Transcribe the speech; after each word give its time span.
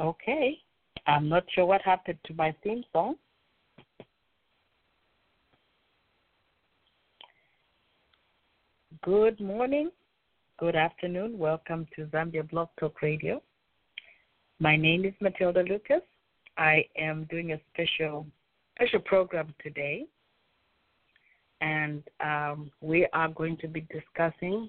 Okay. 0.00 0.58
I'm 1.06 1.28
not 1.28 1.44
sure 1.54 1.66
what 1.66 1.82
happened 1.82 2.18
to 2.24 2.34
my 2.34 2.54
theme 2.64 2.82
song. 2.92 3.16
Good 9.02 9.40
morning, 9.40 9.90
good 10.58 10.76
afternoon. 10.76 11.38
Welcome 11.38 11.86
to 11.96 12.04
Zambia 12.06 12.48
Blog 12.48 12.68
Talk 12.78 13.00
Radio. 13.02 13.42
My 14.58 14.76
name 14.76 15.04
is 15.04 15.14
Matilda 15.20 15.62
Lucas. 15.62 16.02
I 16.58 16.84
am 16.98 17.26
doing 17.30 17.52
a 17.52 17.60
special 17.72 18.26
special 18.76 19.00
program 19.00 19.54
today, 19.62 20.04
and 21.60 22.02
um, 22.24 22.70
we 22.80 23.06
are 23.12 23.28
going 23.28 23.56
to 23.58 23.68
be 23.68 23.86
discussing 23.92 24.68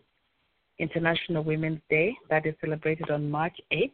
International 0.80 1.44
Women's 1.44 1.82
Day 1.90 2.16
that 2.30 2.46
is 2.46 2.56
celebrated 2.62 3.10
on 3.10 3.30
March 3.30 3.58
8th. 3.72 3.92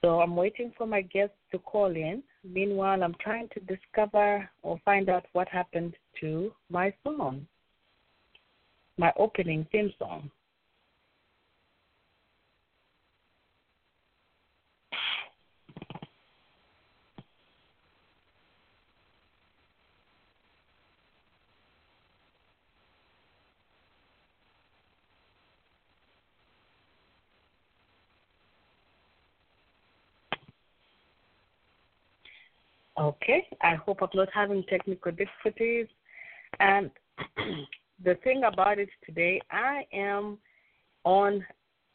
So 0.00 0.20
I'm 0.20 0.36
waiting 0.36 0.72
for 0.78 0.86
my 0.86 1.02
guests 1.02 1.36
to 1.52 1.58
call 1.58 1.86
in. 1.86 2.22
Meanwhile, 2.44 3.02
I'm 3.02 3.16
trying 3.20 3.48
to 3.54 3.60
discover 3.60 4.48
or 4.62 4.78
find 4.84 5.08
out 5.08 5.26
what 5.32 5.48
happened 5.48 5.94
to 6.20 6.52
my 6.70 6.94
song, 7.02 7.46
my 8.96 9.12
opening 9.16 9.66
theme 9.72 9.92
song. 9.98 10.30
Okay, 33.00 33.46
I 33.62 33.76
hope 33.76 33.98
I'm 34.02 34.08
not 34.12 34.28
having 34.34 34.64
technical 34.64 35.12
difficulties. 35.12 35.86
And 36.58 36.90
the 38.04 38.16
thing 38.24 38.42
about 38.44 38.80
it 38.80 38.88
today, 39.06 39.40
I 39.52 39.86
am 39.92 40.38
on 41.04 41.46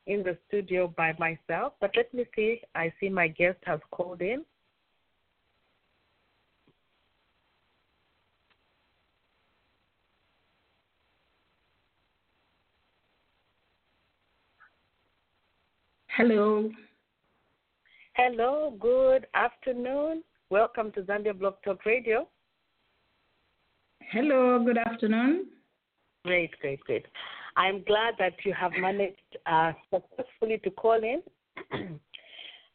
in 0.07 0.23
the 0.23 0.37
studio 0.47 0.93
by 0.95 1.13
myself, 1.19 1.73
but 1.81 1.91
let 1.95 2.13
me 2.13 2.25
see. 2.35 2.61
I 2.75 2.91
see 2.99 3.09
my 3.09 3.27
guest 3.27 3.57
has 3.65 3.79
called 3.91 4.21
in. 4.21 4.45
Hello. 16.07 16.69
Hello, 18.13 18.77
good 18.79 19.25
afternoon. 19.33 20.23
Welcome 20.53 20.91
to 20.91 21.01
Zambia 21.01 21.33
Blog 21.33 21.55
Talk 21.65 21.83
Radio. 21.83 22.27
Hello, 24.11 24.63
good 24.63 24.77
afternoon. 24.77 25.47
Great, 26.25 26.51
great, 26.61 26.79
great. 26.81 27.07
I'm 27.57 27.83
glad 27.85 28.13
that 28.19 28.33
you 28.45 28.53
have 28.53 28.71
managed 28.79 29.17
uh, 29.47 29.71
successfully 29.91 30.59
to 30.63 30.69
call 30.69 31.01
in. 31.03 31.23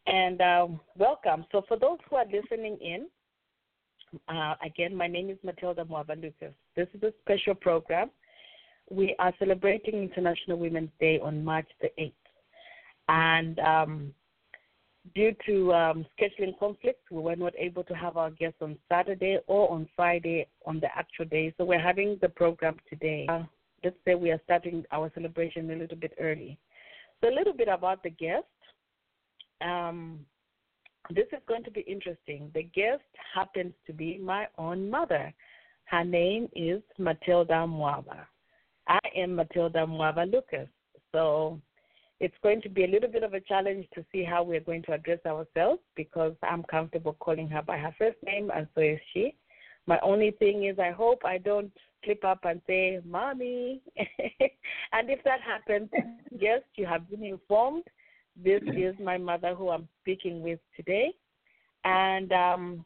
and 0.09 0.41
um, 0.41 0.81
welcome. 0.97 1.47
So, 1.53 1.63
for 1.69 1.79
those 1.79 1.99
who 2.11 2.17
are 2.17 2.25
listening 2.25 2.79
in, 2.81 3.07
uh, 4.29 4.55
again, 4.61 4.93
my 4.93 5.07
name 5.07 5.31
is 5.31 5.39
Matilda 5.45 5.85
Mwaba 5.85 6.21
Lucas. 6.21 6.55
This 6.75 6.89
is 6.95 7.03
a 7.05 7.13
special 7.23 7.55
program. 7.55 8.11
We 8.91 9.15
are 9.21 9.33
celebrating 9.39 10.03
International 10.03 10.59
Women's 10.59 10.91
Day 10.99 11.21
on 11.21 11.45
March 11.45 11.69
the 11.81 11.93
8th. 11.97 12.13
And 13.09 13.61
um, 13.61 14.15
due 15.15 15.35
to 15.47 15.73
um, 15.73 16.07
scheduling 16.19 16.59
conflicts, 16.59 17.11
we 17.11 17.21
were 17.21 17.37
not 17.37 17.53
able 17.59 17.85
to 17.85 17.95
have 17.95 18.17
our 18.17 18.31
guests 18.31 18.59
on 18.61 18.77
Saturday 18.89 19.39
or 19.47 19.71
on 19.71 19.89
Friday 19.95 20.47
on 20.67 20.81
the 20.81 20.89
actual 20.97 21.25
day. 21.27 21.55
So 21.57 21.65
we're 21.65 21.81
having 21.81 22.19
the 22.21 22.29
program 22.29 22.77
today. 22.89 23.27
Uh, 23.29 23.45
let's 23.85 23.97
say 24.05 24.15
we 24.15 24.31
are 24.31 24.41
starting 24.45 24.85
our 24.93 25.11
celebration 25.15 25.71
a 25.71 25.77
little 25.77 25.97
bit 25.97 26.15
early. 26.21 26.59
So 27.21 27.29
a 27.29 27.35
little 27.35 27.53
bit 27.53 27.69
about 27.69 28.03
the 28.03 28.11
guest. 28.11 28.45
Um, 29.61 30.21
this 31.11 31.27
is 31.33 31.41
going 31.47 31.65
to 31.65 31.71
be 31.71 31.81
interesting. 31.81 32.51
The 32.55 32.65
guest 32.65 33.03
happens 33.35 33.73
to 33.87 33.93
be 33.93 34.19
my 34.19 34.47
own 34.59 34.91
mother. 34.91 35.33
Her 35.85 36.05
name 36.05 36.49
is 36.55 36.83
Matilda 36.99 37.67
Mwaba. 37.67 38.27
I 38.87 38.99
am 39.17 39.35
Matilda 39.35 39.87
Mwaba 39.87 40.31
Lucas. 40.31 40.69
So 41.13 41.61
it's 42.21 42.35
going 42.43 42.61
to 42.63 42.69
be 42.69 42.85
a 42.85 42.89
little 42.89 43.09
bit 43.09 43.23
of 43.23 43.35
a 43.35 43.41
challenge 43.41 43.87
to 43.95 44.05
see 44.11 44.25
how 44.25 44.43
we're 44.43 44.61
going 44.61 44.83
to 44.83 44.93
address 44.93 45.21
ourselves 45.25 45.81
because 45.95 46.35
I'm 46.43 46.65
comfortable 46.65 47.17
calling 47.21 47.49
her 47.49 47.63
by 47.63 47.79
her 47.79 47.95
first 47.99 48.17
name, 48.25 48.51
and 48.55 48.67
so 48.75 48.81
is 48.81 48.99
she. 49.13 49.37
My 49.87 49.99
only 50.01 50.33
thing 50.33 50.65
is, 50.65 50.79
I 50.79 50.91
hope 50.91 51.25
I 51.25 51.39
don't 51.39 51.73
slip 52.05 52.25
up 52.25 52.41
and 52.45 52.61
say, 52.67 53.01
Mommy. 53.05 53.81
and 53.97 55.09
if 55.09 55.23
that 55.25 55.41
happens, 55.41 55.89
yes, 56.39 56.61
you 56.75 56.87
have 56.87 57.09
been 57.09 57.25
informed. 57.25 57.85
This 58.37 58.61
is 58.77 58.95
my 59.03 59.17
mother 59.17 59.55
who 59.55 59.71
I'm 59.71 59.89
speaking 60.03 60.43
with 60.43 60.61
today. 60.77 61.13
And 61.85 62.33
um, 62.33 62.85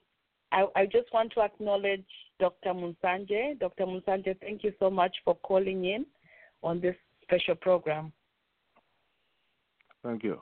I, 0.53 0.67
I 0.77 0.87
just 0.87 1.13
want 1.13 1.33
to 1.33 1.41
acknowledge 1.41 2.05
Dr. 2.39 2.73
Munsanje. 2.73 3.59
Dr. 3.59 3.85
Munsanje, 3.87 4.39
thank 4.41 4.63
you 4.63 4.73
so 4.79 4.91
much 4.91 5.17
for 5.25 5.35
calling 5.37 5.85
in 5.87 6.07
on 6.63 6.81
this 6.81 6.97
special 7.23 7.55
program. 7.55 8.13
Thank 10.03 10.25
you. 10.25 10.41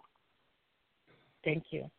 Thank 1.44 1.64
you. 1.70 1.90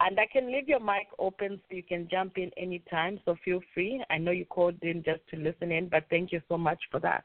And 0.00 0.18
I 0.18 0.26
can 0.26 0.52
leave 0.52 0.68
your 0.68 0.80
mic 0.80 1.08
open 1.18 1.60
so 1.68 1.76
you 1.76 1.82
can 1.82 2.08
jump 2.10 2.36
in 2.36 2.50
anytime, 2.56 3.20
so 3.24 3.36
feel 3.44 3.60
free. 3.72 4.04
I 4.10 4.18
know 4.18 4.32
you 4.32 4.44
called 4.44 4.76
in 4.82 5.02
just 5.02 5.20
to 5.30 5.36
listen 5.36 5.72
in, 5.72 5.88
but 5.88 6.04
thank 6.10 6.32
you 6.32 6.40
so 6.48 6.58
much 6.58 6.80
for 6.90 7.00
that. 7.00 7.24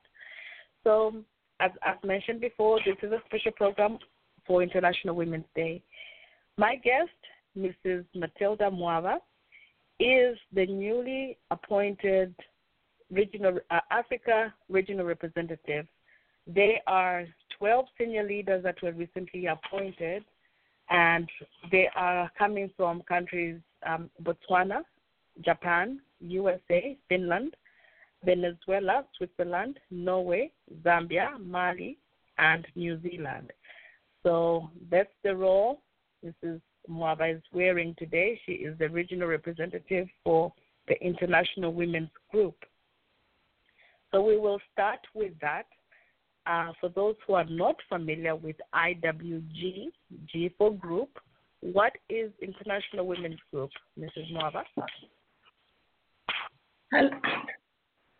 So, 0.83 1.23
as, 1.59 1.71
as 1.85 1.95
mentioned 2.03 2.41
before, 2.41 2.79
this 2.85 2.95
is 3.03 3.11
a 3.11 3.21
special 3.25 3.51
program 3.51 3.97
for 4.45 4.63
International 4.63 5.15
Women's 5.15 5.45
Day. 5.55 5.83
My 6.57 6.75
guest, 6.75 7.09
Mrs. 7.57 8.05
Matilda 8.15 8.69
Mwaba, 8.69 9.17
is 9.99 10.37
the 10.53 10.65
newly 10.65 11.37
appointed 11.51 12.33
regional 13.11 13.59
uh, 13.69 13.79
Africa 13.91 14.53
regional 14.69 15.05
representative. 15.05 15.85
They 16.47 16.81
are 16.87 17.25
12 17.57 17.85
senior 17.97 18.23
leaders 18.23 18.63
that 18.63 18.81
were 18.81 18.91
recently 18.91 19.47
appointed, 19.47 20.23
and 20.89 21.29
they 21.71 21.89
are 21.95 22.31
coming 22.37 22.69
from 22.75 23.01
countries 23.03 23.59
um, 23.85 24.09
Botswana, 24.23 24.83
Japan, 25.41 25.99
USA, 26.19 26.97
Finland, 27.09 27.55
Venezuela, 28.23 29.05
Switzerland, 29.17 29.79
Norway, 29.91 30.51
Zambia, 30.83 31.39
Mali, 31.39 31.97
and 32.37 32.65
New 32.75 33.01
Zealand. 33.01 33.51
So 34.23 34.69
that's 34.89 35.11
the 35.23 35.35
role 35.35 35.81
Mrs. 36.25 36.61
Mwaba 36.89 37.35
is 37.35 37.41
wearing 37.53 37.95
today. 37.97 38.39
She 38.45 38.53
is 38.53 38.77
the 38.77 38.89
regional 38.89 39.27
representative 39.27 40.07
for 40.23 40.53
the 40.87 41.01
International 41.03 41.73
Women's 41.73 42.09
Group. 42.31 42.55
So 44.11 44.21
we 44.21 44.37
will 44.37 44.59
start 44.71 44.99
with 45.13 45.33
that. 45.41 45.65
Uh, 46.45 46.73
for 46.79 46.89
those 46.89 47.15
who 47.25 47.33
are 47.33 47.45
not 47.45 47.75
familiar 47.87 48.35
with 48.35 48.57
IWG, 48.75 49.91
G 50.31 50.53
for 50.57 50.73
group, 50.73 51.09
what 51.61 51.93
is 52.09 52.31
International 52.41 53.07
Women's 53.07 53.39
Group, 53.51 53.69
Mrs. 53.97 54.33
Mwaba? 54.33 54.63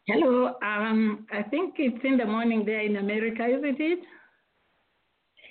Hello. 0.07 0.53
Um, 0.63 1.27
I 1.31 1.43
think 1.43 1.75
it's 1.77 2.03
in 2.03 2.17
the 2.17 2.25
morning 2.25 2.63
there 2.65 2.81
in 2.81 2.97
America, 2.97 3.45
isn't 3.45 3.79
it? 3.79 3.99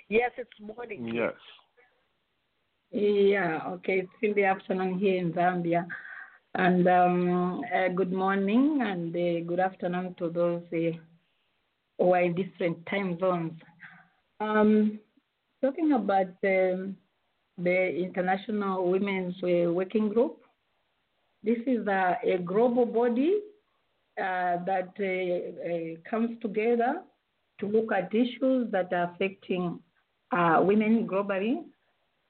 Yes, 0.08 0.30
it's 0.36 0.50
morning. 0.60 1.10
Yes. 1.14 1.32
Yeah. 2.90 3.60
Okay. 3.66 4.00
It's 4.00 4.12
in 4.22 4.34
the 4.34 4.44
afternoon 4.44 4.98
here 4.98 5.18
in 5.18 5.32
Zambia. 5.32 5.86
And 6.54 6.86
um, 6.86 7.62
uh, 7.74 7.88
good 7.88 8.12
morning 8.12 8.80
and 8.82 9.14
uh, 9.14 9.46
good 9.48 9.60
afternoon 9.60 10.14
to 10.18 10.28
those 10.28 10.62
uh, 10.72 10.98
are 12.10 12.22
in 12.22 12.34
different 12.34 12.84
time 12.86 13.18
zones. 13.18 13.52
Um, 14.40 14.98
talking 15.62 15.92
about 15.92 16.34
um, 16.44 16.96
the 17.58 17.94
International 17.96 18.90
Women's 18.90 19.36
uh, 19.42 19.70
Working 19.72 20.08
Group, 20.08 20.38
this 21.44 21.58
is 21.66 21.86
a, 21.86 22.16
a 22.24 22.38
global 22.38 22.86
body 22.86 23.40
uh, 24.18 24.58
that 24.66 24.92
uh, 24.98 26.10
comes 26.10 26.40
together 26.40 27.02
to 27.60 27.66
look 27.66 27.92
at 27.92 28.14
issues 28.14 28.70
that 28.72 28.92
are 28.92 29.12
affecting 29.14 29.78
women 30.32 31.06
globally. 31.06 31.62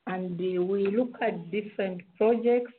And 0.07 0.39
we 0.39 0.89
look 0.89 1.17
at 1.23 1.51
different 1.51 2.03
projects 2.17 2.73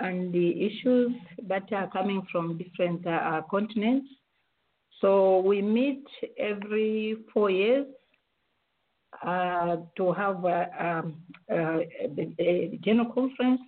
and 0.00 0.32
the 0.32 0.66
issues 0.66 1.12
that 1.48 1.72
are 1.72 1.88
coming 1.88 2.22
from 2.30 2.58
different 2.58 3.06
uh, 3.06 3.42
continents. 3.50 4.06
So 5.00 5.40
we 5.40 5.62
meet 5.62 6.04
every 6.38 7.16
four 7.32 7.50
years 7.50 7.86
uh, 9.24 9.76
to 9.96 10.12
have 10.12 10.44
a, 10.44 10.68
um, 10.78 11.16
uh, 11.50 11.78
a, 12.38 12.78
general 12.82 13.12
conference, 13.12 13.60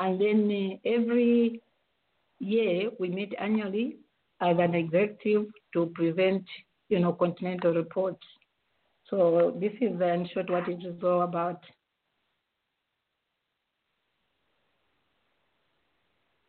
and 0.00 0.20
then 0.20 0.80
every 0.84 1.60
year 2.40 2.90
we 2.98 3.08
meet 3.08 3.32
annually 3.40 3.96
as 4.40 4.56
an 4.58 4.74
executive 4.74 5.46
to 5.72 5.86
present, 5.94 6.44
you 6.88 6.98
know, 6.98 7.12
continental 7.12 7.72
reports. 7.72 8.26
So 9.08 9.56
this 9.60 9.72
is 9.80 10.00
in 10.00 10.28
short 10.32 10.50
what 10.50 10.68
it 10.68 10.84
is 10.84 11.02
all 11.02 11.22
about. 11.22 11.60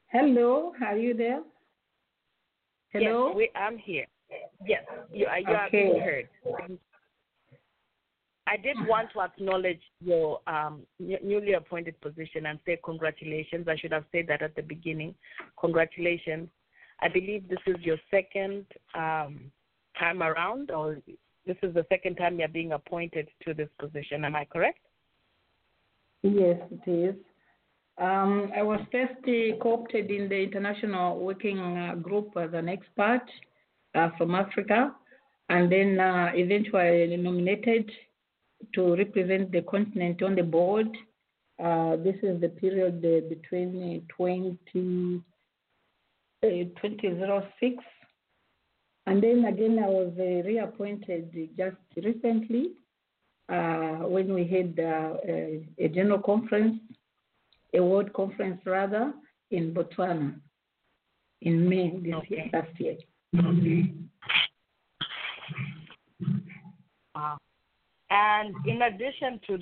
Hello, 0.08 0.74
are 0.86 0.98
you 0.98 1.14
there? 1.14 1.42
Hello? 2.92 3.28
Yes, 3.30 3.36
we, 3.36 3.50
I'm 3.56 3.78
here. 3.78 4.06
Yes, 4.66 4.84
you, 5.12 5.28
you 5.28 5.28
okay. 5.28 5.54
are 5.54 5.70
being 5.72 6.00
heard. 6.00 6.30
I 8.46 8.58
did 8.58 8.76
want 8.88 9.10
to 9.14 9.22
acknowledge 9.22 9.82
your 10.02 10.42
um, 10.48 10.82
newly 11.00 11.54
appointed 11.54 12.00
position 12.02 12.48
and 12.48 12.60
say 12.66 12.78
congratulations. 12.84 13.68
I 13.68 13.78
should 13.78 13.94
have 13.94 14.04
said 14.12 14.26
that 14.28 14.42
at 14.42 14.56
the 14.56 14.62
beginning. 14.62 15.16
Congratulations. 15.60 16.50
I 17.02 17.08
believe 17.08 17.48
this 17.48 17.60
is 17.66 17.78
your 17.82 17.98
second 18.12 18.66
um, 18.96 19.52
time 19.98 20.22
around, 20.22 20.72
or 20.72 20.98
this 21.46 21.58
is 21.64 21.74
the 21.74 21.86
second 21.90 22.16
time 22.16 22.40
you're 22.40 22.48
being 22.48 22.74
appointed 22.74 23.30
to 23.46 23.54
this 23.54 23.70
position. 23.80 24.26
Am 24.26 24.36
I 24.36 24.46
correct? 24.46 24.80
Yes, 26.22 26.60
it 26.72 26.90
is. 26.90 27.16
Um, 27.98 28.52
I 28.56 28.64
was 28.64 28.80
first 28.92 29.14
uh, 29.24 29.58
co-opted 29.62 30.10
in 30.10 30.28
the 30.28 30.36
International 30.36 31.20
Working 31.20 31.60
uh, 31.60 31.96
Group 31.96 32.32
as 32.38 32.50
an 32.54 32.68
expert 32.68 33.24
uh, 33.96 34.10
from 34.18 34.36
Africa, 34.36 34.94
and 35.50 35.72
then 35.72 36.00
uh, 36.00 36.32
eventually 36.34 37.18
nominated 37.18 37.92
to 38.74 38.96
represent 38.96 39.52
the 39.52 39.62
continent 39.64 40.22
on 40.24 40.36
the 40.36 40.44
board. 40.44 40.88
Uh, 41.64 41.96
this 41.98 42.16
is 42.24 42.40
the 42.42 42.50
period 42.50 42.98
uh, 43.06 43.28
between 43.30 44.06
20, 44.18 45.22
2006 46.42 47.84
and 49.06 49.22
then 49.22 49.46
again, 49.46 49.80
I 49.84 49.88
was 49.88 50.14
uh, 50.18 50.48
reappointed 50.48 51.50
just 51.58 51.76
recently 51.98 52.72
uh, 53.50 54.08
when 54.08 54.34
we 54.34 54.48
had 54.48 54.80
uh, 54.80 55.16
a, 55.28 55.68
a, 55.78 55.88
general 55.90 56.20
conference 56.20 56.80
a 57.74 57.84
world 57.84 58.14
conference 58.14 58.62
rather 58.66 59.14
in 59.52 59.74
Botswana 59.74 60.36
in 61.42 61.68
May 61.68 61.90
this 62.00 62.14
okay. 62.14 62.36
year, 62.36 62.50
last 62.54 62.80
year. 62.80 62.96
Wow. 67.16 67.38
And 68.10 68.56
in 68.68 68.84
addition 68.84 69.40
to 69.48 69.58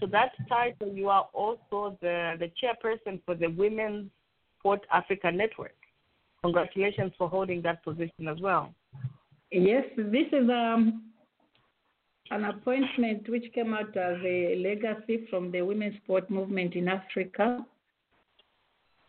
to 0.00 0.06
that 0.08 0.32
title, 0.48 0.92
you 0.92 1.08
are 1.08 1.28
also 1.32 1.96
the, 2.02 2.34
the 2.38 2.50
chairperson 2.60 3.20
for 3.24 3.34
the 3.34 3.48
Women's 3.48 4.10
Sport 4.58 4.80
Africa 4.92 5.32
Network. 5.32 5.74
Congratulations 6.42 7.12
for 7.16 7.28
holding 7.28 7.62
that 7.62 7.82
position 7.82 8.28
as 8.28 8.38
well. 8.40 8.74
Yes, 9.50 9.84
this 9.96 10.26
is 10.32 10.48
um, 10.50 11.04
an 12.30 12.44
appointment 12.44 13.28
which 13.28 13.44
came 13.54 13.72
out 13.72 13.96
as 13.96 14.16
a 14.24 14.56
legacy 14.62 15.26
from 15.30 15.50
the 15.50 15.62
women's 15.62 15.96
sport 16.02 16.28
movement 16.30 16.74
in 16.74 16.88
Africa. 16.88 17.64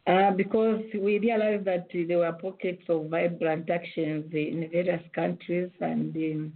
Uh, 0.07 0.31
because 0.31 0.81
we 0.93 1.19
realized 1.19 1.65
that 1.65 1.85
there 2.07 2.19
were 2.19 2.31
pockets 2.31 2.83
of 2.87 3.09
vibrant 3.09 3.69
actions 3.69 4.23
in 4.31 4.69
various 4.71 5.03
countries 5.13 5.69
and 5.81 6.15
um, 6.15 6.53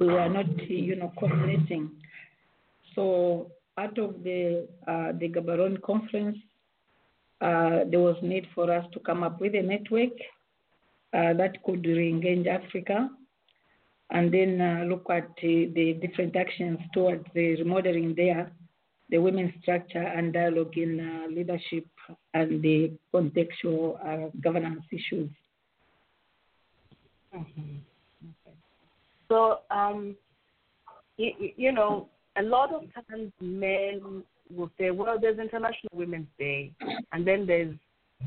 we 0.00 0.06
were 0.06 0.28
not, 0.28 0.46
you 0.68 0.96
know, 0.96 1.12
coordinating. 1.16 1.88
So 2.96 3.52
out 3.78 3.96
of 3.98 4.24
the 4.24 4.66
uh, 4.88 5.12
the 5.12 5.28
Gaborone 5.28 5.80
conference, 5.82 6.38
uh, 7.40 7.84
there 7.88 8.00
was 8.00 8.16
need 8.20 8.48
for 8.52 8.68
us 8.72 8.84
to 8.94 8.98
come 9.00 9.22
up 9.22 9.40
with 9.40 9.54
a 9.54 9.62
network 9.62 10.18
uh, 11.14 11.34
that 11.34 11.62
could 11.64 11.86
re-engage 11.86 12.48
Africa 12.48 13.08
and 14.10 14.34
then 14.34 14.60
uh, 14.60 14.84
look 14.86 15.06
at 15.08 15.28
the 15.40 15.98
different 16.00 16.34
actions 16.34 16.80
towards 16.92 17.24
the 17.32 17.54
remodeling 17.56 18.14
there, 18.16 18.50
the 19.10 19.18
women's 19.18 19.52
structure 19.62 20.02
and 20.02 20.32
dialogue 20.32 20.76
in 20.76 20.98
uh, 20.98 21.28
leadership 21.32 21.86
and 22.34 22.62
the 22.62 22.92
contextual 23.12 23.98
uh, 24.04 24.30
governance 24.42 24.82
issues. 24.92 25.30
Mm-hmm. 27.34 27.76
Okay. 28.24 28.56
So, 29.28 29.58
um, 29.70 30.16
you, 31.16 31.32
you, 31.56 31.72
know, 31.72 32.08
a 32.36 32.42
lot 32.42 32.72
of 32.72 32.82
times 33.08 33.32
men 33.40 34.22
will 34.54 34.70
say, 34.78 34.90
well, 34.90 35.18
there's 35.20 35.38
International 35.38 35.92
Women's 35.92 36.28
Day, 36.38 36.72
and 37.12 37.26
then 37.26 37.46
there's 37.46 37.74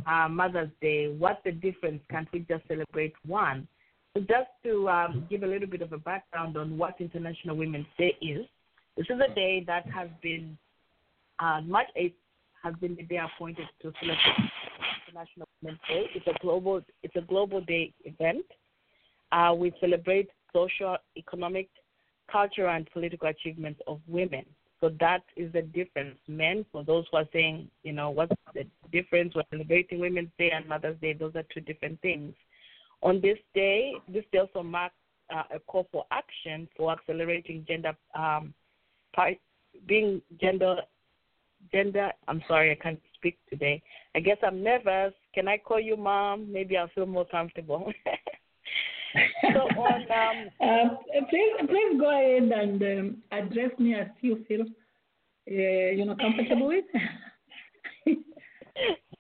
uh, 0.06 0.28
Mother's 0.30 0.72
Day. 0.82 1.08
What's 1.18 1.42
the 1.44 1.52
difference? 1.52 2.02
Can't 2.10 2.28
we 2.34 2.40
just 2.40 2.68
celebrate 2.68 3.14
one? 3.26 3.68
So 4.14 4.22
just 4.22 4.50
to 4.64 4.90
um, 4.90 5.28
give 5.30 5.44
a 5.44 5.48
little 5.48 5.68
bit 5.68 5.82
of 5.82 5.94
a 5.94 5.98
background 5.98 6.58
on 6.58 6.78
what 6.78 6.96
International 7.00 7.56
Women's 7.56 7.86
Day 7.98 8.16
is, 8.22 8.46
this 8.98 9.06
is 9.10 9.20
a 9.20 9.34
day 9.34 9.64
that 9.68 9.86
has 9.92 10.10
been 10.22 10.58
uh, 11.40 11.62
March 11.62 11.88
8th 12.00 12.14
has 12.64 12.74
been 12.76 12.96
the 12.96 13.04
day 13.04 13.18
appointed 13.18 13.68
to 13.82 13.92
celebrate 14.00 14.52
International 15.08 15.48
Women's 15.62 15.80
Day. 15.88 16.06
It's 16.16 16.28
a 16.28 16.40
global 16.42 16.82
it's 17.04 17.16
a 17.16 17.22
global 17.22 17.62
day 17.62 17.94
event. 18.06 18.46
Uh, 19.32 19.54
we 19.56 19.72
celebrate 19.80 20.30
social, 20.54 20.98
economic, 21.18 21.70
cultural, 22.32 22.76
and 22.76 22.90
political 22.92 23.28
achievements 23.28 23.80
of 23.88 24.00
women. 24.08 24.46
So 24.82 24.90
that 25.00 25.24
is 25.36 25.52
the 25.52 25.62
difference. 25.62 26.18
Men, 26.28 26.66
for 26.72 26.84
those 26.84 27.06
who 27.12 27.18
are 27.18 27.28
saying, 27.34 27.70
you 27.84 27.92
know, 27.92 28.10
what's 28.10 28.32
the 28.54 28.66
difference? 28.92 29.36
We're 29.36 29.44
celebrating 29.52 30.00
Women's 30.00 30.30
Day 30.38 30.52
and 30.52 30.68
Mother's 30.68 31.00
Day. 31.02 31.14
Those 31.14 31.36
are 31.36 31.44
two 31.54 31.60
different 31.62 32.02
things. 32.02 32.34
On 33.02 33.20
this 33.22 33.38
day, 33.54 33.94
this 34.08 34.24
day 34.32 34.40
also 34.40 34.64
marks 34.64 34.96
uh, 35.34 35.44
a 35.54 35.60
call 35.60 35.88
for 35.92 36.06
action 36.12 36.68
for 36.76 36.92
accelerating 36.92 37.66
gender, 37.68 37.94
um, 38.16 38.54
being 39.86 40.22
gender, 40.40 40.78
gender. 41.72 42.12
I'm 42.28 42.42
sorry, 42.48 42.72
I 42.72 42.76
can't 42.76 43.00
speak 43.16 43.38
today. 43.50 43.82
I 44.16 44.20
guess 44.20 44.38
I'm 44.46 44.64
nervous. 44.64 45.14
Can 45.34 45.48
I 45.48 45.58
call 45.58 45.80
you 45.80 45.98
mom? 45.98 46.52
Maybe 46.52 46.78
I'll 46.78 46.90
feel 46.96 47.06
more 47.06 47.26
comfortable. 47.26 47.92
so 49.54 49.60
on, 49.60 50.02
um, 50.12 50.50
uh, 50.62 50.96
please, 51.30 51.54
please 51.68 52.00
go 52.00 52.10
ahead 52.10 52.52
and 52.52 52.82
um, 52.82 53.24
address 53.32 53.72
me 53.80 53.96
as 53.96 54.08
you 54.22 54.44
feel, 54.48 54.62
uh, 54.62 55.92
you 55.92 56.06
know, 56.06 56.16
comfortable 56.16 56.68
with. 56.68 56.86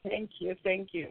thank 0.07 0.29
you, 0.39 0.55
thank 0.63 0.89
you. 0.93 1.07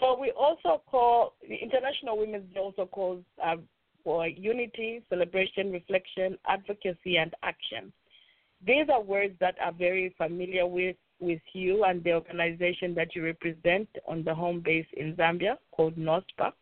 So 0.00 0.18
we 0.18 0.32
also 0.32 0.82
call 0.90 1.34
the 1.48 1.54
International 1.54 2.18
Women's 2.18 2.52
Day 2.52 2.60
also 2.60 2.86
calls 2.86 3.22
uh, 3.44 3.56
for 4.02 4.26
unity, 4.26 5.02
celebration, 5.08 5.70
reflection, 5.70 6.36
advocacy, 6.48 7.18
and 7.18 7.32
action. 7.42 7.92
These 8.64 8.86
are 8.92 9.02
words 9.02 9.34
that 9.40 9.56
are 9.60 9.72
very 9.72 10.14
familiar 10.16 10.66
with 10.66 10.96
with 11.20 11.40
you 11.52 11.84
and 11.84 12.02
the 12.02 12.12
organization 12.14 12.94
that 12.96 13.14
you 13.14 13.24
represent 13.24 13.88
on 14.08 14.24
the 14.24 14.34
home 14.34 14.60
base 14.60 14.86
in 14.96 15.14
Zambia 15.14 15.56
called 15.70 15.96
NOWSPAR. 15.96 16.52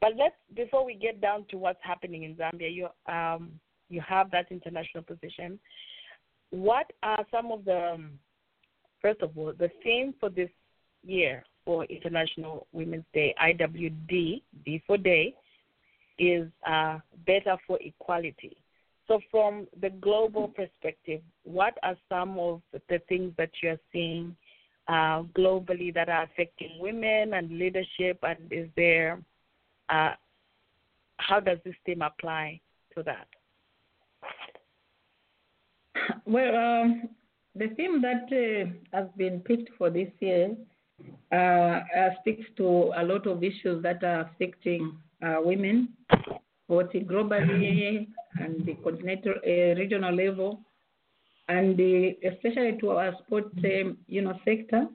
But 0.00 0.12
let's 0.18 0.34
before 0.54 0.84
we 0.84 0.94
get 0.94 1.20
down 1.20 1.46
to 1.50 1.56
what's 1.56 1.78
happening 1.82 2.24
in 2.24 2.34
Zambia, 2.36 2.72
you 2.72 2.88
um, 3.12 3.52
you 3.88 4.00
have 4.06 4.30
that 4.30 4.46
international 4.50 5.02
position. 5.02 5.58
What 6.50 6.92
are 7.02 7.24
some 7.30 7.50
of 7.50 7.64
the 7.64 7.92
um, 7.94 8.18
first 9.00 9.22
of 9.22 9.36
all 9.36 9.52
the 9.58 9.70
theme 9.82 10.14
for 10.20 10.28
this 10.28 10.50
year 11.02 11.44
for 11.64 11.84
International 11.86 12.66
Women's 12.72 13.04
Day, 13.12 13.34
IWD, 13.42 14.42
D 14.64 14.82
for 14.86 14.96
day, 14.96 15.34
is 16.18 16.48
uh, 16.66 16.98
better 17.26 17.56
for 17.66 17.78
equality. 17.80 18.56
So, 19.08 19.20
from 19.30 19.68
the 19.80 19.90
global 19.90 20.48
perspective, 20.48 21.20
what 21.44 21.78
are 21.82 21.96
some 22.08 22.38
of 22.38 22.60
the 22.72 23.00
things 23.08 23.32
that 23.38 23.50
you're 23.62 23.78
seeing 23.92 24.34
uh, 24.88 25.22
globally 25.36 25.94
that 25.94 26.08
are 26.08 26.24
affecting 26.24 26.78
women 26.80 27.34
and 27.34 27.58
leadership? 27.58 28.18
And 28.22 28.38
is 28.50 28.68
there, 28.76 29.20
uh, 29.88 30.14
how 31.18 31.40
does 31.40 31.58
this 31.64 31.74
theme 31.84 32.02
apply 32.02 32.60
to 32.96 33.02
that? 33.04 33.28
Well, 36.26 36.56
um, 36.56 37.08
the 37.54 37.68
theme 37.76 38.02
that 38.02 38.26
uh, 38.32 38.96
has 38.96 39.06
been 39.16 39.40
picked 39.40 39.70
for 39.78 39.88
this 39.88 40.10
year 40.20 40.56
uh, 41.32 41.34
uh, 41.36 42.10
speaks 42.20 42.46
to 42.56 42.92
a 42.96 43.04
lot 43.04 43.26
of 43.26 43.42
issues 43.42 43.82
that 43.82 44.02
are 44.02 44.30
affecting 44.32 44.98
uh, 45.22 45.36
women, 45.38 45.88
both 46.68 46.90
globally 46.92 48.06
and 48.40 48.66
the 48.66 48.74
continental 48.84 49.34
uh, 49.46 49.74
regional 49.80 50.14
level, 50.14 50.60
and 51.48 51.78
especially 52.24 52.76
to 52.80 52.90
our 52.90 53.14
sport, 53.24 53.52
um, 53.64 53.98
you 54.06 54.22
know, 54.22 54.38
sector. 54.44 54.86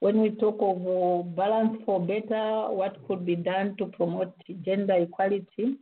When 0.00 0.20
we 0.22 0.30
talk 0.30 0.58
of 0.60 0.78
uh, 0.86 1.22
balance 1.30 1.82
for 1.84 1.98
better, 2.00 2.72
what 2.72 3.04
could 3.08 3.26
be 3.26 3.34
done 3.34 3.74
to 3.78 3.86
promote 3.86 4.32
gender 4.64 4.94
equality, 4.94 5.76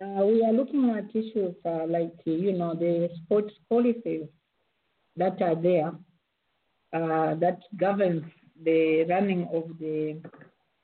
uh, 0.00 0.24
we 0.24 0.44
are 0.44 0.52
looking 0.52 0.90
at 0.90 1.08
issues 1.10 1.54
uh, 1.64 1.86
like, 1.88 2.12
you 2.24 2.52
know, 2.52 2.74
the 2.74 3.08
sports 3.24 3.54
policies 3.68 4.26
that 5.16 5.40
are 5.42 5.56
there 5.56 5.92
uh, 6.92 7.34
that 7.34 7.58
governs 7.76 8.22
the 8.64 9.04
running 9.08 9.48
of 9.52 9.64
the 9.78 10.20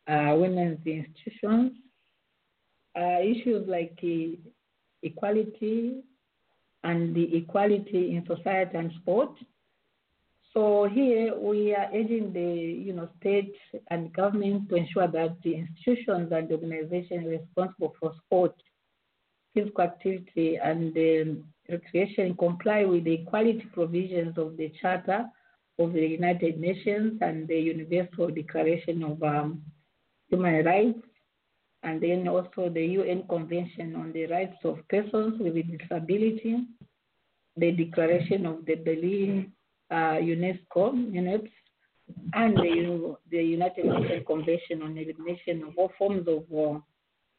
uh, 0.08 0.34
women's 0.36 0.84
institutions. 0.86 1.72
Uh, 2.96 3.18
issues 3.20 3.66
like 3.66 3.98
equality 5.02 6.02
and 6.84 7.14
the 7.14 7.36
equality 7.36 8.14
in 8.14 8.24
society 8.24 8.76
and 8.76 8.92
sport. 9.00 9.30
So 10.52 10.84
here 10.84 11.36
we 11.36 11.74
are 11.74 11.88
urging 11.92 12.32
the 12.32 12.40
you 12.86 12.92
know 12.92 13.08
state 13.18 13.52
and 13.90 14.12
government 14.12 14.68
to 14.68 14.76
ensure 14.76 15.08
that 15.08 15.36
the 15.42 15.56
institutions 15.56 16.30
and 16.30 16.48
the 16.48 16.54
organizations 16.54 17.26
responsible 17.26 17.96
for 17.98 18.12
sport, 18.24 18.54
physical 19.54 19.82
activity, 19.82 20.56
and 20.62 20.96
um, 20.96 21.44
recreation 21.68 22.36
comply 22.36 22.84
with 22.84 23.02
the 23.02 23.14
equality 23.14 23.66
provisions 23.72 24.38
of 24.38 24.56
the 24.56 24.72
Charter 24.80 25.26
of 25.80 25.92
the 25.92 26.06
United 26.06 26.60
Nations 26.60 27.18
and 27.20 27.48
the 27.48 27.58
Universal 27.58 28.28
Declaration 28.30 29.02
of 29.02 29.20
um, 29.24 29.62
Human 30.28 30.64
Rights, 30.64 31.00
and 31.84 32.00
then 32.00 32.26
also 32.28 32.68
the 32.68 32.84
UN 32.84 33.24
Convention 33.28 33.94
on 33.94 34.12
the 34.12 34.26
Rights 34.26 34.56
of 34.64 34.78
Persons 34.88 35.34
with 35.38 35.78
Disability, 35.78 36.64
the 37.56 37.72
Declaration 37.72 38.46
of 38.46 38.64
the 38.64 38.76
Berlin 38.76 39.52
uh, 39.90 40.16
UNESCO, 40.16 40.92
UNEP, 41.12 41.48
and 42.32 42.56
the, 42.56 43.16
the, 43.30 43.42
United 43.42 43.84
Nations 43.84 44.24
Convention 44.26 44.82
on 44.82 44.96
Elimination 44.98 45.62
of 45.62 45.74
all 45.76 45.92
forms 45.98 46.26
of 46.26 46.44
uh, 46.52 46.78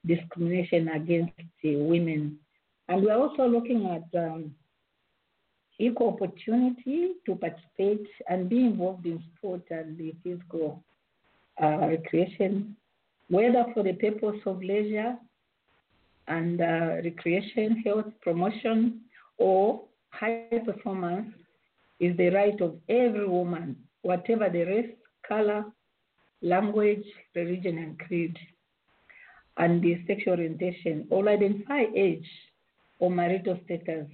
discrimination 0.06 0.88
against 0.90 1.34
women. 1.64 2.38
And 2.88 3.04
we're 3.04 3.18
also 3.18 3.48
looking 3.48 3.86
at 3.88 4.20
um, 4.20 4.54
equal 5.80 6.10
opportunity 6.14 7.14
to 7.26 7.36
participate 7.36 8.08
and 8.30 8.48
be 8.50 8.60
involved 8.60 9.06
in 9.06 9.22
sport 9.36 9.64
and 9.70 9.98
the 9.98 10.14
physical 10.24 10.84
uh, 11.62 11.78
recreation, 11.88 12.76
whether 13.30 13.66
for 13.74 13.84
the 13.84 13.94
purpose 13.94 14.40
of 14.46 14.62
leisure 14.62 15.16
and 16.28 16.62
uh, 16.62 17.02
recreation, 17.04 17.82
health 17.86 18.12
promotion, 18.22 19.02
or 19.38 19.84
high 20.10 20.48
performance, 20.66 21.34
is 22.00 22.16
the 22.18 22.30
right 22.30 22.60
of 22.62 22.76
every 22.90 23.28
woman, 23.28 23.76
whatever 24.02 24.50
the 24.50 24.64
race, 24.64 24.92
color, 25.28 25.66
language, 26.42 27.06
religion, 27.36 27.78
and 27.78 28.00
creed, 28.00 28.38
and 29.58 29.82
the 29.82 30.02
sexual 30.08 30.34
orientation, 30.34 31.08
or 31.10 31.28
identify 31.30 31.84
age 31.96 32.28
or 33.00 33.10
marital 33.10 33.58
status 33.66 34.08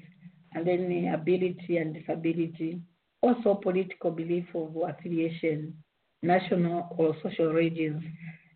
and 0.54 0.68
then 0.68 1.14
ability 1.14 1.78
and 1.78 1.94
disability, 1.94 2.80
also 3.22 3.54
political 3.56 4.12
belief 4.12 4.46
or 4.54 4.90
affiliation, 4.90 5.74
national 6.22 6.88
or 6.98 7.16
social 7.24 7.48
origins. 7.48 8.04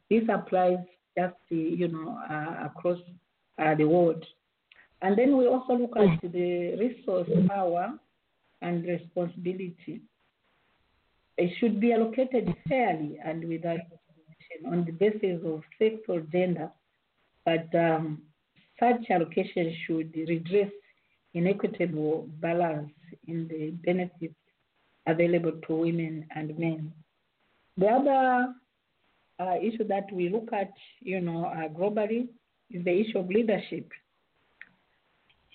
This 0.09 0.24
applies 0.31 0.79
just 1.17 1.35
you 1.50 1.88
know 1.88 2.19
uh, 2.29 2.67
across 2.67 3.00
uh, 3.57 3.75
the 3.75 3.85
world. 3.85 4.24
And 5.01 5.17
then 5.17 5.38
we 5.38 5.47
also 5.47 5.74
look 5.74 5.95
at 5.97 6.31
the 6.31 6.75
resource 6.79 7.29
power 7.47 7.93
and 8.62 8.85
responsibility. 8.85 10.01
It 11.38 11.51
should 11.59 11.79
be 11.79 11.93
allocated 11.93 12.53
fairly 12.67 13.19
and 13.24 13.47
without 13.47 13.79
discrimination 13.89 14.71
on 14.71 14.85
the 14.85 14.93
basis 14.93 15.41
of 15.45 15.62
sex 15.77 15.95
or 16.07 16.21
gender, 16.31 16.71
but 17.43 17.67
um, 17.75 18.21
such 18.79 19.09
allocation 19.09 19.75
should 19.85 20.15
redress 20.15 20.71
inequitable 21.33 22.27
balance 22.39 22.91
in 23.27 23.47
the 23.47 23.71
benefits 23.85 24.33
available 25.07 25.53
to 25.67 25.75
women 25.75 26.25
and 26.35 26.57
men. 26.57 26.91
The 27.77 27.88
other 27.88 28.55
uh, 29.39 29.55
issue 29.61 29.87
that 29.87 30.11
we 30.11 30.29
look 30.29 30.49
at, 30.53 30.71
you 31.01 31.21
know, 31.21 31.45
uh, 31.45 31.67
globally 31.69 32.27
is 32.71 32.83
the 32.83 33.01
issue 33.01 33.19
of 33.19 33.29
leadership. 33.29 33.89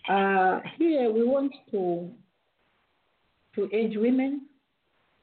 Uh, 0.08 0.60
here 0.78 1.10
we 1.10 1.24
want 1.24 1.52
to 1.70 2.10
to 3.54 3.68
urge 3.74 3.96
women 3.96 4.42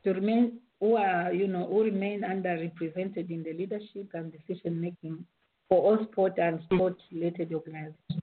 to 0.03 0.13
remain 0.13 0.59
who 0.79 0.95
are, 0.95 1.33
you 1.33 1.47
know, 1.47 1.65
who 1.65 1.83
remain 1.83 2.21
underrepresented 2.21 3.29
in 3.31 3.41
the 3.43 3.53
leadership 3.53 4.09
and 4.13 4.31
decision 4.31 4.79
making 4.79 5.25
for 5.69 5.79
all 5.79 6.05
sport 6.11 6.37
and 6.37 6.59
sport 6.69 6.95
related 7.11 7.53
organizations 7.53 8.21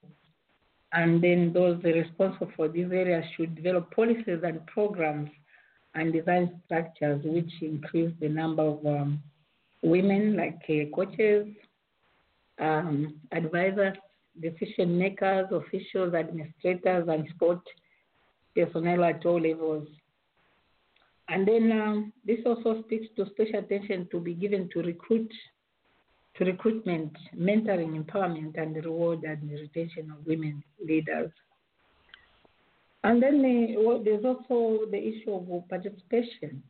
and 0.94 1.22
then 1.22 1.52
those 1.52 1.82
responsible 1.82 2.50
for 2.56 2.68
these 2.68 2.90
areas 2.90 3.24
should 3.36 3.54
develop 3.54 3.94
policies 3.94 4.40
and 4.44 4.64
programs 4.66 5.28
and 5.94 6.12
design 6.12 6.60
structures 6.64 7.20
which 7.24 7.50
increase 7.60 8.12
the 8.20 8.28
number 8.28 8.62
of 8.62 8.86
um, 8.86 9.22
women 9.84 10.36
like 10.36 10.60
uh, 10.68 10.94
coaches, 10.94 11.46
um, 12.58 13.20
advisors, 13.32 13.96
decision 14.40 14.98
makers, 14.98 15.46
officials, 15.52 16.14
administrators, 16.14 17.06
and 17.08 17.28
sport 17.34 17.60
personnel 18.56 19.04
at 19.04 19.24
all 19.26 19.40
levels. 19.40 19.86
And 21.28 21.46
then 21.46 21.72
um, 21.72 22.12
this 22.26 22.40
also 22.44 22.82
speaks 22.82 23.06
to 23.16 23.26
special 23.30 23.60
attention 23.60 24.08
to 24.10 24.20
be 24.20 24.34
given 24.34 24.68
to 24.72 24.82
recruit 24.82 25.30
to 26.36 26.44
recruitment, 26.44 27.12
mentoring, 27.38 28.02
empowerment, 28.02 28.60
and 28.60 28.74
the 28.74 28.80
reward 28.80 29.22
and 29.22 29.48
the 29.48 29.54
retention 29.54 30.10
of 30.10 30.26
women 30.26 30.64
leaders. 30.84 31.30
And 33.04 33.22
then 33.22 33.36
uh, 33.36 33.98
there's 34.02 34.24
also 34.24 34.86
the 34.90 34.98
issue 34.98 35.32
of 35.32 35.68
participation, 35.68 36.62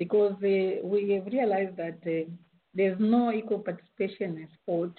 because 0.00 0.32
uh, 0.36 0.80
we 0.82 1.12
have 1.12 1.26
realized 1.30 1.76
that 1.76 1.98
uh, 2.06 2.26
there's 2.74 2.96
no 2.98 3.30
equal 3.30 3.58
participation 3.58 4.38
in 4.38 4.48
sport 4.62 4.92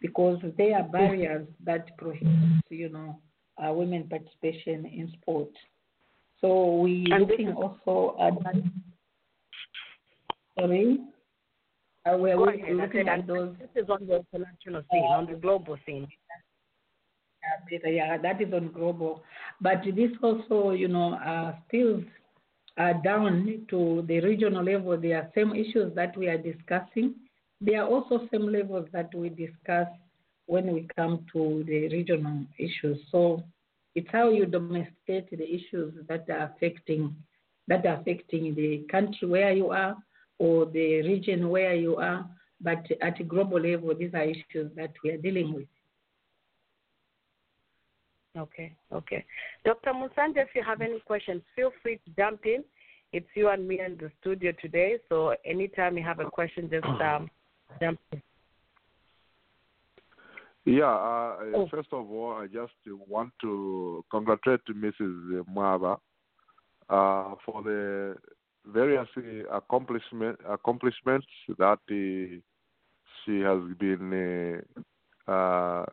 because 0.00 0.38
there 0.56 0.76
are 0.76 0.84
barriers 0.84 1.48
that 1.64 1.98
prohibit, 1.98 2.62
you 2.70 2.88
know, 2.88 3.18
uh, 3.58 3.72
women 3.72 4.04
participation 4.08 4.86
in 4.86 5.12
sport. 5.20 5.48
So 6.40 6.76
we 6.76 7.08
are 7.12 7.18
looking 7.18 7.54
also 7.54 8.16
at. 8.20 8.34
Sorry. 10.56 11.00
Uh, 12.08 12.16
we're 12.16 12.36
looking 12.36 13.08
at 13.08 13.26
those. 13.26 13.52
This 13.58 13.82
is 13.82 13.90
on 13.90 14.06
the 14.06 14.22
international 14.32 14.82
scene, 14.92 15.02
on 15.02 15.26
the 15.26 15.34
global 15.34 15.76
scene. 15.84 16.06
Yeah, 17.84 18.16
that 18.18 18.40
is 18.40 18.52
on 18.52 18.70
global. 18.70 19.24
But 19.60 19.82
this 19.84 20.12
also, 20.22 20.70
you 20.70 20.86
know, 20.86 21.14
uh, 21.14 21.54
spills 21.66 22.04
uh, 22.78 22.92
down 23.04 23.66
to 23.70 24.04
the 24.06 24.20
regional 24.20 24.64
level. 24.64 24.96
There 24.96 25.18
are 25.18 25.30
same 25.34 25.54
issues 25.54 25.94
that 25.94 26.16
we 26.16 26.28
are 26.28 26.38
discussing. 26.38 27.14
There 27.60 27.82
are 27.82 27.88
also 27.88 28.28
same 28.30 28.52
levels 28.52 28.88
that 28.92 29.14
we 29.14 29.30
discuss 29.30 29.88
when 30.46 30.72
we 30.72 30.88
come 30.94 31.26
to 31.32 31.64
the 31.66 31.88
regional 31.88 32.44
issues. 32.58 32.98
So 33.10 33.42
it's 33.94 34.08
how 34.12 34.30
you 34.30 34.46
domesticate 34.46 35.30
the 35.30 35.48
issues 35.48 35.94
that 36.08 36.28
are 36.28 36.52
affecting 36.54 37.16
that 37.68 37.84
are 37.84 38.00
affecting 38.00 38.54
the 38.54 38.86
country 38.90 39.26
where 39.26 39.52
you 39.52 39.70
are 39.70 39.96
or 40.38 40.66
the 40.66 41.02
region 41.02 41.48
where 41.48 41.74
you 41.74 41.96
are, 41.96 42.28
but 42.60 42.86
at 43.02 43.18
a 43.20 43.24
global 43.24 43.60
level, 43.60 43.94
these 43.94 44.14
are 44.14 44.22
issues 44.22 44.70
that 44.76 44.92
we 45.02 45.10
are 45.10 45.16
dealing 45.16 45.52
with. 45.54 45.66
Okay, 48.36 48.72
okay. 48.92 49.24
Dr. 49.64 49.92
Munsanje, 49.92 50.38
if 50.38 50.48
you 50.54 50.62
have 50.62 50.80
any 50.82 51.00
questions, 51.00 51.42
feel 51.54 51.72
free 51.82 51.96
to 52.04 52.10
jump 52.16 52.44
in. 52.44 52.62
it's 53.12 53.26
you 53.34 53.48
and 53.48 53.66
me 53.66 53.80
in 53.80 53.96
the 53.96 54.10
studio 54.20 54.52
today. 54.60 54.98
So 55.08 55.34
anytime 55.44 55.96
you 55.96 56.04
have 56.04 56.20
a 56.20 56.28
question, 56.30 56.68
just 56.70 56.84
um, 57.02 57.30
jump 57.80 57.98
in. 58.12 58.22
Yeah, 60.64 60.92
uh, 60.92 61.36
Oh. 61.54 61.68
first 61.70 61.92
of 61.92 62.10
all, 62.10 62.32
I 62.32 62.46
just 62.48 62.74
want 63.08 63.32
to 63.42 64.04
congratulate 64.10 64.64
Mrs. 64.66 65.44
Mwaba 65.48 65.98
uh, 66.90 67.36
for 67.44 67.62
the 67.62 68.16
various 68.66 69.08
uh, 69.16 69.56
accomplishment, 69.56 70.38
accomplishments 70.46 71.26
that 71.56 71.78
uh, 71.88 72.40
she 73.24 73.40
has 73.40 73.60
been 73.78 74.62
uh, 75.28 75.30
uh, 75.30 75.86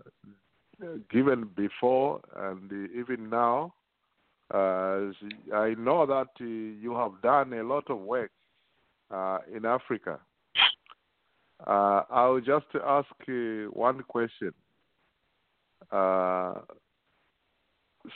given 1.11 1.49
before 1.55 2.21
and 2.35 2.71
even 2.95 3.29
now. 3.29 3.73
I 4.51 5.75
know 5.77 6.05
that 6.05 6.27
uh, 6.39 6.43
you 6.43 6.95
have 6.95 7.21
done 7.21 7.53
a 7.53 7.63
lot 7.63 7.89
of 7.89 7.99
work 7.99 8.31
uh, 9.09 9.39
in 9.53 9.65
Africa. 9.65 10.19
Uh, 11.65 12.03
I'll 12.09 12.39
just 12.39 12.65
ask 12.85 13.07
one 13.71 14.03
question. 14.07 14.53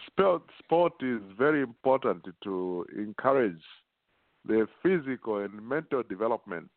Sport, 0.06 0.42
sport 0.60 0.94
is 1.02 1.22
very 1.38 1.62
important 1.62 2.26
to 2.44 2.86
encourage 2.96 3.64
the 4.46 4.68
physical 4.84 5.38
and 5.38 5.68
mental 5.68 6.04
development 6.04 6.70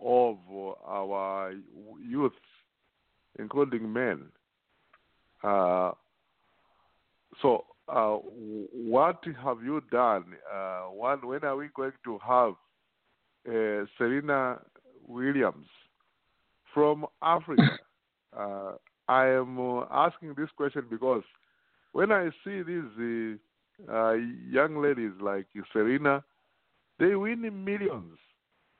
of 0.00 0.38
our 0.86 1.52
youth, 2.00 2.32
including 3.38 3.92
men. 3.92 4.26
Uh, 5.44 5.92
so, 7.42 7.64
uh, 7.88 8.14
what 8.72 9.22
have 9.44 9.62
you 9.62 9.82
done? 9.90 10.24
Uh, 10.52 10.84
one, 10.84 11.26
when 11.26 11.44
are 11.44 11.56
we 11.56 11.68
going 11.76 11.92
to 12.04 12.18
have 12.26 12.54
uh, 13.46 13.84
Serena 13.98 14.58
Williams 15.06 15.66
from 16.72 17.06
Africa? 17.22 17.62
Uh, 18.36 18.72
I 19.06 19.26
am 19.26 19.56
asking 19.92 20.34
this 20.36 20.48
question 20.56 20.82
because 20.90 21.22
when 21.92 22.10
I 22.10 22.30
see 22.42 22.62
these 22.62 23.38
young 24.50 24.82
ladies 24.82 25.12
like 25.20 25.46
Serena, 25.72 26.24
they 26.98 27.14
win 27.14 27.64
millions 27.64 28.18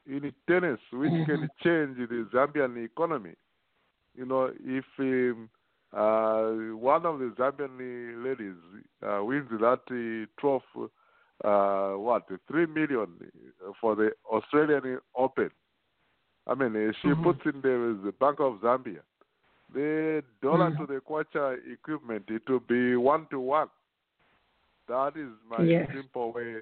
in 0.07 0.33
tennis, 0.49 0.81
which 0.93 1.13
can 1.27 1.49
change 1.63 1.97
the 1.99 2.27
Zambian 2.35 2.85
economy. 2.85 3.35
You 4.17 4.27
know, 4.27 4.51
if 4.65 4.85
um, 4.99 5.49
uh, 5.95 6.51
one 6.77 7.07
of 7.07 7.19
the 7.19 7.33
Zambian 7.39 8.25
ladies 8.25 8.57
uh, 9.07 9.23
wins 9.25 9.49
that 9.61 9.81
uh, 9.91 10.41
trophy, 10.41 10.91
uh, 11.45 11.91
what, 11.93 12.27
three 12.49 12.67
million 12.67 13.09
for 13.81 13.95
the 13.95 14.11
Australian 14.31 14.99
Open. 15.17 15.51
I 16.47 16.55
mean, 16.55 16.77
uh, 16.77 16.93
she 17.01 17.15
puts 17.23 17.41
in 17.45 17.61
the, 17.63 17.99
the 18.05 18.13
Bank 18.13 18.41
of 18.41 18.61
Zambia. 18.61 19.01
The 19.73 20.23
dollar 20.43 20.71
to 20.79 20.87
the 20.87 21.01
kwacha 21.01 21.57
equipment, 21.73 22.25
it 22.29 22.43
will 22.49 22.61
be 22.61 22.97
one 22.97 23.27
to 23.31 23.41
one. 23.41 23.69
That 24.89 25.13
is 25.17 25.31
my 25.49 25.65
Yes. 25.65 25.89
simple 25.95 26.33
way 26.33 26.57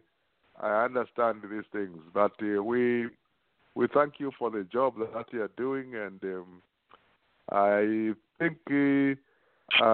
I 0.60 0.84
understand 0.84 1.42
these 1.50 1.64
things. 1.72 1.98
But 2.14 2.32
uh, 2.42 2.62
we 2.62 3.08
we 3.74 3.88
thank 3.92 4.20
you 4.20 4.30
for 4.38 4.50
the 4.50 4.64
job 4.64 4.94
that 4.98 5.26
you 5.32 5.42
are 5.42 5.50
doing, 5.56 5.94
and 5.96 6.22
um, 6.22 6.62
I 7.50 8.12
think 8.42 9.18
uh, 9.80 9.84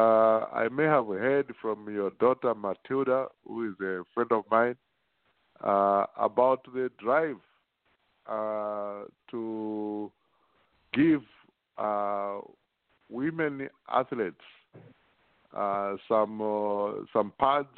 I 0.52 0.68
may 0.70 0.84
have 0.84 1.06
heard 1.06 1.52
from 1.60 1.92
your 1.92 2.10
daughter 2.18 2.54
Matilda, 2.54 3.26
who 3.46 3.68
is 3.70 3.74
a 3.80 4.02
friend 4.14 4.32
of 4.32 4.44
mine, 4.50 4.76
uh, 5.62 6.06
about 6.16 6.64
the 6.72 6.90
drive 6.98 7.36
uh, 8.26 9.04
to 9.30 10.10
give 10.92 11.22
uh, 11.76 12.38
women 13.08 13.68
athletes 13.90 14.36
uh, 15.56 15.96
some 16.08 16.40
uh, 16.40 17.04
some 17.12 17.32
pads. 17.38 17.68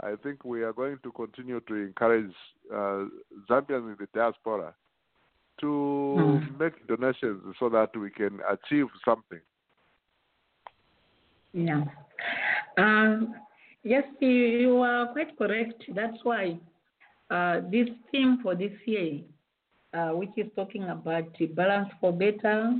I 0.00 0.14
think 0.22 0.44
we 0.44 0.62
are 0.62 0.72
going 0.72 0.98
to 1.04 1.12
continue 1.12 1.60
to 1.60 1.74
encourage 1.74 2.34
uh, 2.72 3.04
Zambians 3.48 3.92
in 3.92 3.96
the 3.98 4.08
diaspora 4.12 4.74
to 5.60 5.66
Mm. 5.66 6.58
make 6.58 6.86
donations 6.88 7.56
so 7.60 7.68
that 7.68 7.96
we 7.96 8.10
can 8.10 8.40
achieve 8.48 8.86
something. 9.04 9.40
Yeah. 11.54 11.84
Um, 12.76 13.36
yes, 13.84 14.02
you, 14.18 14.28
you 14.28 14.76
are 14.78 15.12
quite 15.12 15.38
correct. 15.38 15.84
That's 15.94 16.18
why 16.24 16.58
uh, 17.30 17.60
this 17.70 17.88
theme 18.10 18.40
for 18.42 18.56
this 18.56 18.72
year, 18.86 19.20
uh, 19.94 20.10
which 20.10 20.30
is 20.36 20.46
talking 20.56 20.82
about 20.82 21.36
balance 21.54 21.88
for 22.00 22.12
better, 22.12 22.74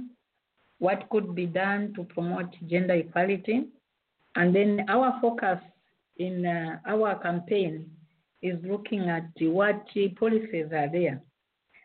what 0.80 1.08
could 1.10 1.36
be 1.36 1.46
done 1.46 1.94
to 1.94 2.02
promote 2.02 2.52
gender 2.66 2.94
equality, 2.94 3.68
and 4.34 4.54
then 4.54 4.84
our 4.88 5.18
focus 5.22 5.60
in 6.16 6.44
uh, 6.44 6.78
our 6.84 7.16
campaign 7.20 7.88
is 8.42 8.58
looking 8.64 9.08
at 9.08 9.28
what 9.40 9.86
policies 10.18 10.66
are 10.72 10.90
there. 10.90 11.22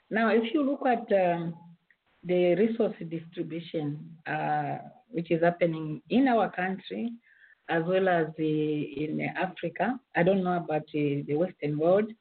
Now, 0.10 0.30
if 0.30 0.54
you 0.56 0.64
look 0.64 0.82
at 0.88 1.06
um, 1.14 1.54
the 2.24 2.56
resource 2.56 2.96
distribution, 3.10 4.18
uh, 4.26 4.80
which 5.12 5.32
is 5.32 5.42
happening 5.44 6.02
in 6.10 6.28
our 6.28 6.50
country 6.52 7.12
as 7.70 7.84
well 7.86 8.10
as 8.10 8.28
in 8.38 9.22
Africa, 9.38 10.00
I 10.16 10.24
don't 10.24 10.44
know 10.44 10.58
about 10.58 10.84
the, 10.92 11.24
Western 11.36 11.78
world, 11.78 12.12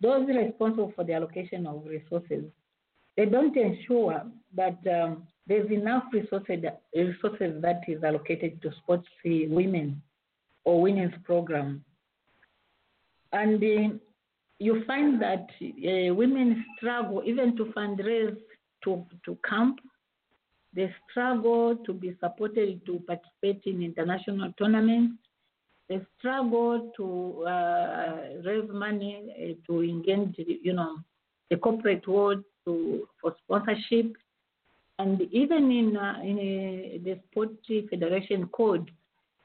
those 0.00 0.26
responsible 0.28 0.92
for 0.94 1.04
the 1.04 1.14
allocation 1.14 1.66
of 1.66 1.84
resources, 1.84 2.44
they 3.16 3.26
don't 3.26 3.56
ensure 3.56 4.22
that 4.54 4.78
um, 4.86 5.26
there's 5.46 5.70
enough 5.70 6.04
resources, 6.12 6.62
resources 6.94 7.60
that 7.62 7.80
is 7.88 8.02
allocated 8.04 8.62
to 8.62 8.70
sports 8.82 9.08
women 9.24 10.00
or 10.64 10.82
women's 10.82 11.14
program. 11.24 11.84
And 13.32 13.62
uh, 13.62 13.96
you 14.58 14.84
find 14.86 15.20
that 15.20 15.46
uh, 15.62 16.14
women 16.14 16.64
struggle 16.76 17.22
even 17.24 17.56
to 17.56 17.66
fundraise 17.66 18.36
to, 18.84 19.04
to 19.24 19.38
camp. 19.48 19.78
They 20.76 20.94
struggle 21.10 21.74
to 21.86 21.92
be 21.94 22.14
supported 22.20 22.84
to 22.84 23.00
participate 23.06 23.62
in 23.64 23.82
international 23.82 24.52
tournaments. 24.58 25.14
They 25.88 26.00
struggle 26.18 26.92
to 26.98 27.44
uh, 27.46 28.16
raise 28.44 28.68
money 28.70 29.32
uh, 29.40 29.54
to 29.66 29.82
engage, 29.82 30.34
you 30.36 30.74
know, 30.74 30.98
the 31.48 31.56
corporate 31.56 32.06
world 32.06 32.44
to, 32.66 33.08
for 33.22 33.34
sponsorship. 33.44 34.12
And 34.98 35.22
even 35.32 35.70
in, 35.70 35.96
uh, 35.96 36.20
in 36.22 36.36
uh, 36.36 37.04
the 37.04 37.20
Sport 37.30 37.52
Federation 37.88 38.46
Code, 38.48 38.90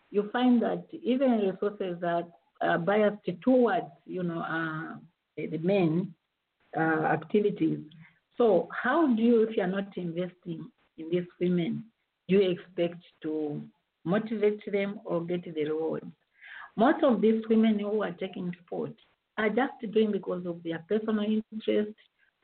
you 0.10 0.30
find 0.34 0.62
that 0.62 0.84
even 1.02 1.40
resources 1.40 1.96
that 2.02 2.28
are 2.62 2.78
biased 2.78 3.30
towards, 3.42 3.86
you 4.06 4.24
know, 4.24 4.42
uh, 4.42 4.98
the 5.38 5.58
men 5.60 6.14
uh, 6.76 7.06
activities. 7.06 7.80
So 8.38 8.68
how 8.84 9.08
do 9.16 9.22
you, 9.22 9.44
if 9.44 9.56
you 9.56 9.64
are 9.64 9.68
not 9.68 9.96
investing 9.96 10.70
in 10.98 11.10
these 11.10 11.28
women, 11.40 11.84
do 12.28 12.36
you 12.36 12.52
expect 12.52 13.02
to 13.24 13.62
motivate 14.04 14.62
them 14.72 15.00
or 15.06 15.24
get 15.24 15.44
the 15.44 15.66
reward? 15.66 16.04
Most 16.76 17.04
of 17.04 17.22
these 17.22 17.44
women 17.50 17.80
who 17.80 18.04
are 18.04 18.12
taking 18.12 18.54
sport 18.66 18.94
are 19.38 19.50
just 19.50 19.74
doing 19.94 20.12
because 20.12 20.46
of 20.46 20.62
their 20.64 20.84
personal 20.88 21.26
interest 21.52 21.96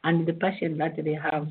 and 0.04 0.26
the 0.26 0.34
passion 0.34 0.78
that 0.78 0.96
they 1.04 1.14
have. 1.14 1.48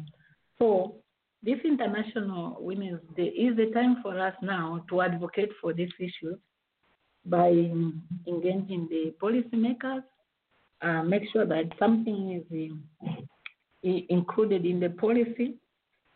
So 0.58 0.96
this 1.42 1.58
International 1.64 2.56
Women's 2.60 3.00
Day 3.16 3.28
is 3.28 3.56
the 3.56 3.70
time 3.72 3.98
for 4.02 4.18
us 4.18 4.34
now 4.42 4.84
to 4.88 5.02
advocate 5.02 5.50
for 5.60 5.72
these 5.72 5.92
issues 5.98 6.38
by 7.24 7.48
engaging 7.48 8.88
the 8.88 9.14
policymakers, 9.20 10.02
uh, 10.82 11.02
make 11.02 11.22
sure 11.32 11.46
that 11.46 11.64
something 11.78 12.42
is 12.50 12.70
uh, 13.06 13.88
included 14.08 14.64
in 14.64 14.80
the 14.80 14.90
policy. 14.90 15.54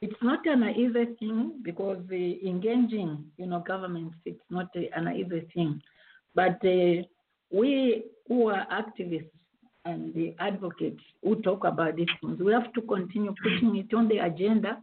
It's 0.03 0.23
not 0.23 0.47
an 0.47 0.63
easy 0.71 1.07
thing 1.19 1.61
because 1.63 1.99
the 2.09 2.47
engaging, 2.47 3.25
you 3.37 3.47
know, 3.47 3.61
governments, 3.61 4.17
it's 4.25 4.45
not 4.51 4.69
a- 4.77 4.91
an 4.99 5.09
easy 5.15 5.41
thing. 5.55 5.81
But 6.35 6.65
uh, 6.65 7.03
we 7.51 8.05
who 8.29 8.49
are 8.49 8.67
activists 8.71 9.31
and 9.85 10.15
the 10.15 10.35
advocates 10.39 11.03
who 11.23 11.37
talk 11.43 11.65
about 11.65 11.97
these 11.97 12.09
things, 12.21 12.41
we 12.41 12.53
have 12.53 12.73
to 12.75 12.83
continue 12.83 13.35
putting 13.43 13.77
it 13.77 13.93
on 13.95 14.09
the 14.09 14.19
agenda 14.19 14.83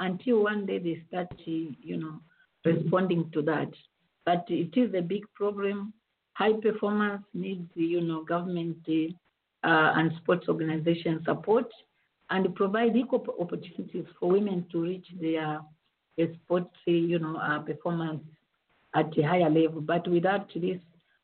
until 0.00 0.42
one 0.44 0.66
day 0.66 0.78
they 0.78 1.02
start, 1.08 1.28
uh, 1.32 1.36
you 1.46 1.96
know, 1.96 2.20
responding 2.64 3.30
to 3.32 3.42
that. 3.42 3.70
But 4.24 4.44
it 4.48 4.76
is 4.76 4.94
a 4.94 5.02
big 5.02 5.22
problem. 5.34 5.92
High 6.34 6.54
performance 6.54 7.22
needs, 7.34 7.70
you 7.74 8.00
know, 8.00 8.24
government 8.24 8.78
uh, 8.88 9.06
and 9.62 10.12
sports 10.22 10.48
organization 10.48 11.22
support 11.24 11.66
and 12.30 12.54
provide 12.54 12.96
equal 12.96 13.24
opportunities 13.40 14.06
for 14.18 14.30
women 14.32 14.66
to 14.72 14.80
reach 14.82 15.06
their 15.20 15.60
sports, 16.44 16.74
you 16.86 17.18
know, 17.18 17.36
uh, 17.36 17.58
performance 17.60 18.22
at 18.94 19.16
a 19.18 19.22
higher 19.22 19.50
level. 19.50 19.80
But 19.80 20.08
without 20.08 20.48
this 20.54 20.78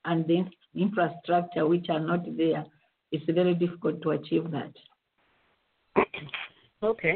and 0.05 0.27
the 0.27 0.45
infrastructure 0.75 1.67
which 1.67 1.87
are 1.89 2.01
not 2.01 2.25
there, 2.37 2.65
it's 3.13 3.25
very 3.27 3.55
difficult 3.55 4.03
to 4.03 4.11
achieve 4.11 4.51
that. 4.51 4.73
Okay. 6.83 7.15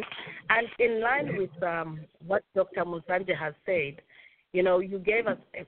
And 0.51 0.67
in 0.79 1.01
line 1.01 1.39
with 1.39 1.63
um, 1.63 2.01
what 2.27 2.43
Dr. 2.55 2.85
Munsanje 2.85 3.35
has 3.35 3.55
said, 3.65 4.03
you 4.53 4.63
know, 4.63 4.81
you 4.81 4.99
gave 4.99 5.27
us 5.27 5.39
a, 5.55 5.65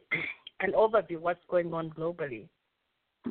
an 0.65 0.73
overview 0.73 1.19
what's 1.19 1.41
going 1.49 1.73
on 1.73 1.89
globally. 1.91 2.47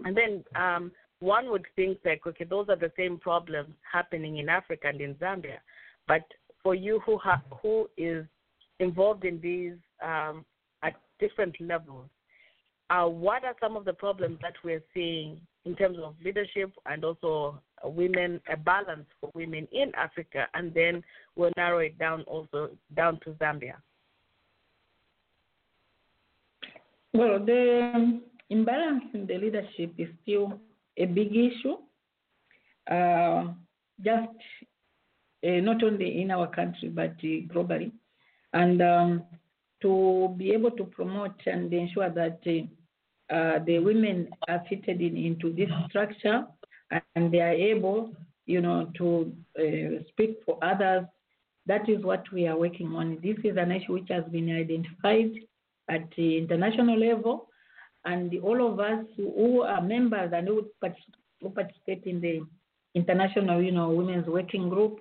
And 0.04 0.18
then 0.18 0.44
um, 0.56 0.92
one 1.20 1.50
would 1.50 1.66
think 1.76 2.02
that, 2.04 2.20
okay, 2.28 2.46
those 2.46 2.68
are 2.70 2.76
the 2.76 2.92
same 2.98 3.18
problems 3.18 3.74
happening 3.92 4.38
in 4.38 4.50
Africa 4.50 4.88
and 4.88 5.02
in 5.02 5.16
Zambia. 5.16 5.58
But 6.08 6.24
for 6.62 6.76
you 6.76 7.00
who, 7.06 7.18
ha- 7.18 7.42
who 7.62 7.90
is 7.98 8.26
involved 8.80 9.26
in 9.26 9.40
these 9.42 9.74
um, 10.04 10.46
at 10.84 10.94
different 11.20 11.56
levels, 11.62 12.10
uh, 12.90 13.06
what 13.06 13.44
are 13.44 13.56
some 13.60 13.76
of 13.76 13.86
the 13.86 13.94
problems 13.94 14.38
that 14.42 14.54
we're 14.64 14.84
seeing 14.94 15.40
in 15.66 15.76
terms 15.76 15.98
of 16.04 16.14
leadership 16.24 16.72
and 16.86 17.04
also 17.04 17.60
women, 17.84 18.40
a 18.52 18.58
balance 18.58 19.06
for 19.20 19.32
women 19.34 19.68
in 19.72 19.92
Africa, 19.96 20.48
and 20.54 20.74
then 20.74 21.04
we'll 21.36 21.52
narrow 21.58 21.80
it 21.80 21.98
down 21.98 22.22
also 22.24 22.70
down 22.96 23.20
to 23.24 23.32
Zambia. 23.32 23.76
Well, 27.14 27.40
the 27.44 28.22
imbalance 28.50 29.06
in 29.14 29.26
the 29.26 29.38
leadership 29.38 29.94
is 29.98 30.10
still 30.22 30.60
a 30.98 31.06
big 31.06 31.36
issue, 31.36 31.78
uh, 32.90 33.48
just 34.04 34.38
uh, 35.46 35.60
not 35.62 35.84
only 35.84 36.22
in 36.22 36.32
our 36.32 36.48
country 36.48 36.90
but 36.90 37.12
uh, 37.12 37.54
globally. 37.54 37.92
And 38.54 38.82
um, 38.82 39.24
to 39.82 40.34
be 40.38 40.52
able 40.52 40.72
to 40.72 40.86
promote 40.86 41.36
and 41.46 41.72
ensure 41.74 42.10
that 42.10 42.40
uh, 43.30 43.60
the 43.66 43.80
women 43.80 44.30
are 44.48 44.64
fitted 44.70 45.02
in, 45.02 45.18
into 45.18 45.52
this 45.54 45.70
structure 45.90 46.46
and 47.16 47.32
they 47.32 47.42
are 47.42 47.52
able, 47.52 48.12
you 48.46 48.62
know, 48.62 48.90
to 48.98 49.34
speak 50.10 50.40
for 50.46 50.58
others. 50.64 51.06
That 51.66 51.90
is 51.90 52.04
what 52.04 52.24
we 52.32 52.48
are 52.48 52.58
working 52.58 52.94
on. 52.96 53.18
This 53.22 53.38
is 53.44 53.58
an 53.58 53.72
issue 53.72 53.94
which 53.94 54.10
has 54.10 54.24
been 54.32 54.56
identified 54.56 55.32
at 55.90 56.08
the 56.16 56.38
international 56.38 56.98
level, 56.98 57.50
and 58.06 58.34
all 58.44 58.72
of 58.72 58.80
us 58.80 59.06
who 59.18 59.62
are 59.62 59.82
members 59.82 60.32
and 60.34 60.48
who 60.48 60.70
participate 61.50 62.04
in 62.06 62.22
the 62.22 62.42
international, 62.94 63.62
you 63.62 63.72
know, 63.72 63.90
women's 63.90 64.28
working 64.28 64.70
group 64.70 65.00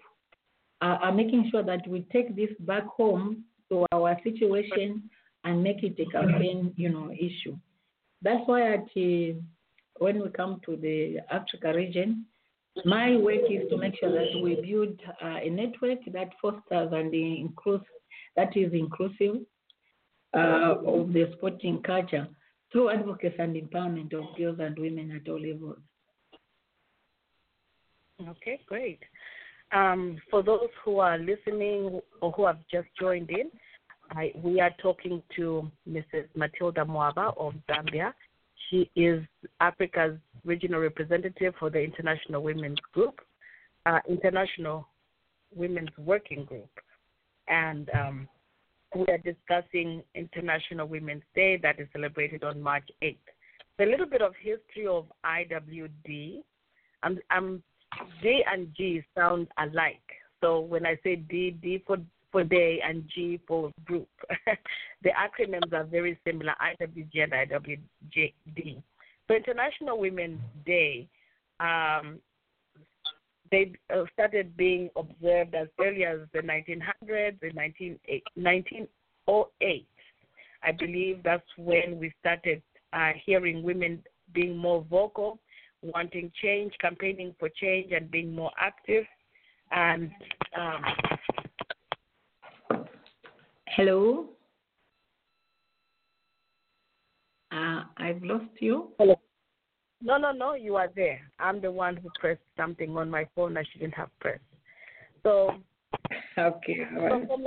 are, 0.80 0.96
are 0.96 1.12
making 1.12 1.48
sure 1.50 1.62
that 1.62 1.86
we 1.86 2.06
take 2.12 2.34
this 2.34 2.50
back 2.60 2.86
home 2.86 3.44
to 3.70 3.86
our 3.92 4.18
situation 4.24 5.02
and 5.44 5.62
make 5.62 5.82
it 5.82 5.98
a 6.00 6.10
campaign, 6.10 6.72
you 6.76 6.88
know, 6.88 7.10
issue. 7.12 7.56
That's 8.22 8.42
why 8.46 8.74
at, 8.74 8.86
uh, 8.96 9.34
when 9.98 10.22
we 10.22 10.30
come 10.34 10.60
to 10.64 10.76
the 10.76 11.18
Africa 11.30 11.72
region, 11.74 12.24
my 12.84 13.16
work 13.16 13.42
is 13.50 13.68
to 13.70 13.76
make 13.76 13.94
sure 14.00 14.10
that 14.10 14.40
we 14.42 14.56
build 14.56 14.98
uh, 15.22 15.38
a 15.42 15.50
network 15.50 15.98
that 16.12 16.30
fosters 16.40 16.90
and 16.92 17.14
includes, 17.14 17.84
that 18.36 18.56
is 18.56 18.72
inclusive 18.72 19.42
uh, 20.34 20.74
of 20.84 21.12
the 21.12 21.30
sporting 21.36 21.80
culture 21.82 22.26
through 22.74 22.90
advocacy 22.90 23.36
and 23.38 23.54
empowerment 23.54 24.12
of 24.14 24.36
girls 24.36 24.58
and 24.58 24.76
women 24.76 25.12
at 25.12 25.30
all 25.30 25.40
levels. 25.40 25.78
Okay, 28.20 28.58
great. 28.66 28.98
Um, 29.70 30.18
for 30.28 30.42
those 30.42 30.68
who 30.84 30.98
are 30.98 31.16
listening 31.16 32.00
or 32.20 32.32
who 32.32 32.46
have 32.46 32.58
just 32.70 32.88
joined 33.00 33.30
in, 33.30 33.48
I, 34.10 34.32
we 34.42 34.60
are 34.60 34.72
talking 34.82 35.22
to 35.36 35.70
Mrs. 35.88 36.26
Matilda 36.34 36.84
Mwaba 36.84 37.32
of 37.38 37.54
Zambia. 37.68 38.12
She 38.68 38.90
is 38.96 39.22
Africa's 39.60 40.18
regional 40.44 40.80
representative 40.80 41.54
for 41.60 41.70
the 41.70 41.78
International 41.78 42.42
Women's 42.42 42.80
Group, 42.92 43.20
uh, 43.86 44.00
International 44.08 44.88
Women's 45.54 45.96
Working 45.96 46.44
Group. 46.44 46.70
And 47.46 47.88
um, 47.90 48.28
we 48.94 49.06
are 49.06 49.18
discussing 49.18 50.02
International 50.14 50.86
Women's 50.86 51.22
Day 51.34 51.56
that 51.58 51.80
is 51.80 51.88
celebrated 51.92 52.44
on 52.44 52.60
March 52.60 52.88
8th. 53.02 53.16
A 53.80 53.86
little 53.86 54.06
bit 54.06 54.22
of 54.22 54.34
history 54.40 54.86
of 54.86 55.06
IWD. 55.24 56.42
I'm, 57.02 57.18
I'm, 57.30 57.62
D 58.22 58.42
and 58.50 58.68
G 58.76 59.02
sound 59.16 59.48
alike. 59.58 60.00
So 60.40 60.60
when 60.60 60.86
I 60.86 60.98
say 61.02 61.16
D, 61.16 61.56
D 61.62 61.82
for 61.86 61.98
for 62.34 62.42
day 62.42 62.80
and 62.84 63.08
G 63.14 63.40
for 63.46 63.70
group. 63.84 64.08
the 65.04 65.10
acronyms 65.10 65.72
are 65.72 65.84
very 65.84 66.18
similar, 66.26 66.52
IWG 66.60 67.22
and 67.22 67.32
IWD. 67.32 68.82
So 69.28 69.34
International 69.36 70.00
Women's 70.00 70.40
Day, 70.66 71.08
um, 71.60 72.18
they 73.54 73.72
uh, 73.94 74.02
started 74.12 74.56
being 74.56 74.90
observed 74.96 75.54
as 75.54 75.68
early 75.80 76.04
as 76.04 76.18
the 76.32 76.40
1900s, 76.40 77.40
in 77.40 77.54
1908. 77.54 79.86
I 80.64 80.72
believe 80.72 81.22
that's 81.22 81.46
when 81.56 82.00
we 82.00 82.12
started 82.18 82.60
uh, 82.92 83.12
hearing 83.24 83.62
women 83.62 84.02
being 84.32 84.56
more 84.56 84.84
vocal, 84.90 85.38
wanting 85.82 86.32
change, 86.42 86.72
campaigning 86.80 87.32
for 87.38 87.48
change, 87.48 87.92
and 87.92 88.10
being 88.10 88.34
more 88.34 88.50
active. 88.58 89.04
And 89.70 90.10
um, 90.58 90.82
Hello? 93.76 94.30
Uh, 97.52 97.84
I've 97.98 98.22
lost 98.22 98.50
you. 98.58 98.88
Hello. 98.98 99.14
No, 100.02 100.18
no, 100.18 100.32
no, 100.32 100.54
you 100.54 100.76
are 100.76 100.90
there. 100.94 101.20
I'm 101.38 101.60
the 101.60 101.70
one 101.70 101.96
who 101.96 102.10
pressed 102.18 102.40
something 102.56 102.96
on 102.96 103.10
my 103.10 103.26
phone 103.34 103.56
I 103.56 103.64
shouldn't 103.72 103.94
have 103.94 104.10
pressed. 104.20 104.42
So, 105.22 105.50
okay. 106.38 106.86
so 106.94 107.24
from 107.26 107.44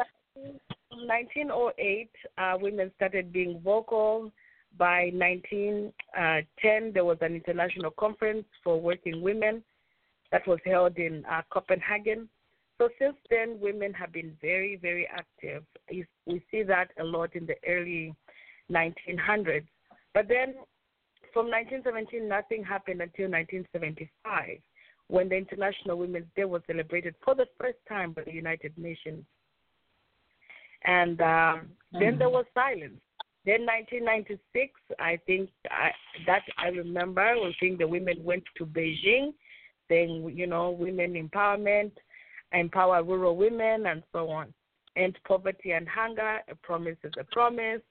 1908, 1.06 2.10
uh, 2.38 2.58
women 2.60 2.92
started 2.96 3.32
being 3.32 3.60
vocal. 3.64 4.32
By 4.78 5.12
1910, 5.14 5.92
uh, 6.18 6.92
there 6.94 7.06
was 7.06 7.18
an 7.22 7.36
international 7.36 7.92
conference 7.92 8.46
for 8.64 8.80
working 8.80 9.22
women 9.22 9.64
that 10.32 10.48
was 10.48 10.60
held 10.66 10.98
in 10.98 11.24
uh, 11.26 11.42
Copenhagen. 11.50 12.30
So 12.78 12.90
since 13.00 13.16
then, 13.30 13.60
women 13.60 13.94
have 13.94 14.14
been 14.14 14.38
very, 14.40 14.76
very 14.76 15.08
active. 15.12 15.64
We 15.90 16.44
see 16.52 16.64
that 16.64 16.90
a 17.00 17.04
lot 17.04 17.36
in 17.36 17.48
the 17.48 17.56
early 17.68 18.14
1900s. 18.72 19.66
But 20.14 20.28
then 20.28 20.56
from 21.38 21.52
1917, 21.52 22.28
nothing 22.28 22.64
happened 22.64 23.00
until 23.00 23.30
1975, 23.30 24.58
when 25.08 25.30
the 25.30 25.36
International 25.36 25.96
Women's 25.96 26.26
Day 26.36 26.46
was 26.46 26.64
celebrated 26.66 27.14
for 27.24 27.36
the 27.36 27.46
first 27.62 27.78
time 27.88 28.12
by 28.12 28.24
the 28.24 28.34
United 28.34 28.76
Nations. 28.76 29.24
And 30.86 31.22
um, 31.22 31.28
mm-hmm. 31.28 32.00
then 32.00 32.18
there 32.18 32.28
mm-hmm. 32.28 32.38
was 32.38 32.46
silence. 32.56 33.00
Then 33.46 33.68
1996, 33.68 34.74
I 35.00 35.20
think 35.28 35.52
I, 35.70 35.92
that 36.26 36.42
I 36.58 36.70
remember, 36.70 37.40
when 37.40 37.54
seeing 37.60 37.78
the 37.78 37.88
women 37.88 38.24
went 38.24 38.44
to 38.58 38.66
Beijing, 38.66 39.36
saying, 39.90 40.34
you 40.36 40.48
know, 40.48 40.72
women 40.72 41.14
empowerment, 41.14 41.92
empower 42.52 43.04
rural 43.04 43.38
women, 43.38 43.86
and 43.86 44.02
so 44.12 44.28
on. 44.32 44.52
End 44.96 45.16
poverty 45.28 45.74
and 45.74 45.88
hunger, 45.88 46.40
a 46.50 46.56
promise 46.56 46.98
is 47.04 47.14
a 47.20 47.26
promise, 47.26 47.82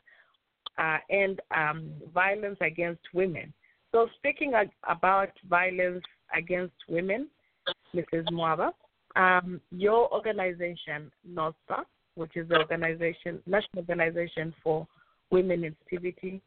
uh, 0.79 0.99
and 1.11 1.41
um, 1.57 1.91
violence 2.13 2.59
against 2.61 3.03
women. 3.13 3.53
So, 3.93 4.09
speaking 4.17 4.53
about 4.89 5.31
violence 5.49 6.05
against 6.37 6.75
women, 6.89 7.29
Mrs. 7.95 8.27
Mwaba, 8.33 8.71
um, 9.17 9.61
your 9.71 10.13
organization, 10.13 11.11
NOWSPAR, 11.29 11.85
which 12.15 12.37
is 12.37 12.49
the 12.49 12.57
organization, 12.57 13.41
National 13.47 13.79
Organization 13.79 14.55
for 14.63 14.87
Women 15.31 15.65
in 15.65 15.77
Activity 15.83 16.43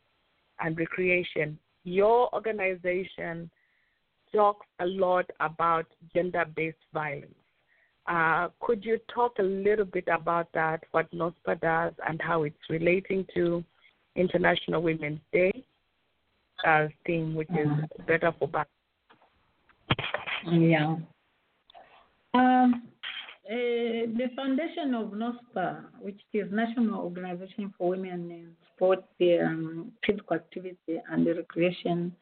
and 0.59 0.77
Recreation, 0.77 1.57
your 1.83 2.33
organization 2.33 3.49
talks 4.33 4.67
a 4.79 4.85
lot 4.85 5.25
about 5.39 5.85
gender 6.13 6.45
based 6.55 6.77
violence. 6.93 7.33
Uh, 8.07 8.49
could 8.59 8.83
you 8.83 8.99
talk 9.13 9.33
a 9.39 9.43
little 9.43 9.85
bit 9.85 10.07
about 10.11 10.47
that, 10.53 10.83
what 10.91 11.11
NOWSPAR 11.11 11.61
does, 11.61 11.93
and 12.07 12.21
how 12.21 12.43
it's 12.43 12.69
relating 12.69 13.25
to 13.33 13.63
International 14.19 14.81
Women's 14.81 15.19
Day 15.31 15.51
uh, 16.67 16.87
theme, 17.05 17.35
which 17.35 17.49
is 17.51 17.67
mm-hmm. 17.67 18.03
better 18.05 18.33
for 18.37 18.47
back? 18.47 18.67
Yeah. 20.51 20.97
Um, 22.33 22.83
uh, 23.49 24.05
the 24.19 24.27
foundation 24.35 24.93
of 24.93 25.11
NOWSPAR, 25.11 25.85
which 26.01 26.19
is 26.33 26.51
National 26.51 26.99
Organization 27.01 27.73
for 27.77 27.89
Women 27.89 28.29
in 28.29 28.51
Sport, 28.75 29.03
um, 29.21 29.91
Physical 30.05 30.35
Activity, 30.35 31.01
and 31.11 31.25
Recreation, 31.25 32.15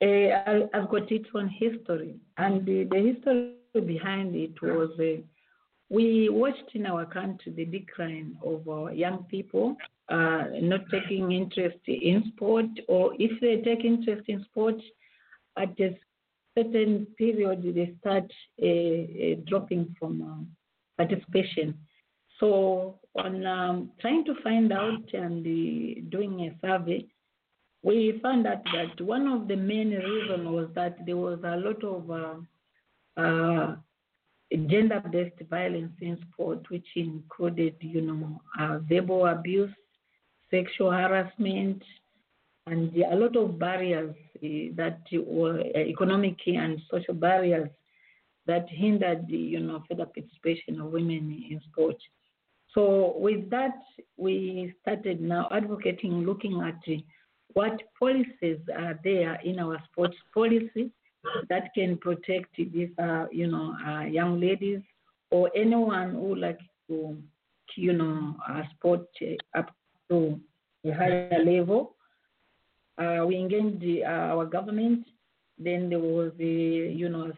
uh, 0.00 0.06
has 0.72 0.86
got 0.90 1.10
its 1.10 1.28
own 1.34 1.48
history. 1.48 2.14
And 2.38 2.64
the, 2.64 2.84
the 2.84 3.12
history 3.12 3.56
behind 3.86 4.36
it 4.36 4.60
was 4.62 4.90
uh, 5.00 5.20
we 5.90 6.28
watched 6.28 6.70
in 6.74 6.86
our 6.86 7.04
country 7.04 7.52
the 7.52 7.64
decline 7.64 8.36
of 8.44 8.66
uh, 8.68 8.90
young 8.90 9.24
people 9.24 9.76
uh, 10.08 10.44
not 10.62 10.80
taking 10.90 11.32
interest 11.32 11.78
in 11.86 12.32
sport, 12.34 12.66
or 12.88 13.12
if 13.18 13.40
they 13.40 13.60
take 13.62 13.84
interest 13.84 14.22
in 14.28 14.44
sport, 14.44 14.76
at 15.58 15.78
a 15.80 15.98
certain 16.56 17.06
period 17.18 17.62
they 17.74 17.92
start 18.00 18.30
uh, 18.62 18.66
uh, 18.66 19.34
dropping 19.46 19.94
from 19.98 20.22
uh, 20.22 21.04
participation. 21.04 21.76
So 22.38 23.00
on 23.16 23.44
um, 23.44 23.90
trying 24.00 24.24
to 24.26 24.34
find 24.42 24.72
out 24.72 25.12
and 25.12 25.42
doing 26.10 26.40
a 26.40 26.66
survey, 26.66 27.04
we 27.82 28.20
found 28.22 28.46
out 28.46 28.62
that 28.72 29.04
one 29.04 29.26
of 29.26 29.48
the 29.48 29.56
main 29.56 29.90
reasons 29.90 30.48
was 30.48 30.68
that 30.74 31.04
there 31.04 31.16
was 31.16 31.40
a 31.44 31.56
lot 31.56 31.82
of 31.82 32.10
uh, 33.16 33.74
gender-based 34.52 35.48
violence 35.48 35.92
in 36.00 36.18
sport, 36.32 36.68
which 36.70 36.86
included, 36.96 37.76
you 37.80 38.00
know, 38.00 38.40
uh, 38.58 38.78
verbal 38.88 39.26
abuse, 39.26 39.70
sexual 40.50 40.90
harassment, 40.90 41.82
and 42.66 42.94
a 42.96 43.14
lot 43.14 43.36
of 43.36 43.58
barriers 43.58 44.14
uh, 44.36 44.48
that 44.74 45.00
were 45.12 45.60
uh, 45.60 45.78
economic 45.78 46.36
and 46.46 46.80
social 46.90 47.14
barriers 47.14 47.68
that 48.46 48.66
hindered, 48.68 49.24
you 49.28 49.60
know, 49.60 49.82
further 49.88 50.06
participation 50.06 50.80
of 50.80 50.90
women 50.90 51.44
in 51.50 51.60
sport. 51.70 51.96
So 52.74 53.14
with 53.16 53.50
that, 53.50 53.76
we 54.16 54.72
started 54.82 55.20
now 55.20 55.48
advocating, 55.52 56.24
looking 56.24 56.60
at 56.62 56.80
what 57.54 57.80
policies 57.98 58.58
are 58.76 58.98
there 59.02 59.34
in 59.44 59.58
our 59.58 59.82
sports 59.90 60.16
policy 60.32 60.90
that 61.48 61.70
can 61.74 61.98
protect 61.98 62.56
these, 62.56 62.90
uh, 62.98 63.26
you 63.30 63.46
know, 63.46 63.74
uh, 63.86 64.02
young 64.02 64.40
ladies 64.40 64.80
or 65.30 65.50
anyone 65.54 66.12
who 66.12 66.34
like 66.34 66.58
to, 66.88 67.16
you 67.76 67.92
know, 67.92 68.34
uh, 68.48 68.62
sport 68.74 69.06
up 69.56 69.70
to 70.08 70.40
a 70.84 70.90
higher 70.90 71.42
level. 71.44 71.96
Uh, 72.98 73.24
we 73.26 73.36
engaged 73.36 73.80
the, 73.80 74.04
uh, 74.04 74.34
our 74.34 74.46
government. 74.46 75.06
Then 75.58 75.88
there 75.90 75.98
was 75.98 76.32
the, 76.38 76.46
you 76.46 77.08
know, 77.08 77.32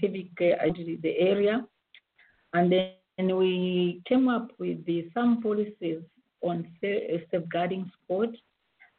civic 0.00 0.28
uh, 0.40 0.66
the 1.02 1.14
area, 1.18 1.66
and 2.52 2.72
then 2.72 3.36
we 3.36 4.02
came 4.06 4.28
up 4.28 4.52
with 4.58 4.84
the, 4.86 5.08
some 5.14 5.42
policies 5.42 6.02
on 6.42 6.66
safeguarding 6.80 7.90
sport 8.02 8.30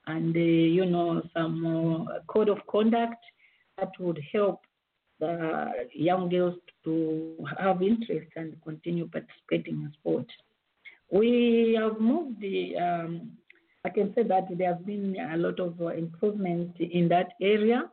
and 0.08 0.36
uh, 0.36 0.40
you 0.40 0.86
know 0.86 1.22
some 1.36 2.08
uh, 2.10 2.20
code 2.28 2.50
of 2.50 2.58
conduct 2.70 3.24
that 3.78 3.92
would 4.00 4.20
help 4.32 4.62
the 5.20 5.72
young 5.94 6.30
girls 6.30 6.56
to 6.84 7.36
have 7.60 7.82
interest 7.82 8.30
and 8.36 8.56
continue 8.64 9.08
participating 9.08 9.76
in 9.82 9.92
sport. 10.00 10.28
We 11.12 11.78
have 11.80 12.00
moved 12.00 12.42
the, 12.42 12.76
um, 12.78 13.32
I 13.86 13.90
can 13.90 14.14
say 14.14 14.24
that 14.24 14.46
there 14.58 14.74
has 14.74 14.84
been 14.86 15.16
a 15.34 15.38
lot 15.38 15.60
of 15.60 15.80
uh, 15.82 15.88
improvement 15.88 16.76
in 16.80 17.08
that 17.10 17.30
area 17.42 17.90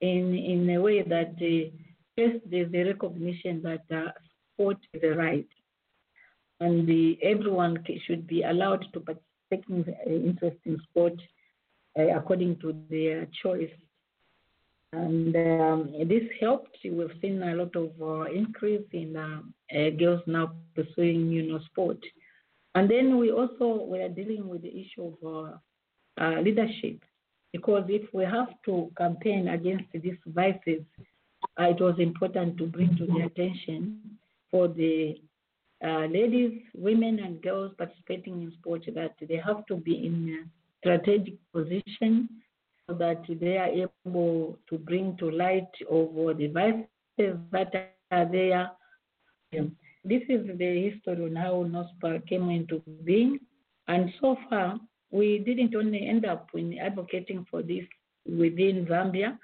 in, 0.00 0.34
in 0.34 0.68
a 0.70 0.80
way 0.80 1.02
that 1.02 1.34
uh, 1.40 1.70
first 2.16 2.44
there's 2.50 2.72
the 2.72 2.84
recognition 2.84 3.62
that 3.62 3.84
uh, 3.94 4.10
sport 4.54 4.78
is 4.94 5.02
a 5.02 5.14
right 5.14 5.46
and 6.60 6.88
the, 6.88 7.18
everyone 7.22 7.84
should 8.06 8.26
be 8.26 8.42
allowed 8.42 8.84
to 8.92 9.00
participate 9.00 9.64
in 10.06 10.26
interest 10.26 10.56
in 10.64 10.78
sport 10.90 11.14
uh, 11.98 12.08
according 12.16 12.58
to 12.60 12.74
their 12.90 13.26
choice 13.42 13.70
and 14.92 15.36
um, 15.36 15.92
this 16.06 16.22
helped. 16.40 16.78
We've 16.82 17.10
seen 17.20 17.42
a 17.42 17.54
lot 17.54 17.76
of 17.76 17.90
uh, 18.00 18.30
increase 18.30 18.86
in 18.92 19.16
uh, 19.16 19.40
uh, 19.76 19.90
girls 19.90 20.22
now 20.26 20.52
pursuing, 20.74 21.30
you 21.30 21.42
know, 21.42 21.60
sport. 21.70 21.98
And 22.74 22.90
then 22.90 23.18
we 23.18 23.30
also 23.30 23.84
were 23.84 24.08
dealing 24.08 24.48
with 24.48 24.62
the 24.62 24.68
issue 24.68 25.12
of 25.22 25.58
uh, 26.20 26.22
uh, 26.22 26.40
leadership, 26.40 27.00
because 27.52 27.84
if 27.88 28.12
we 28.14 28.24
have 28.24 28.48
to 28.64 28.90
campaign 28.96 29.48
against 29.48 29.90
these 29.92 30.18
vices, 30.26 30.82
uh, 31.60 31.64
it 31.64 31.80
was 31.80 31.96
important 31.98 32.56
to 32.58 32.66
bring 32.66 32.96
to 32.96 33.06
the 33.06 33.26
attention 33.26 34.00
for 34.50 34.68
the 34.68 35.16
ladies, 35.82 36.62
women, 36.74 37.20
and 37.20 37.42
girls 37.42 37.72
participating 37.76 38.42
in 38.42 38.52
sport 38.58 38.84
that 38.94 39.14
they 39.28 39.36
have 39.36 39.64
to 39.66 39.76
be 39.76 40.06
in 40.06 40.44
a 40.44 40.48
strategic 40.80 41.34
position 41.52 42.28
that 42.88 43.22
they 43.28 43.58
are 43.58 43.88
able 44.06 44.58
to 44.68 44.78
bring 44.78 45.16
to 45.18 45.30
light 45.30 45.68
the 45.80 46.50
vices 46.52 47.36
that 47.52 47.94
are 48.10 48.24
there. 48.30 48.70
This 50.04 50.22
is 50.28 50.46
the 50.58 50.90
history 50.90 51.24
on 51.24 51.36
how 51.36 51.64
NOWSPAR 51.64 52.26
came 52.26 52.48
into 52.50 52.82
being. 53.04 53.38
And 53.88 54.12
so 54.20 54.36
far, 54.48 54.78
we 55.10 55.38
didn't 55.38 55.74
only 55.74 56.06
end 56.06 56.24
up 56.24 56.48
in 56.54 56.78
advocating 56.78 57.46
for 57.50 57.62
this 57.62 57.84
within 58.26 58.86
Zambia. 58.86 59.38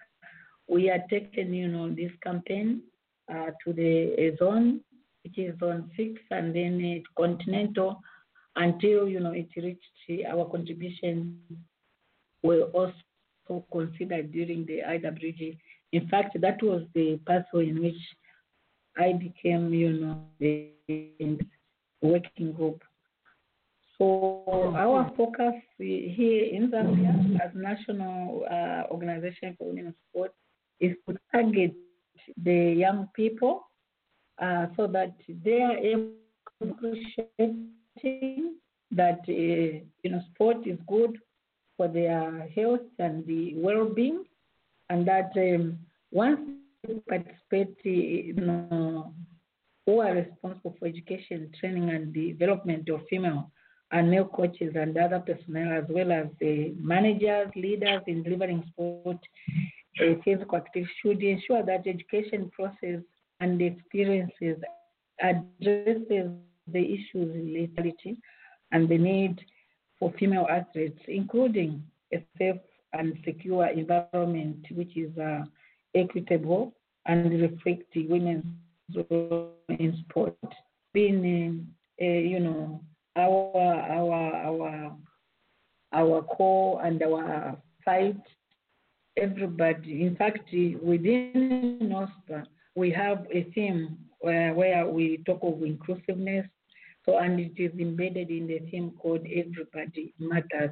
We 0.69 0.87
had 0.87 1.09
taken, 1.09 1.53
you 1.53 1.69
know, 1.69 1.91
this 1.91 2.13
campaign 2.23 2.83
uh, 3.31 3.51
to 3.65 3.73
the 3.73 4.37
zone, 4.39 4.81
which 5.23 5.39
is 5.39 5.59
zone 5.59 5.91
six, 5.97 6.21
and 6.31 6.55
then 6.55 6.81
it 6.81 7.03
continental, 7.17 8.01
until 8.57 9.09
you 9.09 9.21
know 9.21 9.33
it 9.33 9.49
reached 9.57 10.27
our 10.31 10.49
contribution. 10.49 11.39
We 12.43 12.61
also 12.63 12.95
also 13.49 13.65
considered 13.73 14.33
during 14.33 14.65
the 14.67 14.81
IWG. 14.87 15.59
In 15.93 16.09
fact, 16.09 16.41
that 16.41 16.63
was 16.63 16.83
the 16.95 17.19
pathway 17.27 17.69
in 17.69 17.83
which 17.83 18.01
I 18.97 19.13
became, 19.13 19.73
you 19.73 19.93
know, 19.93 20.25
the 20.41 20.71
working 22.03 22.53
group. 22.53 22.83
So 23.99 24.75
our 24.77 25.13
focus 25.17 25.55
here 25.79 26.45
in 26.53 26.71
Zambia 26.71 27.41
as 27.41 27.51
National 27.55 28.45
uh, 28.51 28.93
Organization 28.93 29.55
for 29.57 29.69
Women 29.69 29.87
in 29.87 29.95
Sport 30.11 30.33
is 30.81 30.97
to 31.09 31.17
target 31.33 31.75
the 32.43 32.75
young 32.77 33.09
people 33.15 33.69
uh, 34.43 34.67
so 34.77 34.89
that 34.89 35.15
they 35.29 35.63
are 35.63 35.77
able 35.77 36.11
to 36.61 36.71
appreciate 36.71 38.51
that 38.91 39.21
uh, 39.29 39.33
you 40.03 40.11
know 40.11 40.21
sport 40.35 40.67
is 40.67 40.79
good 40.89 41.19
for 41.77 41.89
their 41.89 42.49
health 42.55 42.81
and 42.99 43.27
the 43.27 43.55
well-being, 43.57 44.25
and 44.91 45.07
that 45.07 45.31
um, 45.37 45.79
once 46.13 46.41
they 46.87 46.95
participate, 47.09 47.77
you 47.85 48.35
know, 48.35 49.13
who 49.87 50.01
are 50.01 50.15
responsible 50.15 50.75
for 50.79 50.87
education, 50.87 51.51
training, 51.61 51.91
and 51.91 52.13
development 52.13 52.89
of 52.89 53.01
female 53.09 53.51
and 53.93 54.11
male 54.11 54.25
coaches 54.25 54.73
and 54.75 54.97
other 54.97 55.21
personnel, 55.21 55.73
as 55.79 55.85
well 55.89 56.11
as 56.11 56.27
the 56.41 56.75
managers, 56.79 57.49
leaders 57.55 58.03
in 58.07 58.23
delivering 58.23 58.65
sport, 58.73 59.19
uh, 60.01 60.15
physical 60.25 60.59
activity, 60.59 60.91
should 61.03 61.23
ensure 61.23 61.63
that 61.65 61.87
education 61.87 62.51
process 62.55 63.01
and 63.41 63.61
experiences 63.61 64.57
addresses 65.21 66.31
the 66.67 66.81
issues 66.81 67.35
in 67.35 67.47
lethality 67.55 68.17
and 68.73 68.89
the 68.89 68.99
need 68.99 69.39
for 69.99 70.13
female 70.19 70.47
athletes, 70.51 71.01
including 71.09 71.83
a 72.13 72.25
safe 72.39 72.57
and 72.93 73.17
secure 73.25 73.67
environment 73.67 74.65
which 74.73 74.97
is 74.97 75.17
uh, 75.19 75.45
equitable 75.95 76.73
and 77.07 77.41
reflects 77.41 77.87
women's 77.95 78.45
role 79.11 79.53
in 79.69 80.05
sport. 80.09 80.37
Being, 80.93 81.67
uh, 82.01 82.05
you 82.05 82.41
know, 82.41 82.81
our 83.17 83.57
our 83.57 84.35
our 84.35 84.97
our 85.93 86.23
core 86.23 86.85
and 86.85 87.03
our 87.03 87.57
fight. 87.85 88.17
Everybody, 89.17 90.03
in 90.03 90.17
fact, 90.17 90.51
within 90.83 91.79
NOWSPAR, 91.83 92.47
we 92.75 92.91
have 92.91 93.27
a 93.33 93.45
theme 93.55 93.97
where, 94.19 94.53
where 94.55 94.89
we 94.89 95.19
talk 95.25 95.39
of 95.43 95.63
inclusiveness, 95.63 96.47
so, 97.05 97.19
and 97.19 97.39
it 97.39 97.53
is 97.57 97.73
embedded 97.79 98.31
in 98.31 98.47
the 98.47 98.61
theme 98.71 98.93
called 98.99 99.27
Everybody 99.27 100.15
Matters. 100.19 100.71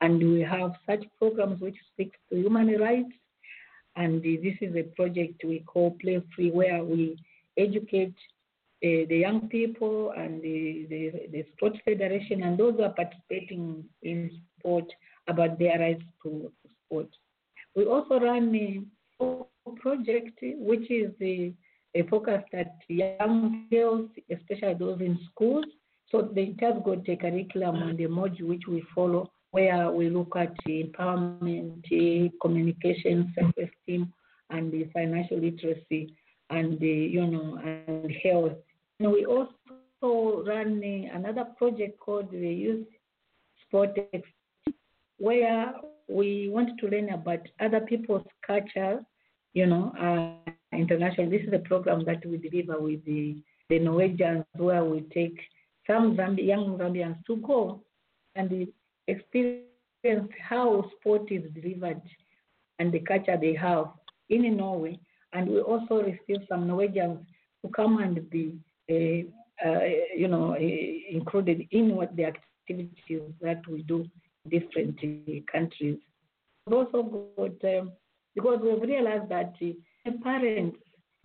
And 0.00 0.18
we 0.18 0.40
have 0.40 0.72
such 0.86 1.04
programs 1.18 1.60
which 1.60 1.76
speak 1.92 2.12
to 2.30 2.36
human 2.36 2.78
rights. 2.78 3.12
And 3.96 4.22
this 4.22 4.56
is 4.60 4.74
a 4.76 4.82
project 4.96 5.42
we 5.44 5.60
call 5.60 5.96
Play 6.00 6.22
Free, 6.34 6.50
where 6.50 6.82
we 6.82 7.16
educate 7.56 8.14
uh, 8.84 9.06
the 9.08 9.18
young 9.18 9.48
people 9.48 10.12
and 10.16 10.42
the, 10.42 10.86
the, 10.90 11.12
the 11.30 11.44
sports 11.54 11.78
federation 11.84 12.42
and 12.42 12.58
those 12.58 12.74
who 12.74 12.82
are 12.82 12.94
participating 12.94 13.84
in 14.02 14.30
sport 14.58 14.86
about 15.28 15.58
their 15.58 15.78
rights 15.78 16.02
to 16.24 16.50
sport. 16.86 17.08
We 17.76 17.84
also 17.84 18.18
run 18.18 18.54
a 19.20 19.70
project 19.80 20.38
which 20.42 20.90
is 20.90 21.12
the 21.20 21.54
a 21.94 22.02
focus 22.04 22.42
at 22.52 22.74
young 22.88 23.66
girls, 23.70 24.08
especially 24.30 24.74
those 24.74 25.00
in 25.00 25.18
schools. 25.30 25.64
So 26.10 26.30
they 26.34 26.46
just 26.60 26.84
got 26.84 27.08
a 27.08 27.16
curriculum 27.16 27.82
and 27.82 28.00
a 28.00 28.08
module 28.08 28.48
which 28.48 28.66
we 28.68 28.84
follow 28.94 29.30
where 29.52 29.90
we 29.90 30.08
look 30.08 30.34
at 30.36 30.54
empowerment, 30.66 32.32
communication, 32.40 33.32
self-esteem, 33.38 34.12
and 34.50 34.72
the 34.72 34.88
financial 34.92 35.38
literacy, 35.38 36.14
and 36.50 36.78
the, 36.80 36.88
you 36.88 37.26
know, 37.26 37.58
and 37.62 38.12
health. 38.22 38.52
And 38.98 39.12
we 39.12 39.24
also 39.26 40.44
run 40.46 40.82
uh, 40.82 41.16
another 41.16 41.44
project 41.56 41.98
called 42.00 42.30
the 42.30 42.38
Youth 42.38 42.86
Sport 43.66 43.96
where 45.18 45.74
we 46.08 46.48
want 46.48 46.78
to 46.80 46.88
learn 46.88 47.10
about 47.10 47.40
other 47.60 47.80
people's 47.80 48.26
culture 48.46 49.00
you 49.54 49.66
know, 49.66 49.92
uh, 50.00 50.50
international. 50.76 51.30
This 51.30 51.42
is 51.42 51.52
a 51.52 51.58
program 51.58 52.04
that 52.06 52.24
we 52.24 52.38
deliver 52.38 52.80
with 52.80 53.04
the, 53.04 53.36
the 53.68 53.78
Norwegians, 53.78 54.44
where 54.56 54.84
we 54.84 55.02
take 55.12 55.38
some 55.86 56.16
Zambi, 56.16 56.46
young 56.46 56.78
Zambians 56.78 57.24
to 57.26 57.36
go 57.36 57.82
and 58.34 58.66
experience 59.08 60.30
how 60.48 60.90
sport 60.98 61.30
is 61.30 61.42
delivered 61.54 62.00
and 62.78 62.92
the 62.92 63.00
culture 63.00 63.36
they 63.40 63.54
have 63.54 63.86
in 64.30 64.56
Norway. 64.56 64.98
And 65.32 65.48
we 65.48 65.60
also 65.60 66.02
receive 66.02 66.46
some 66.48 66.66
Norwegians 66.66 67.20
to 67.64 67.70
come 67.70 67.98
and 67.98 68.28
be, 68.30 68.58
uh, 68.90 69.66
uh, 69.66 69.80
you 70.16 70.28
know, 70.28 70.54
uh, 70.54 71.14
included 71.16 71.66
in 71.70 71.94
what 71.96 72.14
the 72.16 72.24
activities 72.24 73.22
that 73.40 73.66
we 73.68 73.82
do 73.82 74.08
in 74.44 74.50
different 74.50 74.98
countries. 75.50 75.98
We've 76.66 76.76
also 76.76 77.30
got, 77.36 77.78
um, 77.78 77.92
because 78.34 78.60
we've 78.62 78.82
realized 78.82 79.28
that 79.30 79.54
uh, 79.62 80.10
parents 80.22 80.76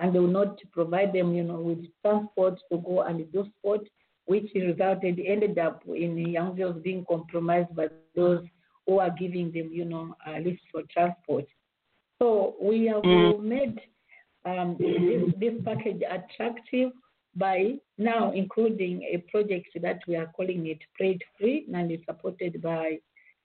and 0.00 0.14
they 0.14 0.20
will 0.20 0.28
not 0.28 0.58
provide 0.72 1.12
them, 1.12 1.34
you 1.34 1.44
know, 1.44 1.60
with 1.60 1.84
transport 2.02 2.58
to 2.72 2.78
go 2.78 3.02
and 3.02 3.30
do 3.32 3.46
sport, 3.58 3.82
which 4.26 4.50
resulted, 4.54 5.20
ended 5.26 5.58
up 5.58 5.82
in 5.86 6.16
young 6.18 6.56
girls 6.56 6.82
being 6.82 7.04
compromised 7.08 7.74
by 7.76 7.88
those 8.14 8.44
who 8.86 8.98
are 9.00 9.10
giving 9.18 9.52
them, 9.52 9.70
you 9.72 9.84
know, 9.84 10.16
a 10.26 10.40
list 10.40 10.62
for 10.72 10.82
transport. 10.92 11.44
So 12.18 12.54
we 12.60 12.86
have 12.86 13.02
Mm. 13.04 13.42
made 13.42 13.80
um, 14.44 14.76
this, 14.78 15.22
this 15.38 15.54
package 15.64 16.02
attractive 16.08 16.92
by 17.36 17.78
now 17.98 18.32
including 18.32 19.02
a 19.02 19.18
project 19.30 19.68
that 19.82 20.00
we 20.08 20.16
are 20.16 20.26
calling 20.36 20.66
it 20.66 20.78
It 20.98 21.22
Free 21.38 21.66
and 21.74 21.90
is 21.92 22.00
supported 22.06 22.60
by 22.62 22.98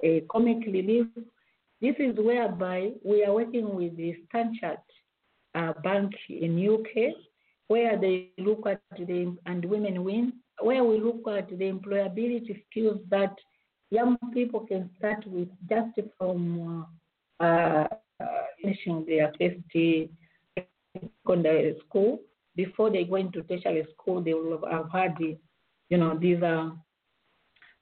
a 0.03 0.21
Comic 0.31 0.65
Relief. 0.65 1.07
This 1.81 1.95
is 1.99 2.15
whereby 2.17 2.91
we 3.03 3.23
are 3.25 3.33
working 3.33 3.75
with 3.75 3.95
the 3.97 4.15
Stanchart 4.25 4.83
uh, 5.55 5.73
Bank 5.83 6.13
in 6.29 6.59
UK, 6.59 7.15
where 7.67 7.97
they 7.99 8.29
look 8.37 8.65
at 8.67 8.81
the 8.97 9.35
and 9.45 9.65
women 9.65 10.03
win, 10.03 10.33
where 10.61 10.83
we 10.83 10.99
look 10.99 11.27
at 11.27 11.49
the 11.49 11.71
employability 11.71 12.61
skills 12.69 12.99
that 13.09 13.33
young 13.89 14.17
people 14.33 14.61
can 14.61 14.89
start 14.97 15.25
with 15.27 15.47
just 15.69 15.99
from 16.17 16.85
uh, 17.39 17.85
uh, 18.19 18.25
finishing 18.61 19.05
their 19.05 19.31
first 19.39 20.09
secondary 21.25 21.75
school. 21.87 22.19
Before 22.55 22.89
they 22.89 23.03
go 23.03 23.15
into 23.15 23.41
tertiary 23.43 23.85
school, 23.93 24.21
they 24.21 24.33
will 24.33 24.61
have 24.69 24.89
had, 24.91 25.15
the, 25.19 25.37
you 25.89 25.97
know, 25.97 26.17
these 26.17 26.41
are, 26.41 26.73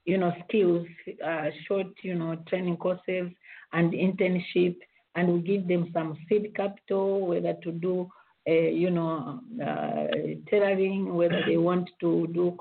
you 0.05 0.17
know, 0.17 0.33
skills, 0.47 0.87
uh, 1.25 1.49
short, 1.67 1.87
you 2.01 2.15
know, 2.15 2.35
training 2.47 2.77
courses 2.77 3.29
and 3.73 3.93
internship, 3.93 4.75
and 5.15 5.33
we 5.33 5.39
give 5.41 5.67
them 5.67 5.89
some 5.93 6.17
seed 6.27 6.53
capital, 6.55 7.27
whether 7.27 7.53
to 7.63 7.71
do, 7.71 8.09
uh, 8.49 8.51
you 8.51 8.89
know, 8.89 9.39
uh, 9.61 10.07
tailoring, 10.49 11.13
whether 11.13 11.43
they 11.47 11.57
want 11.57 11.89
to 11.99 12.27
do 12.33 12.57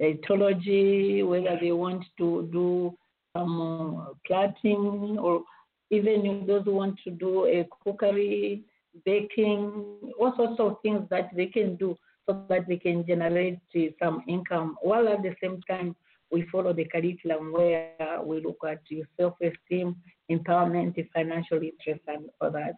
cosmetology, 0.00 1.26
whether 1.26 1.58
they 1.60 1.72
want 1.72 2.04
to 2.18 2.48
do 2.52 2.96
some 3.36 3.96
uh, 4.00 4.06
plaiting, 4.26 5.18
or 5.20 5.42
even 5.90 6.44
those 6.46 6.64
who 6.64 6.74
want 6.74 6.98
to 7.04 7.10
do 7.10 7.46
a 7.46 7.66
cookery, 7.84 8.64
baking, 9.04 9.98
all 10.18 10.34
sorts 10.36 10.58
of 10.60 10.76
things 10.82 11.02
that 11.10 11.28
they 11.36 11.46
can 11.46 11.76
do 11.76 11.96
so 12.26 12.42
that 12.48 12.66
they 12.66 12.76
can 12.78 13.04
generate 13.06 13.58
some 14.02 14.22
income, 14.26 14.76
while 14.80 15.08
at 15.08 15.22
the 15.22 15.34
same 15.42 15.60
time 15.68 15.94
we 16.34 16.44
follow 16.50 16.72
the 16.72 16.84
curriculum 16.84 17.52
where 17.52 17.92
we 18.24 18.42
look 18.42 18.58
at 18.68 18.80
your 18.88 19.06
self-esteem, 19.16 19.94
empowerment, 20.28 20.94
financial 21.14 21.58
interest, 21.58 22.02
and 22.08 22.24
all 22.40 22.50
that. 22.50 22.74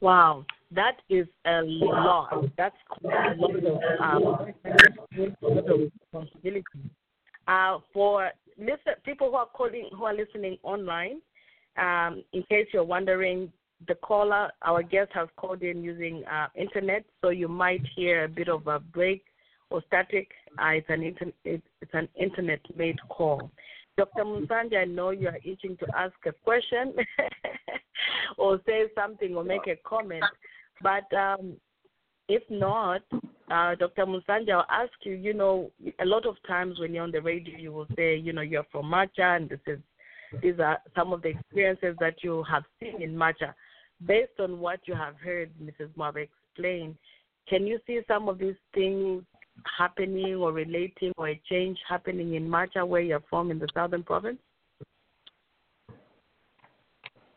Wow, 0.00 0.46
that 0.70 0.96
is 1.10 1.26
a 1.44 1.60
lot. 1.62 2.44
That's 2.56 2.74
quite 2.88 3.36
a 3.36 3.40
lot 3.40 3.56
of, 3.56 3.76
um, 4.00 4.54
responsibility. 5.12 6.62
Uh, 7.46 7.78
for 7.92 8.30
listen, 8.56 8.94
people 9.04 9.28
who 9.30 9.36
are 9.36 9.46
calling, 9.46 9.90
who 9.94 10.04
are 10.04 10.14
listening 10.14 10.56
online, 10.62 11.20
um, 11.76 12.24
in 12.32 12.42
case 12.44 12.66
you're 12.72 12.84
wondering, 12.84 13.52
the 13.86 13.96
caller, 13.96 14.50
our 14.62 14.82
guest 14.82 15.10
has 15.12 15.28
called 15.36 15.62
in 15.62 15.82
using 15.82 16.24
uh, 16.24 16.46
internet, 16.54 17.04
so 17.20 17.28
you 17.28 17.48
might 17.48 17.82
hear 17.94 18.24
a 18.24 18.28
bit 18.28 18.48
of 18.48 18.66
a 18.66 18.78
break 18.78 19.24
or 19.72 19.82
static. 19.86 20.28
Uh, 20.58 20.68
it's 20.68 20.90
an 20.90 21.02
inter- 21.02 21.32
it, 21.44 21.62
it's 21.80 21.94
an 21.94 22.08
internet-made 22.20 22.98
call. 23.08 23.50
Dr. 23.96 24.24
Munsanje, 24.24 24.76
I 24.76 24.84
know 24.84 25.10
you 25.10 25.28
are 25.28 25.38
itching 25.44 25.76
to 25.78 25.86
ask 25.96 26.14
a 26.26 26.32
question 26.32 26.94
or 28.38 28.60
say 28.66 28.84
something 28.94 29.34
or 29.34 29.44
make 29.44 29.66
a 29.66 29.76
comment, 29.84 30.24
but 30.82 31.12
um, 31.14 31.54
if 32.28 32.42
not, 32.48 33.02
uh, 33.50 33.74
Dr. 33.74 34.06
Munsanje, 34.06 34.50
I'll 34.50 34.66
ask 34.70 34.92
you. 35.02 35.12
You 35.12 35.34
know, 35.34 35.70
a 36.00 36.06
lot 36.06 36.26
of 36.26 36.36
times 36.46 36.78
when 36.78 36.94
you're 36.94 37.04
on 37.04 37.10
the 37.10 37.20
radio, 37.20 37.58
you 37.58 37.72
will 37.72 37.88
say, 37.96 38.16
you 38.16 38.32
know, 38.32 38.40
you're 38.40 38.66
from 38.72 38.86
Macha, 38.86 39.36
and 39.36 39.48
this 39.48 39.60
is 39.66 39.78
these 40.40 40.58
are 40.58 40.78
some 40.96 41.12
of 41.12 41.20
the 41.20 41.28
experiences 41.28 41.94
that 42.00 42.22
you 42.22 42.42
have 42.50 42.62
seen 42.80 43.02
in 43.02 43.16
Macha. 43.16 43.54
Based 44.06 44.40
on 44.40 44.58
what 44.58 44.80
you 44.86 44.94
have 44.94 45.16
heard 45.16 45.50
Mrs. 45.62 45.90
Mwaba 45.96 46.26
explain, 46.26 46.96
can 47.48 47.66
you 47.66 47.78
see 47.86 48.00
some 48.08 48.28
of 48.28 48.38
these 48.38 48.56
things 48.74 49.22
happening 49.78 50.34
or 50.34 50.52
relating 50.52 51.12
or 51.16 51.28
a 51.28 51.40
change 51.48 51.78
happening 51.88 52.34
in 52.34 52.48
Macha 52.48 52.84
where 52.84 53.00
you're 53.00 53.22
from 53.28 53.50
in 53.50 53.58
the 53.58 53.68
southern 53.74 54.02
province? 54.02 54.38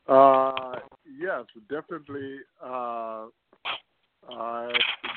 Uh, 0.07 0.75
yes, 1.19 1.45
definitely. 1.69 2.37
Uh, 2.63 3.27
uh, 4.31 4.69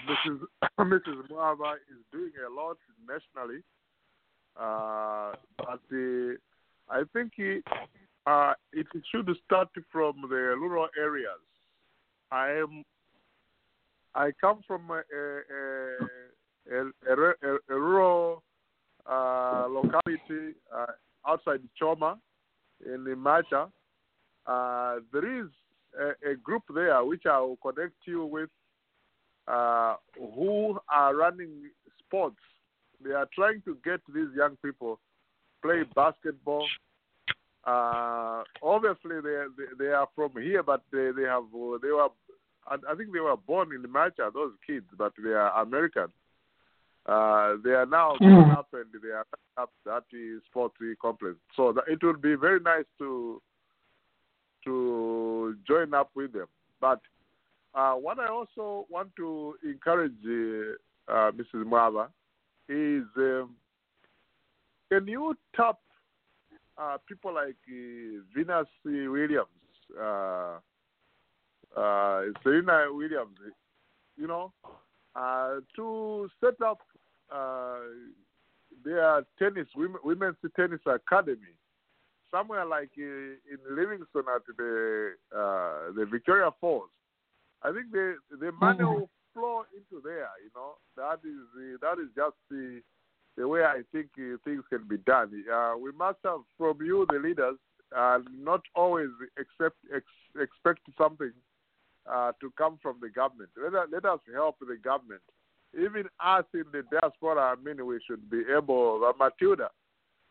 Mrs. 0.09 0.41
Mrs. 0.81 1.29
Mwaba 1.31 1.75
is 1.75 1.99
doing 2.13 2.33
a 2.47 2.53
lot 2.53 2.77
nationally, 3.07 3.63
uh, 4.59 5.33
but 5.59 5.81
the, 5.91 6.37
I 6.89 7.03
think 7.13 7.33
he, 7.37 7.61
uh, 8.27 8.55
it 8.73 8.87
should 9.11 9.29
start 9.45 9.69
from 9.93 10.23
the 10.23 10.37
rural 10.37 10.89
areas. 10.99 11.41
I 12.31 12.51
am. 12.51 12.85
I 14.15 14.33
come 14.41 14.61
from 14.67 14.91
a, 14.91 14.95
a, 14.95 15.01
a, 15.01 16.07
a, 16.73 17.13
a, 17.13 17.57
a 17.71 17.75
rural 17.75 18.43
uh, 19.09 19.67
locality 19.69 20.55
uh, 20.75 20.87
outside 21.27 21.61
Choma 21.79 22.19
in 22.85 23.19
Macha. 23.19 23.69
Uh, 24.47 24.97
there 25.13 25.41
is 25.41 25.49
a, 25.99 26.31
a, 26.31 26.35
group 26.37 26.63
there 26.75 27.05
which 27.05 27.25
I 27.27 27.41
will 27.41 27.57
connect 27.57 27.95
you 28.07 28.25
with 28.25 28.51
uh, 29.47 29.97
who 30.17 30.79
are 30.91 31.15
running 31.15 31.71
sports. 32.07 32.37
They 33.03 33.13
are 33.13 33.29
trying 33.35 33.63
to 33.63 33.77
get 33.85 34.01
these 34.15 34.29
young 34.37 34.57
people 34.65 34.99
play 35.63 35.83
basketball. 35.95 36.67
Uh, 37.65 38.43
obviously, 38.63 39.21
they, 39.23 39.45
they 39.57 39.85
they 39.85 39.91
are 39.91 40.09
from 40.15 40.33
here, 40.41 40.63
but 40.63 40.83
they 40.93 41.11
they 41.17 41.25
have 41.25 41.45
they 41.83 41.89
were 41.89 42.09
I 42.67 42.95
think 42.95 43.13
they 43.13 43.21
were 43.21 43.37
born 43.37 43.71
in 43.75 43.91
Macha, 43.91 44.31
those 44.33 44.53
kids, 44.67 44.87
but 44.97 45.13
they 45.23 45.31
are 45.31 45.63
American. 45.63 46.09
Uh, 47.09 47.57
they 47.65 47.71
are 47.71 47.87
now 47.87 48.15
grown 48.19 48.51
up 48.51 48.69
and 48.75 48.85
they 49.03 49.09
are 49.09 49.25
up 49.57 49.71
that 49.87 50.05
sports 50.51 50.75
complex. 51.01 51.37
So 51.57 51.73
that 51.73 51.85
it 51.89 52.05
would 52.05 52.21
be 52.21 52.35
very 52.35 52.61
nice 52.61 52.85
to 52.99 53.41
to 54.65 55.57
join 55.67 55.95
up 55.95 56.11
with 56.15 56.35
them. 56.35 56.49
But 56.83 57.01
uh, 57.75 57.95
what 57.95 58.19
I 58.19 58.29
also 58.29 58.87
want 58.91 59.09
to 59.17 59.55
encourage 59.65 60.13
uh, 60.27 61.11
uh, 61.11 61.31
Mrs. 61.33 61.65
Mwaba 61.65 62.09
is 62.69 63.05
um, 63.17 63.57
can 64.91 65.07
you 65.09 65.35
tap 65.57 65.79
uh, 66.77 66.99
people 67.09 67.35
like 67.35 67.57
Venus 68.35 68.67
Williams, 68.85 69.47
uh, 69.99 70.59
Serena 72.43 72.87
Williams, 72.91 73.39
you 74.19 74.27
know, 74.27 74.53
to 75.75 76.29
set 76.45 76.61
up 76.61 76.81
their 78.85 79.23
tennis, 79.39 79.69
women's 80.05 80.37
tennis 80.57 80.81
academy 80.87 81.55
somewhere 82.31 82.65
like 82.65 82.91
uh, 82.99 83.03
in 83.03 83.59
Livingstone 83.71 84.25
at 84.35 84.43
the 84.57 85.13
uh, 85.35 85.93
the 85.97 86.07
Victoria 86.11 86.51
Falls. 86.61 86.91
I 87.63 87.73
think 87.73 87.91
the 87.93 88.17
the 88.41 88.53
money 88.53 88.85
will 88.85 89.11
flow 89.35 89.65
into 89.77 90.03
there. 90.05 90.29
You 90.43 90.51
know, 90.55 90.75
that 90.97 91.21
is 91.27 91.41
the, 91.55 91.79
that 91.83 91.99
is 92.03 92.09
just 92.17 92.37
the 92.51 92.81
the 93.37 93.47
way 93.47 93.63
I 93.63 93.83
think 93.93 94.09
uh, 94.19 94.37
things 94.45 94.65
can 94.69 94.87
be 94.89 94.99
done. 94.99 95.31
Uh, 95.53 95.75
we 95.81 95.93
must 95.93 96.19
have 96.25 96.41
from 96.57 96.79
you, 96.83 97.07
the 97.11 97.19
leaders, 97.19 97.57
uh, 97.97 98.19
not 98.37 98.63
always 98.75 99.09
accept 99.39 99.77
ex, 99.95 100.05
expect 100.41 100.81
something 100.97 101.33
uh, 102.11 102.33
to 102.41 102.53
come 102.59 102.79
from 102.83 102.97
the 103.01 103.09
government. 103.09 103.51
Let, 103.57 103.75
us- 103.75 103.89
let 103.93 104.05
us 104.05 104.21
help 104.35 104.57
the 104.61 104.77
government. 104.83 105.21
Even 105.75 106.05
us 106.25 106.45
in 106.55 106.65
the 106.73 106.83
diaspora, 106.91 107.55
I 107.57 107.63
mean, 107.63 107.85
we 107.85 108.01
should 108.07 108.29
be 108.31 108.43
able, 108.57 109.03
uh, 109.05 109.13
Matilda, 109.19 109.69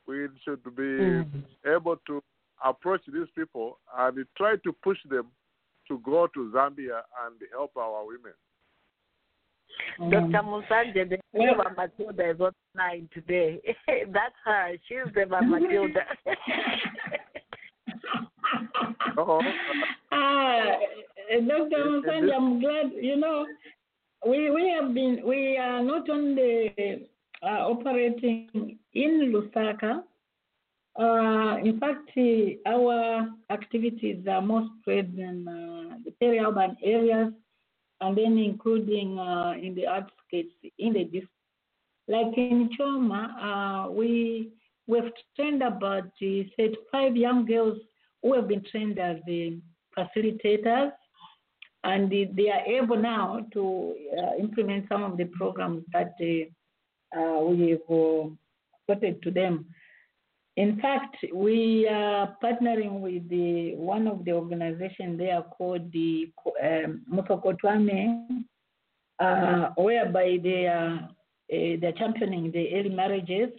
we 0.08 0.28
should 0.44 0.64
be 0.76 1.24
able 1.70 1.98
to 2.08 2.24
approach 2.64 3.02
these 3.08 3.28
people 3.36 3.80
and 3.98 4.26
try 4.36 4.56
to 4.64 4.74
push 4.84 4.98
them 5.10 5.28
to 5.88 6.00
go 6.00 6.28
to 6.28 6.52
Zambia 6.54 7.02
and 7.26 7.36
help 7.52 7.78
our 7.78 8.06
women. 8.06 8.34
Dr. 10.00 10.44
Munsanje, 10.44 11.10
the 11.10 11.20
Eva 11.36 11.74
Matilda 11.76 12.30
is 12.32 12.40
online 12.40 13.10
today. 13.14 13.60
That's 13.88 14.36
her. 14.46 14.72
She's 14.88 15.14
the 15.14 15.22
Eva 15.22 15.42
Matilda. 15.42 16.02
Oh, 19.18 19.42
Ah, 20.12 20.60
uh, 20.60 21.40
Dr. 21.48 21.84
Munsanje, 21.86 22.36
I'm 22.36 22.60
glad, 22.60 22.92
you 23.00 23.18
know, 23.18 23.46
we, 24.26 24.49
we 24.49 24.70
have 24.70 24.93
been, 24.93 25.22
we 25.26 25.57
are 25.57 25.84
not 25.84 26.09
only 26.09 27.09
uh, 27.43 27.45
operating 27.45 28.80
in 28.93 29.34
Lusaka, 29.34 30.03
uh, 30.99 31.57
in 31.63 31.80
fact, 31.80 32.09
our 32.65 33.28
activities 33.51 34.26
are 34.28 34.41
more 34.41 34.68
spread 34.80 35.13
in 35.18 35.47
uh, 35.47 35.97
the 36.03 36.11
peri-urban 36.20 36.76
areas 36.84 37.32
and 38.01 38.18
then 38.18 38.38
including 38.38 39.20
uh, 39.20 39.53
in 39.61 39.76
the 39.76 39.88
outskirts 39.88 40.49
in 40.80 40.93
the 40.93 41.03
district. 41.03 41.30
Like 42.07 42.38
in 42.38 42.70
Choma, 42.78 43.88
uh, 43.88 43.91
we 43.91 44.49
we've 44.88 45.11
trained 45.36 45.61
about 45.61 46.05
uh, 46.05 46.43
said 46.55 46.72
five 46.91 47.15
young 47.15 47.45
girls 47.45 47.78
who 48.24 48.34
have 48.34 48.47
been 48.47 48.63
trained 48.72 48.97
as 48.97 49.18
the 49.28 49.59
facilitators, 49.95 50.91
and 51.88 52.12
they, 52.12 52.50
are 52.50 52.66
able 52.66 52.98
now 52.98 53.40
to 53.54 53.96
uh, 54.18 54.36
implement 54.38 54.86
some 54.90 55.04
of 55.04 55.16
the 55.18 55.26
programs 55.26 55.84
that 55.94 56.14
uh, 56.22 57.18
uh, 57.18 57.40
we 57.46 57.70
have 57.70 57.80
uh, 57.90 58.28
put 58.88 59.22
to 59.24 59.32
them. 59.32 59.66
In 60.58 60.80
fact, 60.82 61.16
we 61.34 61.88
are 61.88 62.36
partnering 62.44 63.00
with 63.00 63.30
the 63.30 63.76
one 63.76 64.08
of 64.08 64.26
the 64.26 64.34
organizations 64.34 65.18
there 65.18 65.42
called 65.44 65.92
the 65.94 66.32
um, 66.62 67.04
uh, 69.20 69.70
whereby 69.78 70.38
they 70.44 70.68
are 70.68 71.10
uh, 71.54 71.76
they're 71.80 71.94
championing 71.94 72.52
the 72.52 72.74
early 72.76 72.90
marriages 72.90 73.50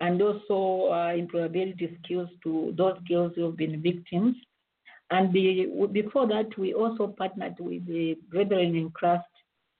and 0.00 0.20
also 0.20 0.88
uh, 0.92 1.12
employability 1.14 1.96
skills 2.02 2.28
to 2.42 2.74
those 2.76 2.98
girls 3.08 3.32
who 3.36 3.44
have 3.44 3.56
been 3.56 3.80
victims. 3.80 4.34
And 5.10 5.32
the, 5.32 5.86
before 5.92 6.26
that, 6.28 6.56
we 6.58 6.72
also 6.74 7.06
partnered 7.08 7.56
with 7.60 7.86
the 7.86 8.16
Brethren 8.30 8.74
in 8.74 8.90
Christ 8.90 9.24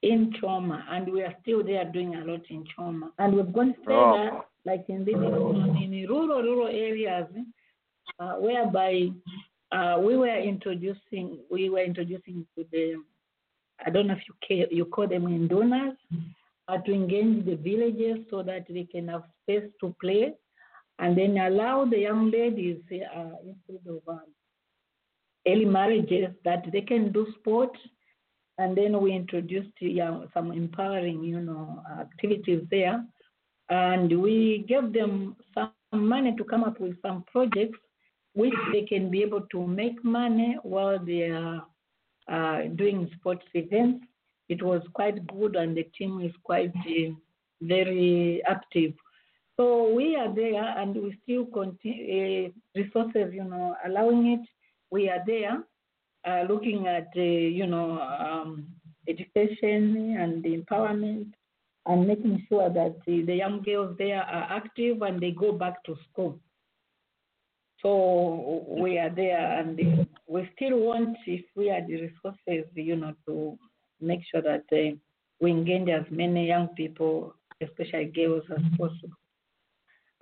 in 0.02 0.32
Choma, 0.38 0.84
and 0.90 1.10
we 1.10 1.22
are 1.22 1.34
still 1.42 1.64
there 1.64 1.84
doing 1.86 2.14
a 2.14 2.24
lot 2.24 2.42
in 2.50 2.64
Choma. 2.76 3.10
And 3.18 3.34
we've 3.34 3.52
gone 3.52 3.74
further, 3.84 4.30
Oh. 4.32 4.44
like 4.66 4.84
in 4.88 5.04
the 5.04 5.12
in 5.12 6.06
rural 6.08 6.42
rural 6.42 6.68
areas, 6.68 7.26
uh, 8.18 8.34
whereby 8.34 9.08
uh, 9.72 9.98
we 10.00 10.16
were 10.16 10.38
introducing 10.38 11.38
we 11.50 11.70
were 11.70 11.82
introducing 11.82 12.46
to 12.56 12.64
the 12.70 12.96
I 13.84 13.90
don't 13.90 14.06
know 14.08 14.14
if 14.14 14.22
you 14.28 14.34
ca- 14.46 14.68
you 14.74 14.84
call 14.84 15.08
them 15.08 15.24
indunas, 15.24 15.96
uh, 16.68 16.78
to 16.78 16.92
engage 16.92 17.44
the 17.46 17.56
villages 17.56 18.26
so 18.30 18.42
that 18.42 18.66
they 18.68 18.84
can 18.84 19.08
have 19.08 19.24
space 19.42 19.68
to 19.80 19.94
play, 20.00 20.34
and 20.98 21.16
then 21.16 21.38
allow 21.38 21.84
the 21.86 21.98
young 21.98 22.30
ladies 22.30 22.80
uh, 22.92 23.36
instead 23.46 23.86
of 23.88 24.00
um, 24.06 24.20
early 25.46 25.64
marriages 25.64 26.28
that 26.44 26.64
they 26.72 26.80
can 26.80 27.12
do 27.12 27.26
sport 27.38 27.76
and 28.58 28.76
then 28.76 29.00
we 29.00 29.12
introduced 29.12 29.72
yeah, 29.80 30.20
some 30.32 30.52
empowering 30.52 31.22
you 31.24 31.40
know 31.40 31.82
activities 31.98 32.62
there. 32.70 33.04
And 33.70 34.20
we 34.20 34.64
gave 34.68 34.92
them 34.92 35.36
some 35.54 35.72
money 35.92 36.34
to 36.36 36.44
come 36.44 36.64
up 36.64 36.80
with 36.80 37.00
some 37.02 37.24
projects 37.32 37.78
which 38.34 38.54
they 38.72 38.82
can 38.82 39.10
be 39.10 39.22
able 39.22 39.42
to 39.52 39.66
make 39.66 40.04
money 40.04 40.56
while 40.62 40.98
they 40.98 41.22
are 41.30 41.66
uh, 42.28 42.68
doing 42.74 43.10
sports 43.16 43.44
events. 43.54 44.04
It 44.48 44.62
was 44.62 44.82
quite 44.92 45.26
good 45.26 45.56
and 45.56 45.76
the 45.76 45.84
team 45.96 46.20
is 46.20 46.32
quite 46.42 46.72
uh, 46.76 47.12
very 47.62 48.42
active. 48.46 48.92
So 49.56 49.92
we 49.92 50.16
are 50.16 50.32
there 50.34 50.78
and 50.78 50.94
we 50.94 51.18
still 51.22 51.46
continue 51.46 52.46
uh, 52.46 52.50
resources 52.74 53.32
you 53.32 53.44
know 53.44 53.76
allowing 53.86 54.26
it 54.26 54.40
we 54.94 55.08
are 55.08 55.22
there 55.26 55.56
uh, 56.28 56.42
looking 56.48 56.86
at 56.86 57.08
uh, 57.16 57.20
you 57.60 57.66
know 57.66 57.88
um, 58.00 58.66
education 59.08 60.16
and 60.20 60.44
empowerment 60.44 61.30
and 61.86 62.06
making 62.06 62.46
sure 62.48 62.70
that 62.70 62.94
the, 63.06 63.22
the 63.22 63.34
young 63.34 63.60
girls 63.62 63.96
there 63.98 64.22
are 64.22 64.46
active 64.58 65.02
and 65.02 65.20
they 65.20 65.32
go 65.32 65.50
back 65.52 65.82
to 65.84 65.96
school. 66.06 66.38
So 67.82 68.64
we 68.68 68.96
are 68.98 69.10
there 69.10 69.58
and 69.58 69.78
we 70.26 70.48
still 70.56 70.78
want, 70.78 71.18
if 71.26 71.44
we 71.54 71.66
had 71.68 71.86
the 71.86 72.00
resources, 72.06 72.64
you 72.74 72.96
know, 72.96 73.12
to 73.26 73.58
make 74.00 74.20
sure 74.30 74.40
that 74.40 74.64
uh, 74.72 74.96
we 75.40 75.50
engage 75.50 75.90
as 75.90 76.06
many 76.10 76.46
young 76.46 76.68
people, 76.68 77.34
especially 77.60 78.06
girls, 78.06 78.44
as 78.50 78.62
possible. 78.78 79.18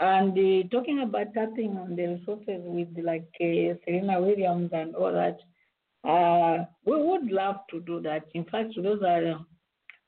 And 0.03 0.36
uh, 0.36 0.68
talking 0.72 0.98
about 0.98 1.32
tapping 1.32 1.78
on 1.78 1.94
the 1.94 2.07
resources 2.18 2.61
with 2.64 2.88
like 3.05 3.28
uh, 3.40 3.78
Serena 3.84 4.20
Williams 4.20 4.70
and 4.72 4.96
all 4.96 5.12
that, 5.12 5.38
uh, 6.03 6.64
we 6.84 7.00
would 7.00 7.30
love 7.30 7.59
to 7.70 7.78
do 7.82 8.00
that. 8.00 8.24
In 8.34 8.44
fact, 8.46 8.74
those 8.82 9.00
are 9.03 9.34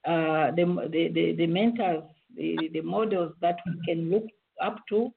uh, 0.05 0.51
the, 0.51 0.89
the, 0.91 1.09
the, 1.15 1.33
the 1.37 1.47
mentors, 1.47 2.03
the, 2.37 2.57
the 2.73 2.81
models 2.81 3.35
that 3.41 3.59
we 3.67 3.87
can 3.87 4.11
look 4.11 4.25
up 4.61 4.81
to 4.89 5.13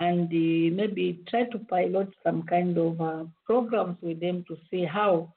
and 0.00 0.30
maybe 0.30 1.20
try 1.28 1.44
to 1.44 1.58
pilot 1.58 2.08
some 2.24 2.42
kind 2.44 2.78
of 2.78 2.98
uh, 2.98 3.24
programs 3.44 3.98
with 4.00 4.18
them 4.18 4.46
to 4.48 4.56
see 4.70 4.86
how 4.86 5.30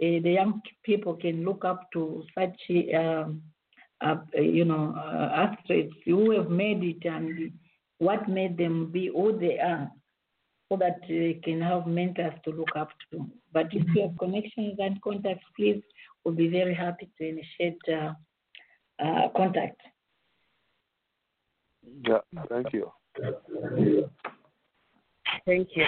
uh, 0.00 0.22
the 0.22 0.30
young 0.30 0.62
people 0.84 1.14
can 1.14 1.44
look 1.44 1.64
up 1.64 1.90
to 1.92 2.22
such, 2.38 2.56
um, 2.96 3.42
uh, 4.00 4.14
you 4.34 4.64
know, 4.64 4.94
athletes 5.34 5.94
who 6.04 6.30
have 6.30 6.50
made 6.50 6.84
it 6.84 7.04
and 7.04 7.52
what 8.02 8.28
made 8.28 8.56
them 8.56 8.90
be 8.90 9.06
who 9.14 9.38
they 9.38 9.60
are 9.60 9.88
so 10.68 10.76
that 10.76 11.00
they 11.08 11.38
can 11.44 11.60
have 11.60 11.86
mentors 11.86 12.34
to 12.44 12.50
look 12.50 12.74
up 12.74 12.88
to. 13.10 13.24
But 13.52 13.66
if 13.72 13.84
you 13.94 14.02
have 14.02 14.18
connections 14.18 14.76
and 14.80 15.00
contacts, 15.02 15.46
please, 15.56 15.80
we'll 16.24 16.34
be 16.34 16.48
very 16.48 16.74
happy 16.74 17.08
to 17.18 17.28
initiate 17.28 17.78
uh, 17.88 18.14
uh, 19.04 19.28
contact. 19.36 19.80
Yeah, 22.08 22.18
thank 22.48 22.72
you. 22.72 22.90
Thank 25.46 25.68
you. 25.76 25.84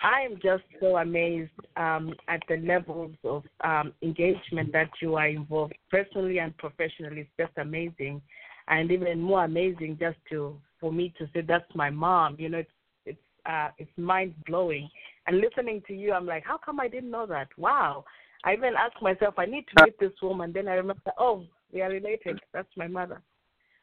I 0.00 0.22
am 0.22 0.38
just 0.42 0.64
so 0.80 0.96
amazed 0.96 1.50
um, 1.76 2.14
at 2.28 2.40
the 2.48 2.58
levels 2.58 3.14
of 3.24 3.42
um, 3.62 3.92
engagement 4.02 4.72
that 4.72 4.90
you 5.02 5.16
are 5.16 5.28
involved 5.28 5.74
personally 5.90 6.38
and 6.38 6.56
professionally. 6.56 7.22
It's 7.22 7.30
just 7.38 7.58
amazing, 7.58 8.22
and 8.68 8.90
even 8.90 9.20
more 9.20 9.44
amazing 9.44 9.98
just 10.00 10.18
to 10.30 10.58
for 10.80 10.92
me 10.92 11.12
to 11.18 11.26
say 11.32 11.40
that's 11.40 11.74
my 11.74 11.90
mom. 11.90 12.36
You 12.38 12.48
know, 12.48 12.58
it's 12.58 12.70
it's 13.04 13.18
uh, 13.46 13.68
it's 13.78 13.90
mind 13.96 14.34
blowing. 14.46 14.88
And 15.26 15.40
listening 15.40 15.82
to 15.86 15.94
you, 15.94 16.12
I'm 16.12 16.26
like, 16.26 16.44
how 16.44 16.58
come 16.58 16.80
I 16.80 16.88
didn't 16.88 17.10
know 17.10 17.26
that? 17.26 17.48
Wow. 17.56 18.04
I 18.44 18.54
even 18.54 18.74
asked 18.78 19.02
myself, 19.02 19.34
I 19.36 19.46
need 19.46 19.66
to 19.76 19.84
meet 19.84 19.98
this 19.98 20.12
woman. 20.22 20.52
Then 20.52 20.68
I 20.68 20.74
remember, 20.74 21.10
oh, 21.18 21.44
we 21.72 21.82
are 21.82 21.90
related. 21.90 22.40
That's 22.52 22.68
my 22.76 22.86
mother. 22.86 23.20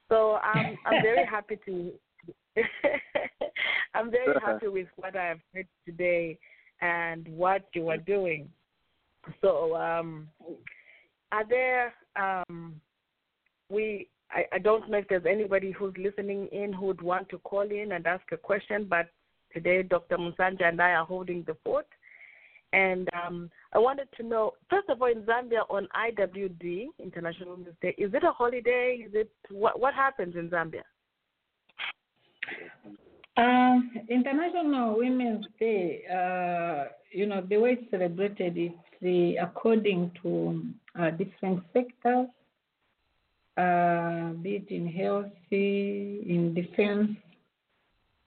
So 0.09 0.35
um, 0.35 0.77
I'm 0.85 1.01
very 1.03 1.25
happy 1.29 1.59
to. 1.65 1.91
I'm 3.93 4.11
very 4.11 4.33
happy 4.43 4.67
with 4.67 4.87
what 4.95 5.15
I 5.15 5.25
have 5.25 5.39
heard 5.53 5.67
today 5.85 6.37
and 6.81 7.27
what 7.27 7.63
you 7.73 7.89
are 7.89 7.97
doing. 7.97 8.49
So, 9.41 9.75
um, 9.75 10.27
are 11.31 11.47
there? 11.47 11.93
Um, 12.15 12.79
we 13.69 14.09
I, 14.31 14.43
I 14.53 14.57
don't 14.59 14.89
know 14.89 14.97
if 14.97 15.07
there's 15.07 15.25
anybody 15.25 15.71
who's 15.71 15.93
listening 15.97 16.47
in 16.51 16.73
who 16.73 16.87
would 16.87 17.01
want 17.01 17.29
to 17.29 17.37
call 17.39 17.61
in 17.61 17.91
and 17.93 18.05
ask 18.05 18.23
a 18.31 18.37
question, 18.37 18.85
but 18.89 19.09
today 19.53 19.83
Dr. 19.83 20.17
Munsanje 20.17 20.63
and 20.63 20.81
I 20.81 20.91
are 20.91 21.05
holding 21.05 21.43
the 21.43 21.55
fort. 21.63 21.87
And 22.73 23.07
um, 23.13 23.49
I 23.73 23.77
wanted 23.77 24.09
to 24.17 24.23
know, 24.23 24.51
first 24.69 24.89
of 24.89 25.01
all, 25.01 25.09
in 25.09 25.21
Zambia 25.21 25.61
on 25.69 25.87
IWD, 25.95 26.87
International 26.99 27.51
Women's 27.51 27.75
Day, 27.81 27.95
is 27.97 28.13
it 28.13 28.23
a 28.23 28.31
holiday? 28.31 29.05
Is 29.07 29.11
it 29.13 29.31
what? 29.49 29.79
What 29.79 29.93
happens 29.93 30.35
in 30.35 30.49
Zambia? 30.49 30.81
Uh, 33.37 33.79
International 34.09 34.97
Women's 34.97 35.45
Day, 35.57 36.01
uh, 36.11 36.89
you 37.11 37.25
know, 37.25 37.45
the 37.47 37.57
way 37.57 37.77
it's 37.79 37.91
celebrated 37.91 38.57
is 38.57 39.35
according 39.41 40.11
to 40.21 40.63
uh, 40.99 41.11
different 41.11 41.61
sectors 41.71 42.27
uh, 43.57 44.33
be 44.41 44.55
it 44.57 44.69
in 44.69 44.87
health, 44.87 45.31
in 45.51 46.53
defense, 46.53 47.11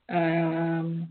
um, 0.08 1.08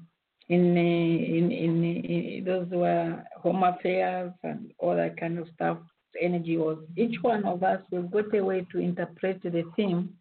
in, 0.49 0.77
in, 0.77 1.51
in, 1.51 1.83
in 1.83 2.43
those 2.45 2.67
were 2.71 3.23
home 3.35 3.63
affairs 3.63 4.31
and 4.43 4.71
all 4.79 4.95
that 4.95 5.19
kind 5.19 5.37
of 5.37 5.47
stuff, 5.53 5.77
energy 6.19 6.57
was. 6.57 6.77
Each 6.95 7.15
one 7.21 7.45
of 7.45 7.63
us 7.63 7.81
will 7.91 8.03
got 8.03 8.33
a 8.33 8.41
way 8.41 8.65
to 8.71 8.79
interpret 8.79 9.43
the 9.43 9.63
theme 9.75 10.13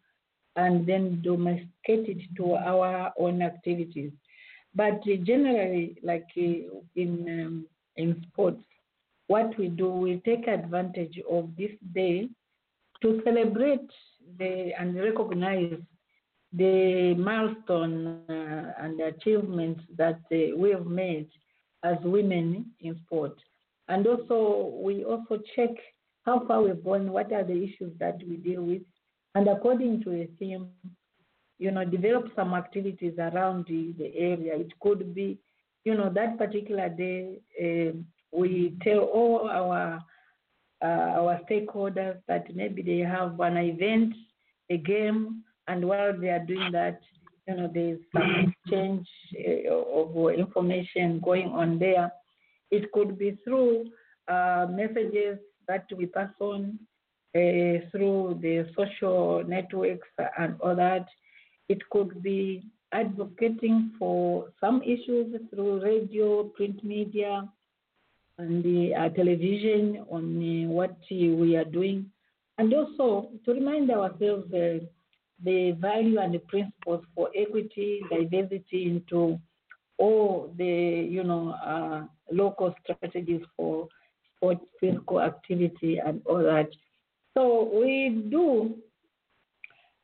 and 0.55 0.85
then 0.85 1.21
domesticate 1.23 1.69
it 1.87 2.17
to 2.35 2.55
our 2.55 3.11
own 3.17 3.41
activities. 3.41 4.11
But 4.75 5.03
generally, 5.03 5.97
like 6.03 6.27
uh, 6.37 6.81
in 6.95 7.43
um, 7.45 7.65
in 7.95 8.23
sports, 8.27 8.63
what 9.27 9.57
we 9.57 9.69
do, 9.69 9.89
we 9.89 10.21
take 10.23 10.47
advantage 10.47 11.19
of 11.29 11.49
this 11.57 11.71
day 11.93 12.29
to 13.01 13.21
celebrate 13.23 13.89
the 14.39 14.71
and 14.77 14.95
recognize 14.95 15.79
the 16.53 17.13
milestone 17.15 18.21
uh, 18.29 18.73
and 18.79 18.99
achievements 19.01 19.81
that 19.97 20.19
uh, 20.31 20.55
we 20.55 20.71
have 20.71 20.85
made 20.85 21.29
as 21.83 21.97
women 22.03 22.65
in 22.79 22.99
sport. 23.05 23.33
And 23.89 24.05
also, 24.07 24.73
we 24.81 25.03
also 25.03 25.39
check 25.55 25.69
how 26.25 26.45
far 26.47 26.61
we've 26.61 26.83
gone, 26.83 27.11
what 27.11 27.31
are 27.31 27.43
the 27.43 27.63
issues 27.63 27.93
that 27.99 28.17
we 28.27 28.37
deal 28.37 28.61
with, 28.63 28.81
and 29.35 29.47
according 29.47 30.03
to 30.03 30.11
a 30.13 30.27
theme, 30.39 30.69
you 31.59 31.71
know, 31.71 31.85
develop 31.85 32.31
some 32.35 32.53
activities 32.53 33.13
around 33.17 33.65
the, 33.67 33.93
the 33.97 34.15
area. 34.15 34.55
It 34.55 34.71
could 34.79 35.13
be, 35.13 35.39
you 35.85 35.95
know, 35.95 36.09
that 36.13 36.37
particular 36.37 36.89
day, 36.89 37.39
uh, 37.61 37.97
we 38.31 38.77
tell 38.83 38.99
all 38.99 39.49
our 39.49 40.03
our 40.81 41.39
stakeholders 41.49 42.17
that 42.27 42.53
maybe 42.55 42.81
they 42.81 42.99
have 42.99 43.39
an 43.39 43.57
event, 43.57 44.13
a 44.69 44.77
game, 44.77 45.43
and 45.67 45.85
while 45.85 46.17
they 46.17 46.29
are 46.29 46.45
doing 46.45 46.71
that, 46.71 47.01
you 47.47 47.55
know, 47.55 47.71
there's 47.73 47.99
some 48.13 48.53
exchange 48.63 49.07
uh, 49.35 49.73
of 49.73 50.33
information 50.33 51.19
going 51.23 51.47
on 51.47 51.79
there. 51.79 52.11
It 52.71 52.91
could 52.91 53.17
be 53.17 53.37
through 53.43 53.85
uh, 54.27 54.67
messages 54.69 55.39
that 55.67 55.85
we 55.95 56.07
pass 56.07 56.29
on 56.39 56.77
uh, 57.35 57.39
through 57.91 58.39
the 58.41 58.69
social 58.75 59.43
networks 59.47 60.07
and 60.37 60.55
all 60.61 60.75
that. 60.75 61.07
It 61.69 61.79
could 61.89 62.21
be 62.21 62.63
advocating 62.91 63.91
for 63.97 64.47
some 64.59 64.81
issues 64.81 65.35
through 65.49 65.83
radio, 65.83 66.43
print 66.43 66.83
media, 66.83 67.47
and 68.37 68.63
the 68.63 68.93
uh, 68.93 69.09
television 69.09 70.05
on 70.09 70.69
what 70.69 70.95
we 71.09 71.55
are 71.55 71.65
doing, 71.65 72.09
and 72.57 72.73
also 72.73 73.29
to 73.45 73.53
remind 73.53 73.89
ourselves 73.91 74.51
uh, 74.53 74.79
the 75.43 75.71
value 75.79 76.19
and 76.19 76.33
the 76.33 76.39
principles 76.39 77.03
for 77.15 77.29
equity, 77.35 78.01
diversity 78.09 78.85
into 78.85 79.39
all 79.97 80.53
the 80.57 80.65
you 81.09 81.23
know 81.23 81.51
uh, 81.65 82.03
local 82.31 82.73
strategies 82.83 83.41
for 83.55 83.87
sport, 84.35 84.59
physical 84.79 85.21
activity, 85.21 85.97
and 85.97 86.21
all 86.25 86.43
that. 86.43 86.69
So 87.33 87.69
we 87.73 88.27
do 88.29 88.75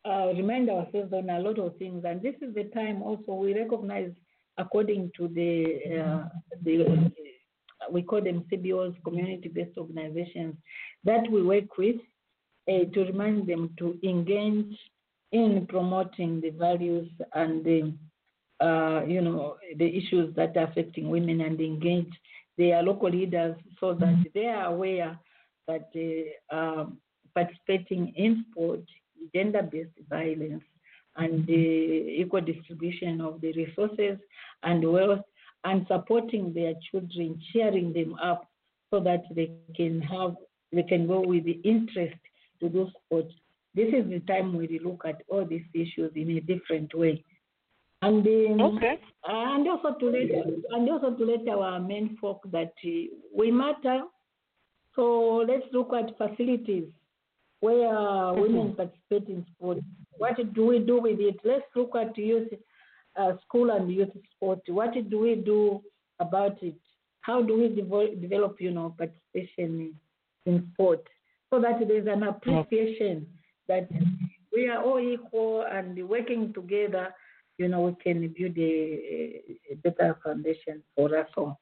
uh, 0.06 0.28
remind 0.36 0.70
ourselves 0.70 1.14
on 1.14 1.30
a 1.30 1.40
lot 1.40 1.60
of 1.60 1.78
things, 1.78 2.04
and 2.06 2.22
this 2.22 2.36
is 2.42 2.54
the 2.54 2.66
time 2.66 3.02
also 3.02 3.34
we 3.34 3.54
recognize 3.54 4.12
according 4.58 5.12
to 5.18 5.28
the 5.28 6.00
uh, 6.00 6.30
the 6.64 7.12
we 7.94 8.02
call 8.02 8.22
them 8.22 8.44
CBOs, 8.52 8.96
community-based 9.04 9.78
organizations, 9.78 10.56
that 11.04 11.30
we 11.32 11.41
work 11.41 11.78
with 11.78 11.98
uh, 12.68 12.86
to 12.94 13.06
remind 13.06 13.48
them 13.48 13.70
to 13.78 13.98
engage 14.04 14.76
in 15.32 15.66
promoting 15.68 16.41
the 16.41 16.52
values 16.52 17.10
and 17.34 17.64
the 17.64 17.94
uh, 18.64 19.04
you 19.06 19.22
know 19.22 19.58
the 19.78 19.98
issues 19.98 20.34
that 20.36 20.56
are 20.56 20.66
affecting 20.66 21.10
women 21.10 21.41
and 21.41 21.60
engage 21.60 22.14
their 22.58 22.84
local 22.84 23.10
leaders 23.10 23.56
so 23.80 23.94
that 23.94 24.24
they 24.34 24.46
are 24.46 24.66
aware 24.66 25.18
that 25.68 25.89
uh, 25.96 26.56
um, 26.56 26.98
participating 27.34 28.14
in 28.16 28.46
sport, 28.52 28.82
gender-based 29.34 29.98
violence, 30.10 30.64
and 31.18 31.46
the 31.48 32.16
equal 32.22 32.41
distribution 32.41 33.22
of 33.22 33.41
the 33.41 33.52
resources 33.54 34.18
and 34.64 34.89
wealth 34.91 35.26
and 35.64 35.86
supporting 35.88 36.53
their 36.53 36.74
children, 36.91 37.39
cheering 37.51 37.93
them 37.93 38.16
up 38.22 38.49
so 38.91 38.99
that 38.99 39.24
they 39.36 39.51
can 39.76 40.01
have 40.01 40.36
they 40.72 40.84
can 40.84 41.07
go 41.07 41.22
with 41.22 41.45
the 41.45 41.59
interest 41.64 42.16
to 42.59 42.70
do 42.70 42.88
sports. 43.05 43.34
This 43.76 43.93
is 43.93 44.09
the 44.09 44.20
time 44.22 44.55
we 44.55 44.80
look 44.84 45.03
at 45.05 45.22
all 45.28 45.45
these 45.45 45.66
issues 45.74 46.11
in 46.16 46.32
a 46.32 46.39
different 46.41 46.93
way. 46.95 47.24
And 48.01 48.26
um, 48.26 48.78
Okay. 48.78 48.99
and 49.26 49.68
also 49.68 49.97
to 49.99 50.05
let 50.09 50.30
and 50.72 50.89
also 50.89 51.16
to 51.16 51.26
let 51.26 51.47
our 51.47 51.80
main 51.80 52.18
folk 52.20 52.41
that 52.51 52.74
uh, 52.86 52.89
we 53.36 53.51
matter. 53.51 54.01
So 54.95 55.45
let's 55.47 55.66
look 55.72 55.91
at 55.93 56.18
facilities 56.18 56.89
where 57.61 58.34
women 58.34 58.76
participate 58.76 59.30
in 59.30 59.45
sport. 59.55 59.80
What 60.18 60.38
do 60.53 60.66
we 60.66 60.80
do 60.80 61.01
with 61.01 61.20
it? 61.20 61.38
Let's 61.43 61.66
look 61.76 61.95
at 61.95 62.18
youth 62.18 62.49
uh, 63.16 63.34
school 63.45 63.72
and 63.72 63.91
youth 63.91 64.09
sport. 64.36 64.59
What 64.68 64.93
do 65.09 65.20
we 65.20 65.36
do 65.36 65.82
about 66.20 66.61
it? 66.61 66.76
How 67.22 67.41
do 67.41 67.57
we 67.57 67.70
devo- 67.70 68.20
develop, 68.22 68.57
you 68.59 68.72
know, 68.72 68.95
participation 68.97 69.93
in, 70.45 70.53
in 70.53 70.70
sport 70.74 71.07
so 71.49 71.61
that 71.61 71.88
there's 71.88 72.07
an 72.07 72.24
appreciation 72.24 73.28
that 73.68 73.88
we 74.51 74.68
are 74.68 74.84
all 74.84 74.99
equal 74.99 75.66
and 75.70 75.97
working 76.07 76.53
together, 76.53 77.14
you 77.57 77.68
know, 77.68 77.82
we 77.82 77.95
can 78.03 78.22
build 78.38 78.57
a, 78.57 79.41
a 79.72 79.76
better 79.84 80.18
foundation 80.24 80.82
for 80.95 81.18
us 81.18 81.28
all. 81.38 81.59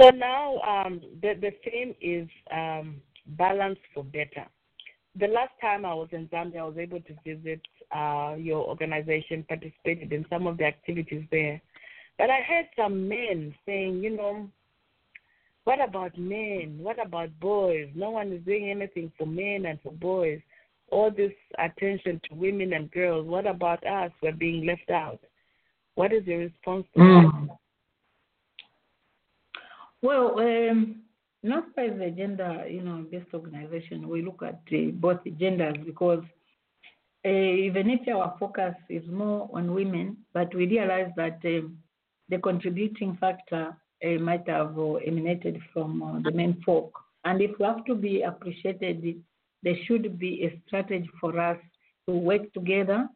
So 0.00 0.10
now 0.10 0.58
um, 0.60 1.00
the, 1.22 1.34
the 1.40 1.50
theme 1.64 1.94
is 2.00 2.28
um, 2.52 3.00
balance 3.26 3.78
for 3.94 4.04
better. 4.04 4.46
The 5.16 5.26
last 5.26 5.52
time 5.60 5.84
I 5.84 5.94
was 5.94 6.08
in 6.12 6.28
Zambia, 6.28 6.60
I 6.60 6.64
was 6.64 6.78
able 6.78 7.00
to 7.00 7.14
visit 7.24 7.60
uh, 7.94 8.34
your 8.38 8.66
organization, 8.66 9.44
participated 9.48 10.12
in 10.12 10.24
some 10.30 10.46
of 10.46 10.58
the 10.58 10.64
activities 10.64 11.24
there. 11.30 11.60
But 12.18 12.30
I 12.30 12.40
heard 12.42 12.66
some 12.76 13.08
men 13.08 13.54
saying, 13.66 14.02
you 14.02 14.16
know, 14.16 14.48
what 15.64 15.80
about 15.80 16.18
men? 16.18 16.78
What 16.80 17.04
about 17.04 17.30
boys? 17.40 17.88
No 17.94 18.10
one 18.10 18.32
is 18.32 18.42
doing 18.44 18.70
anything 18.70 19.12
for 19.16 19.26
men 19.26 19.66
and 19.66 19.80
for 19.82 19.92
boys. 19.92 20.40
All 20.90 21.10
this 21.10 21.32
attention 21.58 22.20
to 22.28 22.34
women 22.34 22.72
and 22.72 22.90
girls. 22.90 23.26
What 23.26 23.46
about 23.46 23.86
us? 23.86 24.10
We're 24.22 24.32
being 24.32 24.66
left 24.66 24.90
out. 24.90 25.20
What 25.94 26.12
is 26.12 26.26
your 26.26 26.40
response 26.40 26.86
to 26.96 27.00
that? 27.00 27.56
Well, 30.02 30.38
um, 30.40 31.02
not 31.42 31.66
as 31.76 32.00
a 32.00 32.10
gender, 32.10 32.66
you 32.68 32.82
know, 32.82 33.04
based 33.10 33.32
organization, 33.34 34.08
we 34.08 34.22
look 34.22 34.42
at 34.42 34.60
uh, 34.72 34.90
both 34.94 35.20
genders 35.38 35.76
because 35.84 36.24
even 37.28 37.90
if 37.90 38.08
our 38.08 38.34
focus 38.38 38.74
is 38.88 39.06
more 39.10 39.48
on 39.52 39.74
women, 39.74 40.16
but 40.32 40.54
we 40.54 40.66
realize 40.66 41.10
that 41.16 41.38
um, 41.44 41.76
the 42.28 42.38
contributing 42.38 43.16
factor 43.20 43.76
uh, 44.04 44.08
might 44.20 44.48
have 44.48 44.78
uh, 44.78 44.94
emanated 44.94 45.60
from 45.72 46.02
uh, 46.02 46.20
the 46.20 46.30
men 46.30 46.62
folk. 46.64 46.92
And 47.24 47.42
if 47.42 47.50
we 47.58 47.66
have 47.66 47.84
to 47.84 47.94
be 47.94 48.22
appreciated, 48.22 49.22
there 49.62 49.76
should 49.86 50.18
be 50.18 50.44
a 50.44 50.60
strategy 50.66 51.10
for 51.20 51.38
us 51.38 51.58
to 52.08 52.14
work 52.14 52.50
together 52.54 53.08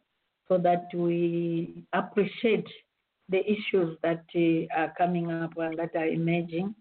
so 0.48 0.58
that 0.58 0.88
we 0.92 1.84
appreciate 1.94 2.68
the 3.30 3.40
issues 3.50 3.96
that 4.02 4.24
uh, 4.36 4.78
are 4.80 4.92
coming 4.98 5.30
up 5.32 5.56
and 5.56 5.78
that 5.78 5.96
are 5.96 6.06
emerging, 6.06 6.74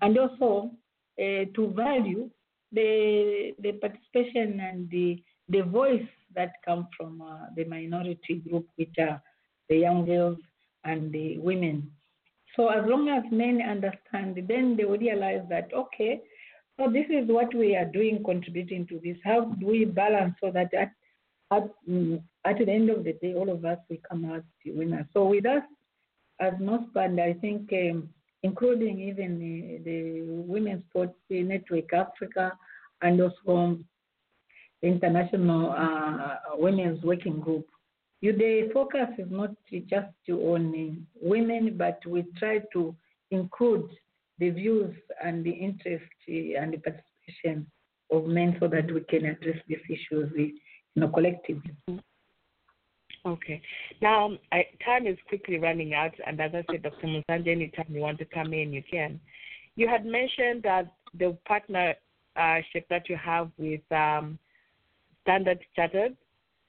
and 0.00 0.16
also 0.16 0.70
uh, 1.18 1.44
to 1.54 1.72
value 1.74 2.30
the 2.70 3.54
the 3.58 3.72
participation 3.72 4.60
and 4.60 4.88
the 4.90 5.20
the 5.48 5.62
voice 5.62 6.06
that 6.38 6.52
come 6.64 6.88
from 6.96 7.20
uh, 7.20 7.46
the 7.56 7.64
minority 7.64 8.36
group, 8.48 8.66
which 8.76 8.96
are 8.98 9.20
the 9.68 9.76
young 9.76 10.06
girls 10.06 10.38
and 10.84 11.12
the 11.12 11.38
women. 11.38 11.90
So 12.56 12.68
as 12.68 12.84
long 12.86 13.08
as 13.08 13.24
men 13.30 13.60
understand, 13.60 14.42
then 14.48 14.76
they 14.76 14.84
will 14.84 14.98
realize 14.98 15.44
that 15.50 15.68
okay, 15.82 16.22
so 16.78 16.90
this 16.90 17.06
is 17.10 17.28
what 17.28 17.54
we 17.54 17.76
are 17.76 17.90
doing, 17.98 18.22
contributing 18.24 18.86
to 18.86 19.00
this. 19.04 19.16
How 19.24 19.38
do 19.60 19.66
we 19.66 19.84
balance 19.84 20.34
so 20.40 20.50
that 20.52 20.72
at 20.74 20.92
at, 21.50 21.64
mm, 21.88 22.22
at 22.44 22.58
the 22.58 22.70
end 22.70 22.90
of 22.90 23.04
the 23.04 23.14
day, 23.14 23.34
all 23.34 23.50
of 23.50 23.64
us 23.64 23.78
we 23.88 24.00
come 24.08 24.24
out 24.30 24.44
the 24.64 24.72
winners. 24.72 25.06
So 25.12 25.24
with 25.24 25.46
us 25.46 25.62
as 26.40 26.52
NOWSPAR, 26.54 27.20
I 27.20 27.32
think, 27.40 27.72
um, 27.72 28.10
including 28.42 29.00
even 29.00 29.38
the, 29.38 29.90
the 29.90 30.22
Women's 30.52 30.84
Sports 30.90 31.14
Network 31.30 31.92
Africa 31.92 32.52
and 33.02 33.20
also 33.20 33.78
the 33.78 33.84
International 34.82 35.72
uh, 35.72 36.56
Women's 36.56 37.02
Working 37.02 37.40
Group, 37.40 37.66
the 38.22 38.70
focus 38.72 39.08
is 39.18 39.26
not 39.30 39.50
just 39.70 40.06
on 40.30 40.74
uh, 40.74 41.20
women, 41.20 41.76
but 41.76 42.00
we 42.06 42.24
try 42.38 42.60
to 42.72 42.94
include 43.30 43.90
the 44.38 44.50
views 44.50 44.94
and 45.22 45.44
the 45.44 45.50
interest 45.50 46.04
uh, 46.28 46.60
and 46.60 46.72
the 46.72 46.78
participation 46.78 47.66
of 48.10 48.26
men 48.26 48.56
so 48.60 48.68
that 48.68 48.90
we 48.92 49.00
can 49.00 49.26
address 49.26 49.58
these 49.66 49.78
issues, 49.88 50.30
you 50.36 50.52
know, 50.96 51.08
collectively. 51.08 51.74
Okay. 53.26 53.60
Now, 54.00 54.30
I, 54.52 54.64
time 54.84 55.06
is 55.06 55.18
quickly 55.28 55.58
running 55.58 55.92
out, 55.92 56.14
and 56.26 56.40
as 56.40 56.52
I 56.54 56.64
said, 56.70 56.82
Dr. 56.82 57.06
Munsanje, 57.06 57.48
anytime 57.48 57.86
you 57.90 58.00
want 58.00 58.18
to 58.18 58.24
come 58.24 58.52
in, 58.52 58.72
you 58.72 58.82
can. 58.88 59.20
You 59.76 59.88
had 59.88 60.06
mentioned 60.06 60.62
that 60.62 60.92
the 61.18 61.36
partnership 61.46 62.86
that 62.88 63.08
you 63.08 63.16
have 63.16 63.50
with 63.58 63.80
um, 63.92 64.38
Standard 65.28 65.58
Chartered, 65.76 66.16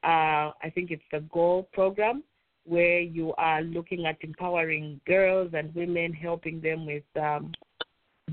uh, 0.04 0.52
I 0.62 0.70
think 0.76 0.92
it's 0.92 1.02
the 1.14 1.22
GO 1.22 1.66
program, 1.72 2.24
where 2.66 3.00
you 3.00 3.34
are 3.38 3.62
looking 3.62 4.06
at 4.06 4.18
empowering 4.20 5.00
girls 5.08 5.52
and 5.54 5.74
women, 5.74 6.12
helping 6.12 6.60
them 6.60 6.86
with 6.86 7.04
um, 7.16 7.54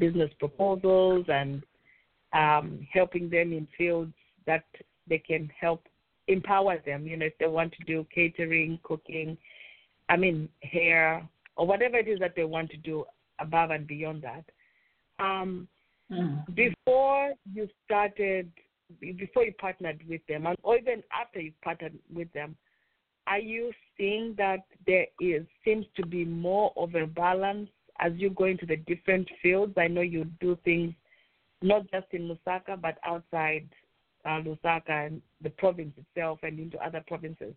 business 0.00 0.30
proposals 0.40 1.26
and 1.28 1.62
um, 2.32 2.84
helping 2.92 3.30
them 3.30 3.52
in 3.52 3.68
fields 3.78 4.12
that 4.46 4.64
they 5.08 5.18
can 5.18 5.48
help 5.60 5.84
empower 6.26 6.78
them. 6.84 7.06
You 7.06 7.18
know, 7.18 7.26
if 7.26 7.38
they 7.38 7.46
want 7.46 7.72
to 7.74 7.84
do 7.84 8.04
catering, 8.12 8.80
cooking, 8.82 9.38
I 10.08 10.16
mean, 10.16 10.48
hair, 10.64 11.24
or 11.54 11.68
whatever 11.68 11.98
it 11.98 12.08
is 12.08 12.18
that 12.18 12.34
they 12.34 12.44
want 12.44 12.70
to 12.72 12.76
do 12.78 13.04
above 13.38 13.70
and 13.70 13.86
beyond 13.86 14.24
that. 14.24 14.44
Um, 15.24 15.68
Mm. 16.08 16.54
before 16.54 17.32
you 17.52 17.68
started, 17.84 18.48
before 19.00 19.44
you 19.44 19.52
partnered 19.58 20.00
with 20.08 20.20
them, 20.28 20.46
and 20.46 20.56
or 20.62 20.76
even 20.76 21.02
after 21.12 21.40
you 21.40 21.52
partnered 21.62 21.94
with 22.12 22.32
them, 22.32 22.56
are 23.26 23.38
you 23.38 23.72
seeing 23.96 24.34
that 24.38 24.60
there 24.86 25.06
is 25.20 25.44
seems 25.64 25.86
to 25.96 26.06
be 26.06 26.24
more 26.24 26.72
of 26.76 26.94
a 26.94 27.06
balance 27.06 27.68
as 27.98 28.12
you 28.16 28.30
go 28.30 28.44
into 28.44 28.66
the 28.66 28.76
different 28.76 29.28
fields? 29.42 29.74
I 29.76 29.88
know 29.88 30.02
you 30.02 30.24
do 30.40 30.56
things 30.64 30.94
not 31.62 31.90
just 31.90 32.06
in 32.12 32.28
Lusaka 32.28 32.80
but 32.80 32.98
outside 33.04 33.68
uh, 34.24 34.40
Lusaka 34.40 35.06
and 35.06 35.22
the 35.40 35.50
province 35.50 35.94
itself 35.96 36.38
and 36.42 36.58
into 36.58 36.78
other 36.78 37.02
provinces. 37.06 37.54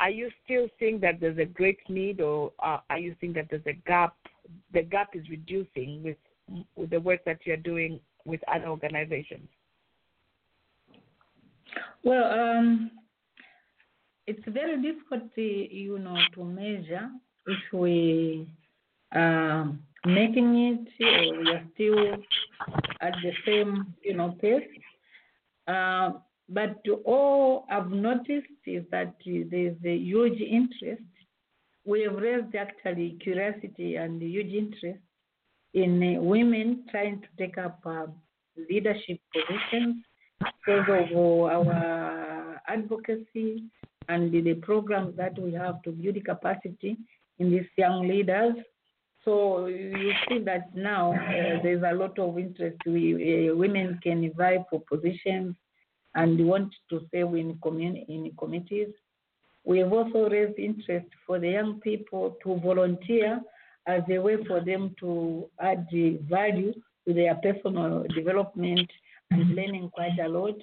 Are 0.00 0.10
you 0.10 0.30
still 0.44 0.68
seeing 0.78 0.98
that 1.00 1.20
there's 1.20 1.38
a 1.38 1.44
great 1.44 1.78
need, 1.88 2.20
or 2.20 2.52
uh, 2.58 2.78
are 2.90 2.98
you 2.98 3.14
seeing 3.20 3.32
that 3.34 3.46
there's 3.48 3.66
a 3.66 3.74
gap? 3.86 4.16
The 4.72 4.82
gap 4.82 5.10
is 5.14 5.28
reducing 5.28 6.02
with 6.02 6.16
with 6.76 6.90
the 6.90 7.00
work 7.00 7.24
that 7.24 7.38
you're 7.44 7.56
doing 7.56 8.00
with 8.24 8.40
other 8.52 8.66
organizations. 8.66 9.48
Well, 12.02 12.56
um, 12.58 12.90
it's 14.26 14.42
very 14.48 14.80
difficult, 14.80 15.34
to, 15.34 15.42
you 15.42 15.98
know, 15.98 16.16
to 16.34 16.44
measure 16.44 17.10
if 17.46 17.72
we 17.72 18.46
are 19.12 19.70
making 20.06 20.56
it 20.56 21.32
or 21.32 21.38
we 21.38 21.50
are 21.50 21.64
still 21.74 22.16
at 23.00 23.14
the 23.22 23.32
same, 23.46 23.94
you 24.02 24.14
know, 24.16 24.36
pace. 24.40 24.62
Uh, 25.66 26.12
but 26.48 26.76
all 27.04 27.66
I've 27.70 27.90
noticed 27.90 28.48
is 28.66 28.84
that 28.90 29.14
there's 29.24 29.76
a 29.84 29.96
huge 29.96 30.40
interest. 30.40 31.02
We 31.86 32.02
have 32.02 32.16
raised 32.16 32.54
actually 32.54 33.16
curiosity 33.22 33.96
and 33.96 34.20
huge 34.20 34.52
interest 34.52 35.00
in 35.74 36.24
women 36.24 36.84
trying 36.90 37.20
to 37.20 37.28
take 37.38 37.58
up 37.58 37.80
uh, 37.84 38.06
leadership 38.70 39.18
positions 39.32 40.04
because 40.40 41.10
of 41.14 41.68
our 41.68 42.60
advocacy 42.68 43.64
and 44.08 44.32
the, 44.32 44.54
programs 44.54 45.16
that 45.16 45.38
we 45.38 45.52
have 45.52 45.82
to 45.82 45.90
build 45.90 46.22
capacity 46.24 46.96
in 47.38 47.50
these 47.50 47.66
young 47.76 48.06
leaders. 48.06 48.54
So 49.24 49.66
you 49.66 50.12
see 50.28 50.38
that 50.40 50.74
now 50.74 51.12
uh, 51.14 51.62
there's 51.62 51.82
a 51.82 51.94
lot 51.94 52.18
of 52.18 52.38
interest. 52.38 52.76
We, 52.84 53.50
uh, 53.50 53.56
women 53.56 53.98
can 54.02 54.30
vie 54.36 54.64
for 54.68 54.80
positions 54.80 55.54
and 56.14 56.46
want 56.46 56.72
to 56.90 57.00
serve 57.12 57.34
in, 57.34 57.54
communi- 57.64 58.06
in 58.08 58.30
committees. 58.38 58.88
We 59.64 59.78
have 59.78 59.92
also 59.92 60.28
raised 60.28 60.58
interest 60.58 61.06
for 61.26 61.38
the 61.38 61.48
young 61.48 61.80
people 61.80 62.36
to 62.42 62.60
volunteer 62.60 63.40
as 63.86 64.02
a 64.10 64.18
way 64.18 64.36
for 64.46 64.60
them 64.60 64.94
to 65.00 65.46
add 65.58 65.88
value 66.28 66.74
to 67.06 67.14
their 67.14 67.34
personal 67.36 68.04
development 68.14 68.90
and 69.30 69.54
learning 69.54 69.90
quite 69.90 70.18
a 70.18 70.28
lot. 70.28 70.56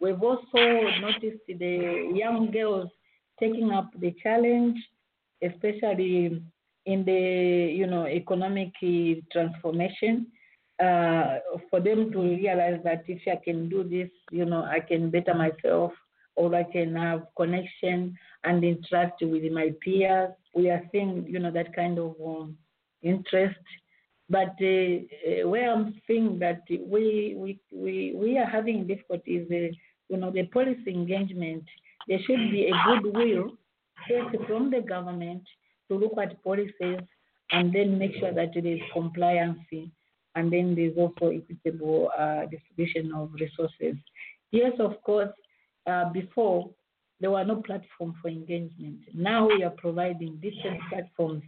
We've 0.00 0.22
also 0.22 0.62
noticed 1.00 1.42
the 1.46 2.12
young 2.14 2.50
girls 2.52 2.90
taking 3.38 3.70
up 3.70 3.90
the 4.00 4.14
challenge, 4.22 4.78
especially 5.42 6.42
in 6.86 7.04
the 7.04 7.72
you 7.72 7.86
know 7.86 8.06
economic 8.06 8.72
uh, 8.82 9.20
transformation. 9.32 10.26
Uh, 10.82 11.38
for 11.70 11.80
them 11.80 12.10
to 12.10 12.18
realize 12.18 12.80
that 12.82 13.04
if 13.06 13.20
I 13.28 13.38
can 13.44 13.68
do 13.68 13.84
this, 13.84 14.10
you 14.32 14.44
know, 14.44 14.64
I 14.64 14.80
can 14.80 15.10
better 15.10 15.34
myself, 15.34 15.92
or 16.34 16.52
I 16.54 16.64
can 16.64 16.96
have 16.96 17.26
connection 17.36 18.18
and 18.42 18.64
interact 18.64 19.22
with 19.22 19.44
my 19.52 19.70
peers. 19.80 20.30
We 20.54 20.70
are 20.70 20.82
seeing, 20.90 21.24
you 21.28 21.38
know, 21.38 21.52
that 21.52 21.76
kind 21.76 21.98
of 21.98 22.16
um, 22.24 22.56
interest. 23.02 23.60
But 24.32 24.54
uh, 24.62 24.94
uh, 25.28 25.48
where 25.52 25.70
I'm 25.70 26.00
seeing 26.06 26.38
that 26.38 26.62
we 26.70 27.34
we 27.42 27.50
we, 27.70 28.14
we 28.16 28.38
are 28.38 28.50
having 28.58 28.86
difficulties, 28.86 29.46
uh, 29.50 29.76
you 30.08 30.16
know, 30.16 30.30
the 30.30 30.44
policy 30.44 30.88
engagement. 30.88 31.64
There 32.08 32.18
should 32.26 32.50
be 32.50 32.70
a 32.72 32.74
goodwill 32.86 33.58
from 34.48 34.70
the 34.70 34.80
government 34.80 35.42
to 35.88 35.96
look 35.96 36.14
at 36.20 36.42
policies 36.42 37.00
and 37.50 37.72
then 37.72 37.98
make 37.98 38.14
sure 38.18 38.32
that 38.32 38.52
there 38.54 38.66
is 38.66 38.80
compliance 38.92 39.58
and 40.34 40.52
then 40.52 40.74
there's 40.74 40.96
also 40.96 41.30
equitable 41.30 42.10
uh, 42.18 42.46
distribution 42.46 43.12
of 43.14 43.30
resources. 43.34 43.96
Yes, 44.50 44.72
of 44.80 45.00
course, 45.02 45.34
uh, 45.86 46.10
before 46.12 46.70
there 47.20 47.30
were 47.30 47.44
no 47.44 47.56
platform 47.56 48.14
for 48.20 48.28
engagement. 48.28 49.00
Now 49.14 49.46
we 49.46 49.62
are 49.62 49.74
providing 49.76 50.40
different 50.40 50.80
platforms 50.88 51.44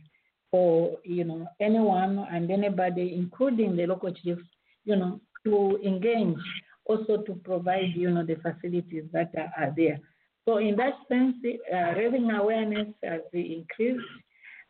for 0.55 0.98
you 1.02 1.24
know 1.24 1.48
anyone 1.61 2.24
and 2.30 2.48
anybody, 2.48 3.12
including 3.16 3.74
the 3.74 3.86
local 3.86 4.12
chiefs, 4.12 4.48
you 4.84 4.94
know, 4.94 5.20
to 5.42 5.80
engage, 5.84 6.38
also 6.84 7.22
to 7.22 7.34
provide 7.42 7.90
you 7.96 8.09
know 8.09 8.24
the 8.24 8.36
facilities 8.36 9.02
that 9.12 9.32
are, 9.36 9.50
are 9.59 9.74
there. 9.76 9.98
So 10.44 10.59
in 10.59 10.76
that 10.76 10.92
sense, 11.09 11.34
uh, 11.44 11.98
raising 11.98 12.30
awareness 12.30 12.86
has 13.02 13.22
increased, 13.32 14.07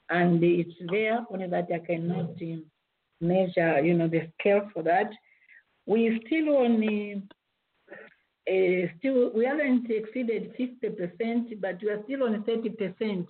and 0.09 0.43
it's 0.43 0.73
there. 0.91 1.19
Only 1.31 1.49
that 1.49 1.69
I 1.75 1.81
cannot 1.81 2.31
measure, 3.21 3.85
you 3.85 3.93
know, 3.93 4.09
the 4.09 4.31
scale 4.41 4.71
for 4.73 4.83
that. 4.85 5.11
We 5.85 6.19
still 6.27 6.57
only. 6.57 7.23
Uh, 8.47 8.89
still, 8.99 9.33
we 9.35 9.45
haven't 9.45 9.91
exceeded 9.91 10.55
50%, 10.59 11.61
but 11.61 11.77
we 11.83 11.89
are 11.91 12.03
still 12.05 12.25
on 12.25 12.43
30% 12.45 13.27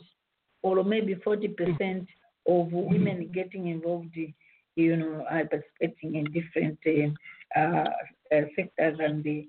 or 0.62 0.82
maybe 0.82 1.14
40% 1.14 2.06
of 2.46 2.72
women 2.72 3.30
getting 3.32 3.68
involved, 3.68 4.16
you 4.76 4.96
know, 4.96 5.24
uh, 5.30 5.44
participating 5.50 6.16
in 6.16 6.24
different 6.32 6.78
uh, 7.56 7.84
uh, 8.34 8.40
sectors 8.56 8.98
and 9.00 9.22
the 9.24 9.48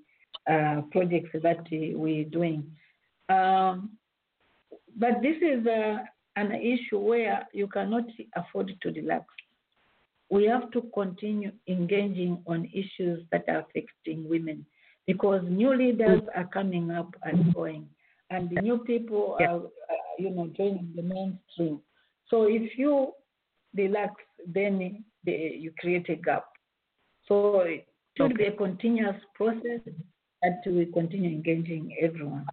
uh, 0.50 0.82
projects 0.92 1.30
that 1.42 1.66
we're 1.70 2.24
doing. 2.24 2.64
Um, 3.28 3.90
but 4.98 5.20
this 5.20 5.36
is 5.42 5.66
an 6.36 6.52
issue 6.52 6.98
where 6.98 7.46
you 7.52 7.66
cannot 7.66 8.04
afford 8.36 8.72
to 8.80 8.88
relax. 8.90 9.24
We 10.30 10.44
have 10.46 10.70
to 10.72 10.82
continue 10.94 11.52
engaging 11.68 12.42
on 12.46 12.70
issues 12.72 13.24
that 13.30 13.44
are 13.48 13.60
affecting 13.60 14.28
women 14.28 14.64
because 15.06 15.42
new 15.48 15.76
leaders 15.76 16.22
are 16.34 16.46
coming 16.46 16.90
up 16.90 17.14
and 17.22 17.54
going, 17.54 17.88
and 18.30 18.50
the 18.50 18.60
new 18.60 18.78
people 18.78 19.36
are, 19.40 19.62
you 20.18 20.30
know, 20.30 20.50
joining 20.56 20.92
the 20.96 21.02
mainstream. 21.02 21.80
So 22.28 22.44
if 22.48 22.76
you 22.78 23.12
relax, 23.76 24.14
then 24.46 25.04
the, 25.24 25.32
you 25.32 25.72
create 25.78 26.08
a 26.08 26.16
gap. 26.16 26.44
So 27.28 27.60
it 27.60 27.86
should 28.16 28.32
okay. 28.32 28.36
be 28.36 28.44
a 28.44 28.52
continuous 28.52 29.20
process 29.34 29.80
that 30.42 30.60
we 30.66 30.86
continue 30.86 31.30
engaging 31.30 31.96
everyone. 32.00 32.46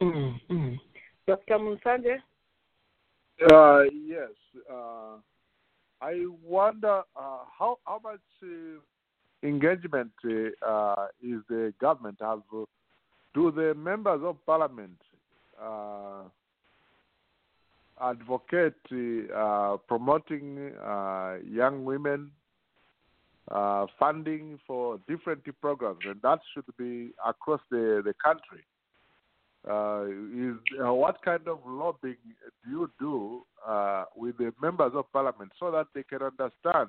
Mm-hmm. 0.00 0.74
Dr. 1.26 1.58
Munsanje? 1.58 2.16
Uh, 3.50 3.82
yes. 3.92 4.30
Uh, 4.70 5.16
I 6.02 6.24
wonder 6.42 7.02
uh, 7.14 7.44
how 7.58 7.78
how 7.84 8.00
much 8.02 8.20
uh, 8.42 9.46
engagement 9.46 10.12
uh, 10.66 11.06
is 11.22 11.40
the 11.48 11.72
government 11.80 12.18
have? 12.20 12.42
do 13.32 13.52
the 13.52 13.74
members 13.74 14.20
of 14.24 14.44
parliament 14.44 14.98
uh, 18.00 18.10
advocate 18.10 18.74
promoting 19.88 20.72
young 21.44 21.84
women 21.84 22.30
funding 23.98 24.58
for 24.66 24.98
different 25.08 25.42
programs, 25.60 26.00
and 26.04 26.20
that 26.22 26.40
should 26.54 26.64
be 26.78 27.10
across 27.26 27.60
the 27.70 28.02
the 28.04 28.14
country? 28.24 28.64
Uh, 29.68 30.04
is 30.34 30.56
uh, 30.82 30.90
what 30.94 31.22
kind 31.22 31.46
of 31.46 31.58
lobbying 31.66 32.16
do 32.64 32.70
you 32.70 32.90
do 32.98 33.42
uh, 33.68 34.04
with 34.16 34.38
the 34.38 34.50
members 34.62 34.92
of 34.94 35.04
parliament 35.12 35.52
so 35.60 35.70
that 35.70 35.86
they 35.94 36.02
can 36.02 36.22
understand 36.22 36.88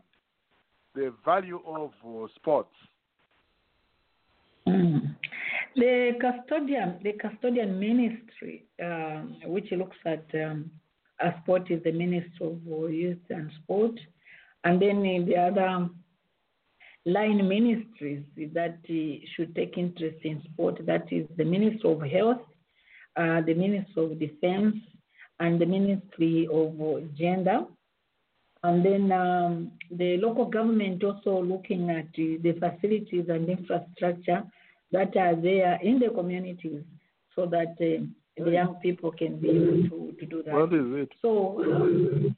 the 0.95 1.14
value 1.26 1.59
of 1.66 1.91
sports 2.36 2.74
Mm. 4.68 5.16
The 5.76 6.12
custodian, 6.20 6.99
the 7.03 7.14
custodian 7.14 7.80
ministry, 7.80 8.66
um, 8.82 9.38
which 9.45 9.72
looks 9.72 9.97
at 10.05 10.26
um, 10.36 10.70
sport, 11.41 11.69
is 11.69 11.84
the 11.84 11.91
Ministry 11.91 12.47
of 12.47 12.91
Youth 12.91 13.26
and 13.30 13.51
Sport, 13.63 13.99
and 14.63 14.82
then 14.82 15.01
the 15.01 15.38
other 15.38 15.89
line 17.05 17.47
ministries 17.47 18.24
that 18.53 18.78
uh, 18.89 19.26
should 19.36 19.55
take 19.55 19.78
interest 19.78 20.17
in 20.24 20.41
sport. 20.53 20.86
That 20.86 21.11
is 21.11 21.26
the 21.38 21.45
Ministry 21.45 21.91
of 21.91 22.01
Health, 22.01 22.41
uh, 23.15 23.41
the 23.41 23.53
Ministry 23.53 24.03
of 24.03 24.19
Defense, 24.19 24.76
and 25.39 25.59
the 25.59 25.65
Ministry 25.65 26.47
of 26.51 26.78
Gender. 27.17 27.65
And 28.63 28.86
then 28.86 29.11
um, 29.11 29.72
the 29.89 30.17
local 30.17 30.45
government 30.45 31.03
also 31.03 31.41
looking 31.41 31.89
at 31.89 32.05
uh, 32.05 32.38
the 32.43 32.55
facilities 32.59 33.26
and 33.28 33.49
infrastructure 33.49 34.43
that 34.91 35.15
are 35.17 35.36
there 35.36 35.80
in 35.82 35.97
the 35.97 36.09
communities 36.09 36.84
so 37.36 37.47
that 37.47 37.76
uh, 37.82 38.05
the 38.38 38.52
young 38.52 38.76
people 38.76 39.12
can 39.12 39.40
be 39.40 39.50
able 39.50 39.90
to, 39.90 40.16
to 40.20 40.26
do 40.26 40.44
that. 40.44 40.54
What 40.54 40.74
is 40.74 40.86
it? 41.04 41.10
So, 41.22 42.34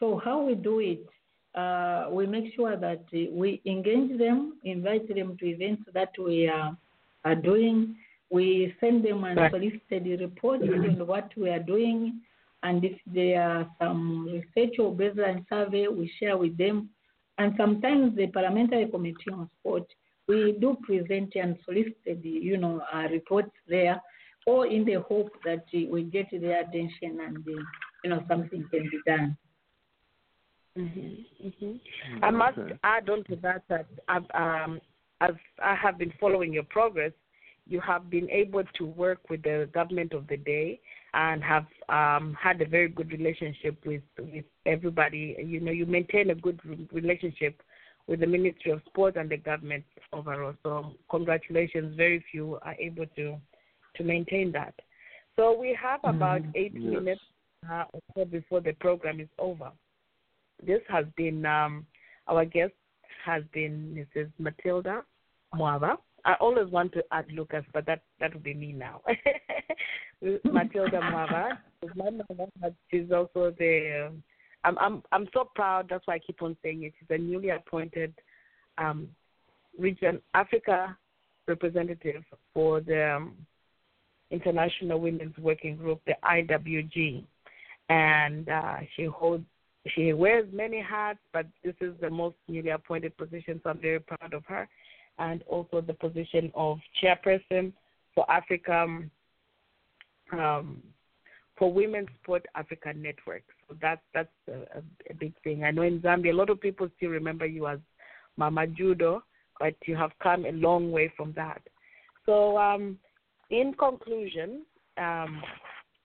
so 0.00 0.20
how 0.24 0.42
we 0.42 0.54
do 0.54 0.80
it, 0.80 1.06
uh, 1.54 2.08
we 2.10 2.26
make 2.26 2.54
sure 2.54 2.76
that 2.76 3.04
we 3.12 3.60
engage 3.66 4.18
them, 4.18 4.58
invite 4.64 5.08
them 5.14 5.36
to 5.38 5.46
events 5.46 5.82
that 5.94 6.12
we 6.18 6.48
are, 6.48 6.76
are 7.24 7.34
doing. 7.34 7.96
We 8.30 8.74
send 8.80 9.04
them 9.04 9.24
unsolicited 9.24 10.20
reports 10.20 10.64
on 10.64 11.06
what 11.06 11.30
we 11.36 11.50
are 11.50 11.58
doing. 11.58 12.20
And 12.62 12.84
if 12.84 12.98
there 13.06 13.42
are 13.42 13.70
some 13.80 14.26
research 14.26 14.78
or 14.78 14.92
baseline 14.92 15.46
survey, 15.48 15.86
we 15.88 16.10
share 16.18 16.36
with 16.36 16.56
them. 16.58 16.90
And 17.38 17.54
sometimes 17.56 18.16
the 18.16 18.26
parliamentary 18.26 18.86
committee 18.88 19.30
on 19.32 19.48
sport, 19.60 19.84
we 20.26 20.56
do 20.60 20.76
present 20.82 21.34
unsolicited, 21.36 22.20
you 22.22 22.56
know, 22.56 22.82
uh, 22.92 23.08
reports 23.10 23.52
there, 23.68 24.02
or 24.48 24.66
in 24.66 24.82
the 24.86 24.94
hope 24.94 25.30
that 25.44 25.64
we 25.72 26.02
get 26.04 26.26
their 26.30 26.62
attention 26.62 27.20
and, 27.26 27.36
uh, 27.46 27.62
you 28.02 28.10
know, 28.10 28.24
something 28.28 28.64
can 28.70 28.84
be 28.90 28.98
done. 29.06 29.36
Mm-hmm, 30.78 31.46
mm-hmm. 31.48 32.24
I 32.24 32.30
must 32.30 32.58
Okay. 32.58 32.78
add 32.82 33.10
on 33.10 33.24
to 33.24 33.36
that 33.36 33.62
that 33.68 33.86
I've, 34.08 34.30
um, 34.34 34.80
as 35.20 35.34
I 35.62 35.74
have 35.74 35.98
been 35.98 36.12
following 36.18 36.52
your 36.52 36.62
progress, 36.62 37.12
you 37.66 37.80
have 37.80 38.08
been 38.08 38.30
able 38.30 38.64
to 38.78 38.86
work 38.86 39.28
with 39.28 39.42
the 39.42 39.68
government 39.74 40.14
of 40.14 40.26
the 40.28 40.38
day 40.38 40.80
and 41.12 41.44
have 41.44 41.66
um, 41.90 42.34
had 42.40 42.62
a 42.62 42.66
very 42.66 42.88
good 42.88 43.10
relationship 43.12 43.76
with 43.84 44.06
with 44.18 44.46
everybody. 44.64 45.36
You 45.54 45.60
know, 45.60 45.72
you 45.72 45.84
maintain 45.84 46.30
a 46.30 46.34
good 46.34 46.58
relationship 46.92 47.60
with 48.06 48.20
the 48.20 48.26
Ministry 48.26 48.70
of 48.72 48.80
Sport 48.86 49.16
and 49.16 49.28
the 49.28 49.36
government 49.36 49.84
overall. 50.12 50.54
So, 50.62 50.94
congratulations. 51.10 51.96
Very 51.96 52.24
few 52.30 52.58
are 52.62 52.76
able 52.88 53.06
to 53.16 53.38
to 53.98 54.04
maintain 54.04 54.50
that. 54.52 54.74
So 55.36 55.56
we 55.58 55.76
have 55.80 56.00
about 56.02 56.40
eight 56.54 56.72
Yes. 56.74 56.92
minutes 56.94 57.20
uh, 57.70 57.84
or 57.92 58.00
so 58.14 58.24
before 58.24 58.60
the 58.60 58.72
program 58.72 59.20
is 59.20 59.28
over 59.38 59.70
this 60.64 60.80
has 60.88 61.04
been 61.16 61.44
um, 61.46 61.86
our 62.26 62.44
guest 62.44 62.72
has 63.24 63.42
been 63.52 64.06
Mrs. 64.16 64.30
Matilda 64.38 65.02
Mwaba. 65.54 65.96
I 66.24 66.34
always 66.40 66.68
want 66.68 66.92
to 66.92 67.04
add 67.12 67.26
Lucas, 67.32 67.64
but 67.72 67.86
that 67.86 68.02
that 68.20 68.34
would 68.34 68.42
be 68.42 68.54
me 68.54 68.72
now. 68.72 69.00
Matilda 70.44 71.00
Mwaba 71.00 71.58
my 71.96 72.10
mother, 72.10 72.74
she's 72.90 73.10
also 73.12 73.54
the. 73.58 74.08
Um, 74.08 74.22
I'm 74.64 74.78
I'm 74.78 75.02
I'm 75.12 75.28
so 75.32 75.48
proud. 75.54 75.86
That's 75.88 76.06
why 76.06 76.14
I 76.14 76.18
keep 76.18 76.42
on 76.42 76.56
saying 76.62 76.82
it. 76.82 76.92
She's 76.98 77.08
a 77.10 77.18
newly 77.18 77.50
appointed 77.50 78.12
um, 78.78 79.08
region 79.78 80.20
Africa 80.34 80.96
representative 81.46 82.24
for 82.52 82.80
the 82.80 83.14
um, 83.16 83.34
International 84.30 85.00
Women's 85.00 85.36
Working 85.38 85.76
Group, 85.76 86.00
the 86.06 86.14
IWG, 86.24 87.24
and 87.88 88.48
uh, 88.48 88.76
she 88.94 89.04
holds 89.04 89.44
she 89.94 90.12
wears 90.12 90.46
many 90.52 90.80
hats, 90.80 91.20
but 91.32 91.46
this 91.64 91.74
is 91.80 91.94
the 92.00 92.10
most 92.10 92.36
newly 92.46 92.70
appointed 92.70 93.16
position, 93.16 93.60
so 93.62 93.70
I'm 93.70 93.80
very 93.80 94.00
proud 94.00 94.34
of 94.34 94.44
her. 94.46 94.68
And 95.18 95.42
also 95.44 95.80
the 95.80 95.94
position 95.94 96.52
of 96.54 96.78
chairperson 97.02 97.72
for 98.14 98.30
Africa, 98.30 98.86
um, 100.32 100.82
for 101.56 101.72
Women's 101.72 102.08
Sport 102.22 102.46
Africa 102.54 102.92
Network. 102.94 103.42
So 103.68 103.76
that's 103.80 104.00
that's 104.14 104.28
a, 104.48 104.80
a 105.10 105.14
big 105.14 105.32
thing. 105.42 105.64
I 105.64 105.70
know 105.70 105.82
in 105.82 106.00
Zambia, 106.00 106.32
a 106.32 106.36
lot 106.36 106.50
of 106.50 106.60
people 106.60 106.88
still 106.96 107.10
remember 107.10 107.46
you 107.46 107.66
as 107.66 107.78
Mama 108.36 108.66
Judo, 108.66 109.24
but 109.58 109.74
you 109.86 109.96
have 109.96 110.12
come 110.22 110.44
a 110.44 110.52
long 110.52 110.92
way 110.92 111.12
from 111.16 111.32
that. 111.34 111.60
So, 112.26 112.58
um, 112.58 112.98
in 113.50 113.74
conclusion, 113.74 114.62
um, 114.96 115.42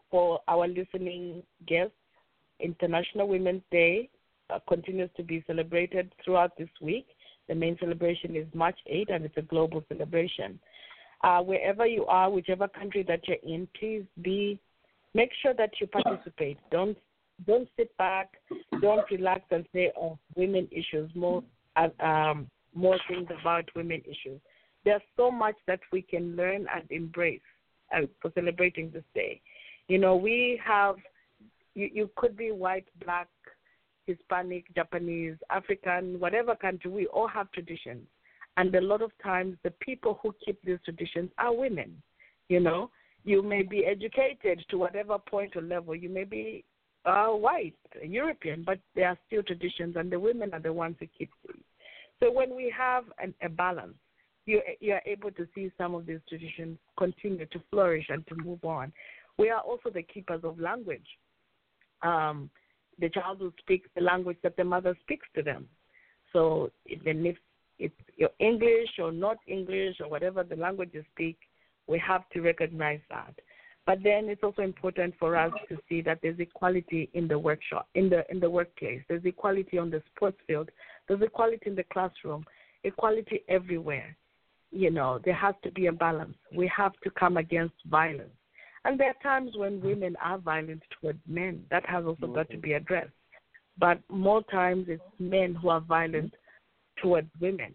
for 0.09 0.39
our 0.47 0.67
listening 0.67 1.43
guests, 1.67 1.95
International 2.59 3.27
Women's 3.27 3.63
Day 3.71 4.09
uh, 4.49 4.59
continues 4.67 5.09
to 5.17 5.23
be 5.23 5.43
celebrated 5.47 6.13
throughout 6.23 6.55
this 6.57 6.69
week. 6.81 7.07
The 7.49 7.55
main 7.55 7.77
celebration 7.79 8.35
is 8.35 8.45
March 8.53 8.77
8, 8.87 9.09
and 9.09 9.25
it's 9.25 9.37
a 9.37 9.41
global 9.41 9.83
celebration. 9.89 10.59
Uh, 11.23 11.41
wherever 11.41 11.85
you 11.85 12.05
are, 12.05 12.29
whichever 12.29 12.67
country 12.67 13.03
that 13.07 13.27
you're 13.27 13.37
in, 13.43 13.67
please 13.79 14.03
be 14.21 14.59
make 15.13 15.31
sure 15.41 15.53
that 15.53 15.71
you 15.79 15.87
participate. 15.87 16.57
Don't 16.71 16.97
don't 17.47 17.67
sit 17.77 17.95
back. 17.97 18.33
Don't 18.81 19.09
relax 19.09 19.41
and 19.51 19.65
say, 19.73 19.91
"Oh, 19.97 20.19
women 20.35 20.67
issues." 20.71 21.09
More 21.15 21.43
uh, 21.75 21.89
um, 21.99 22.49
more 22.75 22.99
things 23.07 23.27
about 23.41 23.65
women 23.75 24.01
issues. 24.05 24.39
There's 24.85 25.01
so 25.15 25.31
much 25.31 25.55
that 25.67 25.79
we 25.91 26.01
can 26.01 26.35
learn 26.35 26.67
and 26.73 26.89
embrace 26.89 27.41
uh, 27.95 28.01
for 28.21 28.31
celebrating 28.35 28.91
this 28.91 29.03
day. 29.13 29.41
You 29.87 29.97
know, 29.97 30.15
we 30.15 30.59
have 30.63 30.95
you, 31.75 31.89
you 31.91 32.09
could 32.15 32.37
be 32.37 32.51
white, 32.51 32.85
black, 33.03 33.27
Hispanic, 34.05 34.65
Japanese, 34.75 35.35
African, 35.49 36.19
whatever 36.19 36.55
country, 36.55 36.91
we 36.91 37.07
all 37.07 37.27
have 37.27 37.51
traditions. 37.51 38.05
And 38.57 38.73
a 38.75 38.81
lot 38.81 39.01
of 39.01 39.11
times 39.23 39.57
the 39.63 39.71
people 39.71 40.19
who 40.21 40.35
keep 40.45 40.61
these 40.63 40.77
traditions 40.85 41.31
are 41.37 41.53
women. 41.53 42.01
You 42.49 42.59
know, 42.59 42.91
you 43.23 43.41
may 43.41 43.63
be 43.63 43.85
educated 43.85 44.63
to 44.69 44.77
whatever 44.77 45.17
point 45.17 45.55
or 45.55 45.61
level, 45.61 45.95
you 45.95 46.09
may 46.09 46.25
be 46.25 46.63
uh, 47.05 47.27
white, 47.27 47.75
European, 48.01 48.63
but 48.63 48.79
there 48.95 49.07
are 49.07 49.17
still 49.27 49.43
traditions, 49.43 49.95
and 49.97 50.11
the 50.11 50.19
women 50.19 50.53
are 50.53 50.59
the 50.59 50.71
ones 50.71 50.95
who 50.99 51.07
keep 51.17 51.31
these. 51.47 51.61
So 52.21 52.31
when 52.31 52.55
we 52.55 52.73
have 52.77 53.05
an, 53.19 53.33
a 53.41 53.49
balance, 53.49 53.95
you, 54.45 54.61
you 54.79 54.93
are 54.93 55.01
able 55.05 55.31
to 55.31 55.47
see 55.55 55.71
some 55.77 55.95
of 55.95 56.05
these 56.05 56.19
traditions 56.27 56.77
continue 56.97 57.45
to 57.45 57.61
flourish 57.69 58.05
and 58.09 58.25
to 58.27 58.35
move 58.35 58.63
on. 58.63 58.91
We 59.37 59.49
are 59.49 59.61
also 59.61 59.89
the 59.89 60.03
keepers 60.03 60.41
of 60.43 60.59
language 60.59 61.07
um, 62.03 62.49
the 62.99 63.09
child 63.09 63.39
will 63.39 63.53
speak 63.59 63.85
the 63.95 64.01
language 64.01 64.37
that 64.43 64.55
the 64.57 64.63
mother 64.63 64.95
speaks 65.01 65.25
to 65.35 65.41
them. 65.41 65.67
So 66.31 66.71
even 66.85 67.25
if 67.25 67.37
it's 67.79 67.95
your 68.17 68.29
English 68.39 68.89
or 68.99 69.11
not 69.11 69.37
English 69.47 69.97
or 69.99 70.09
whatever 70.09 70.43
the 70.43 70.55
language 70.55 70.91
you 70.93 71.03
speak, 71.13 71.37
we 71.87 71.99
have 71.99 72.29
to 72.33 72.41
recognize 72.41 72.99
that. 73.09 73.33
But 73.85 74.01
then 74.03 74.29
it's 74.29 74.43
also 74.43 74.61
important 74.61 75.15
for 75.19 75.35
us 75.35 75.51
to 75.67 75.77
see 75.89 76.01
that 76.01 76.19
there's 76.21 76.39
equality 76.39 77.09
in 77.13 77.27
the 77.27 77.37
workshop, 77.37 77.89
in 77.95 78.09
the 78.09 78.23
in 78.31 78.39
the 78.39 78.49
workplace. 78.49 79.01
There's 79.09 79.25
equality 79.25 79.77
on 79.77 79.89
the 79.89 80.01
sports 80.15 80.37
field. 80.47 80.69
There's 81.07 81.21
equality 81.21 81.63
in 81.65 81.75
the 81.75 81.83
classroom. 81.91 82.45
Equality 82.85 83.43
everywhere. 83.49 84.15
You 84.73 84.89
know, 84.89 85.19
there 85.23 85.35
has 85.35 85.55
to 85.63 85.71
be 85.71 85.85
a 85.85 85.91
balance. 85.91 86.35
We 86.55 86.69
have 86.75 86.93
to 87.03 87.11
come 87.11 87.37
against 87.37 87.75
violence. 87.85 88.31
And 88.85 88.99
there 88.99 89.09
are 89.09 89.23
times 89.23 89.51
when 89.55 89.81
women 89.81 90.15
are 90.21 90.37
violent 90.39 90.81
toward 90.99 91.19
men. 91.27 91.63
That 91.69 91.85
has 91.85 92.05
also 92.05 92.27
got 92.27 92.49
to 92.49 92.57
be 92.57 92.73
addressed. 92.73 93.11
But 93.77 93.99
more 94.09 94.43
times 94.43 94.85
it's 94.89 95.01
men 95.19 95.55
who 95.55 95.69
are 95.69 95.79
violent 95.79 96.33
toward 97.01 97.29
women. 97.39 97.73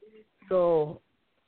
So 0.48 1.00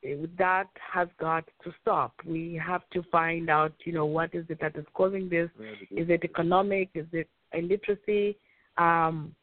eh, 0.03 0.15
that 0.37 0.67
has 0.93 1.09
got 1.19 1.45
to 1.63 1.73
stop. 1.81 2.13
We 2.25 2.59
have 2.65 2.81
to 2.93 3.03
find 3.11 3.49
out, 3.49 3.73
you 3.85 3.93
know, 3.93 4.05
what 4.05 4.33
is 4.33 4.45
it 4.49 4.59
that 4.61 4.75
is 4.75 4.85
causing 4.93 5.29
this? 5.29 5.49
Is 5.91 6.09
it 6.09 6.23
economic? 6.23 6.89
Is 6.95 7.07
it 7.11 7.29
illiteracy? 7.53 8.37
Um, 8.77 9.35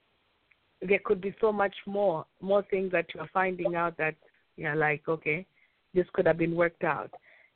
there 0.81 1.01
could 1.05 1.21
be 1.21 1.35
so 1.41 1.53
much 1.53 1.75
more, 1.87 2.25
more 2.41 2.63
things 2.71 2.93
that 2.93 3.07
you 3.15 3.21
are 3.21 3.31
finding 3.33 3.75
out 3.75 3.97
that 3.99 4.15
you're 4.57 4.77
like, 4.77 5.03
okay, 5.09 5.47
this 5.95 6.07
could 6.12 6.26
have 6.26 6.39
been 6.39 6.55
worked 6.55 6.84
out. 6.84 7.11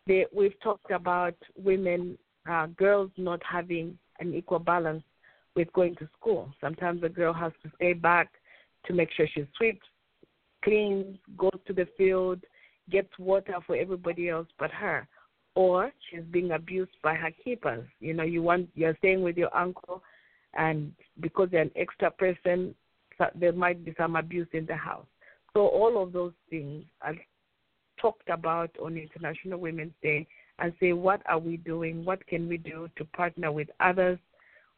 They, 0.07 0.27
we've 0.35 0.59
talked 0.61 0.91
about 0.91 1.35
women 1.57 2.19
uh, 2.51 2.67
girls 2.67 3.11
not 3.17 3.41
having 3.49 3.99
an 4.19 4.35
equal 4.35 4.59
balance 4.59 5.05
with 5.55 5.73
going 5.73 5.95
to 5.97 6.09
school. 6.19 6.53
Sometimes 6.61 7.03
a 7.03 7.09
girl 7.09 7.33
has 7.33 7.53
to 7.63 7.71
stay 7.77 7.93
back 7.93 8.31
to 8.87 8.93
make 8.93 9.11
sure 9.13 9.27
she 9.33 9.47
sweeps, 9.57 9.87
cleans, 10.65 11.19
goes 11.37 11.59
to 11.67 11.73
the 11.73 11.87
field, 11.97 12.41
gets 12.91 13.11
water 13.19 13.55
for 13.67 13.77
everybody 13.77 14.29
else 14.29 14.49
but 14.59 14.71
her. 14.71 15.07
Or 15.55 15.93
she's 16.09 16.25
being 16.31 16.53
abused 16.53 16.93
by 17.03 17.15
her 17.15 17.31
keepers. 17.45 17.87
You 18.01 18.15
know, 18.15 18.23
you 18.25 18.43
want 18.43 18.71
you're 18.75 18.97
staying 18.97 19.21
with 19.21 19.37
your 19.37 19.55
uncle, 19.55 20.03
and 20.55 20.93
because 21.21 21.51
you're 21.53 21.61
an 21.61 21.71
extra 21.77 22.11
person, 22.11 22.75
there 23.35 23.53
might 23.53 23.85
be 23.85 23.95
some 23.99 24.17
abuse 24.17 24.49
in 24.53 24.65
the 24.65 24.75
house. 24.75 25.07
So 25.53 25.67
all 25.67 26.03
of 26.03 26.15
those 26.15 26.33
things 26.49 26.85
are 27.03 27.15
talked 28.03 28.29
about 28.29 28.71
on 28.83 28.99
International 28.99 29.59
Women's 29.59 29.95
Day 30.03 30.27
and 30.59 30.73
say, 30.81 30.93
what 30.93 31.23
are 31.27 31.39
we 31.39 31.57
doing? 31.57 32.05
What 32.05 32.27
can 32.27 32.49
we 32.49 32.59
do 32.59 32.89
to 32.97 33.05
partner 33.07 33.51
with 33.51 33.69
others 33.81 34.19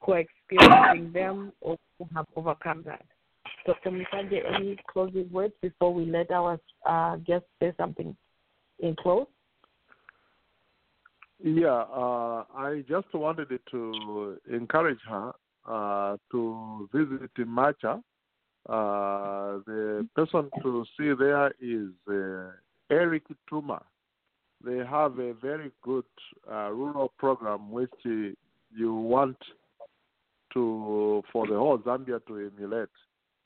who 0.00 0.12
are 0.12 0.20
experiencing 0.20 1.12
them 1.12 1.52
or 1.60 1.76
who 1.98 2.06
have 2.14 2.26
overcome 2.36 2.84
that? 2.86 3.04
Dr. 3.66 3.90
Munsanje, 3.90 4.40
any 4.54 4.78
closing 4.86 5.30
words 5.32 5.54
before 5.62 5.92
we 5.92 6.04
let 6.04 6.30
our 6.30 6.60
uh, 6.86 7.16
guests 7.16 7.48
say 7.60 7.72
something 7.78 8.14
in 8.78 8.94
close? 8.96 9.26
Yeah, 11.42 11.84
uh, 11.94 12.44
I 12.54 12.84
just 12.88 13.12
wanted 13.14 13.48
to 13.70 14.38
encourage 14.50 15.00
her 15.08 15.32
uh, 15.66 16.16
to 16.30 16.88
visit 16.92 17.30
Macha. 17.46 18.02
Uh, 18.66 19.60
the 19.66 20.08
person 20.14 20.48
to 20.62 20.84
see 20.96 21.12
there 21.18 21.52
is 21.60 21.90
uh, 22.08 22.50
Eric 22.90 23.24
Tuma. 23.50 23.82
They 24.64 24.78
have 24.78 25.18
a 25.18 25.34
very 25.34 25.70
good 25.82 26.04
uh, 26.50 26.70
rural 26.70 27.12
program 27.18 27.70
which 27.70 27.92
uh, 28.06 28.32
you 28.74 28.94
want 28.94 29.36
to 30.54 31.22
for 31.32 31.46
the 31.46 31.54
whole 31.54 31.78
Zambia 31.78 32.24
to 32.26 32.50
emulate. 32.56 32.88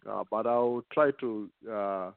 Uh, 0.09 0.23
but 0.31 0.47
I'll 0.47 0.85
try 0.93 1.11
to 1.21 1.51
uh, 1.71 2.11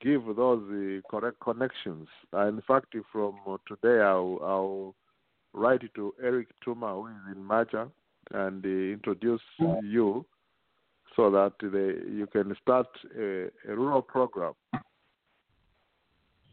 give 0.00 0.22
those 0.36 0.62
uh, 0.70 1.08
correct 1.08 1.38
connections. 1.40 2.08
Uh, 2.32 2.46
in 2.48 2.60
fact, 2.66 2.94
from 3.12 3.36
today, 3.68 4.02
I'll, 4.02 4.38
I'll 4.42 4.94
write 5.52 5.82
to 5.94 6.14
Eric 6.22 6.48
Tuma, 6.66 6.94
who 6.94 7.06
is 7.08 7.36
in 7.36 7.44
Macha, 7.44 7.88
and 8.32 8.64
introduce 8.64 9.40
you 9.82 10.24
so 11.16 11.30
that 11.30 11.52
you 11.62 12.26
can 12.32 12.54
start 12.62 12.86
a, 13.18 13.48
a 13.68 13.74
rural 13.74 14.02
program. 14.02 14.52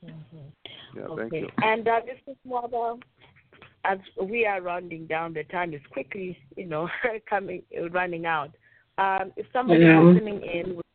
Yeah, 0.03 1.07
thank 1.15 1.33
okay. 1.33 1.39
you. 1.41 1.49
And 1.61 1.87
uh, 1.87 2.01
this 2.05 2.17
is 2.27 2.37
Mwaba. 2.47 2.99
As 3.85 3.99
we 4.21 4.45
are 4.45 4.61
rounding 4.61 5.07
down, 5.07 5.33
the 5.33 5.43
time 5.45 5.73
is 5.73 5.81
quickly, 5.91 6.37
you 6.55 6.65
know, 6.65 6.89
coming 7.29 7.63
running 7.91 8.25
out. 8.25 8.51
Um, 8.97 9.31
if 9.35 9.45
somebody 9.53 9.81
Yeah. 9.81 10.01
listening 10.01 10.41
in 10.41 10.75
would 10.75 10.85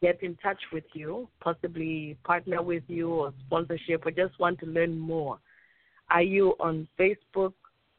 get 0.00 0.22
in 0.22 0.36
touch 0.36 0.60
with 0.72 0.84
you, 0.94 1.28
possibly 1.40 2.16
partner 2.24 2.62
with 2.62 2.82
you 2.88 3.10
or 3.10 3.34
sponsorship, 3.46 4.04
or 4.06 4.10
just 4.10 4.38
want 4.40 4.58
to 4.60 4.66
learn 4.66 4.98
more, 4.98 5.38
are 6.10 6.22
you 6.22 6.54
on 6.58 6.88
Facebook, 6.98 7.52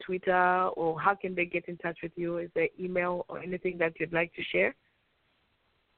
Twitter, 0.04 0.68
or 0.76 1.00
how 1.00 1.14
can 1.14 1.34
they 1.34 1.46
get 1.46 1.68
in 1.68 1.76
touch 1.78 1.98
with 2.02 2.12
you? 2.16 2.38
Is 2.38 2.50
there 2.54 2.68
email 2.78 3.24
or 3.28 3.38
anything 3.38 3.78
that 3.78 3.94
you'd 3.98 4.12
like 4.12 4.34
to 4.34 4.42
share, 4.52 4.74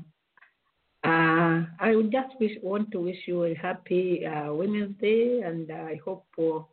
uh, 1.04 1.66
I 1.80 1.96
would 1.96 2.12
just 2.12 2.40
wish 2.40 2.52
want 2.62 2.92
to 2.92 3.00
wish 3.00 3.18
you 3.26 3.46
a 3.46 3.56
happy 3.56 4.26
uh, 4.26 4.54
Women's 4.54 5.00
Day, 5.00 5.42
and 5.42 5.72
I 5.72 6.00
hope 6.04 6.26
for 6.36 6.68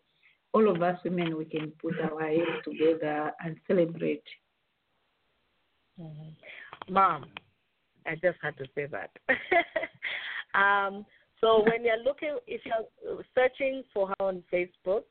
all 0.52 0.68
of 0.68 0.82
us 0.82 0.98
women 1.04 1.36
we 1.36 1.44
can 1.44 1.72
put 1.80 1.94
our 2.00 2.28
heads 2.28 2.64
together 2.64 3.32
and 3.44 3.56
celebrate. 3.66 4.22
Mom, 6.88 7.26
I 8.06 8.14
just 8.14 8.38
had 8.42 8.56
to 8.58 8.64
say 8.74 8.86
that. 8.86 9.10
um, 10.54 11.04
so 11.40 11.62
when 11.64 11.84
you're 11.84 12.02
looking, 12.04 12.36
if 12.46 12.60
you're 12.64 13.22
searching 13.34 13.82
for 13.92 14.08
her 14.08 14.14
on 14.20 14.42
Facebook, 14.52 15.04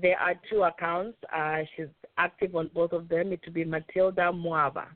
there 0.00 0.18
are 0.18 0.34
two 0.50 0.62
accounts. 0.62 1.18
Uh, 1.34 1.58
she's 1.76 1.86
active 2.16 2.56
on 2.56 2.70
both 2.74 2.92
of 2.92 3.08
them. 3.08 3.32
It 3.32 3.40
will 3.44 3.52
be 3.52 3.64
Matilda 3.64 4.32
Mwaba. 4.32 4.86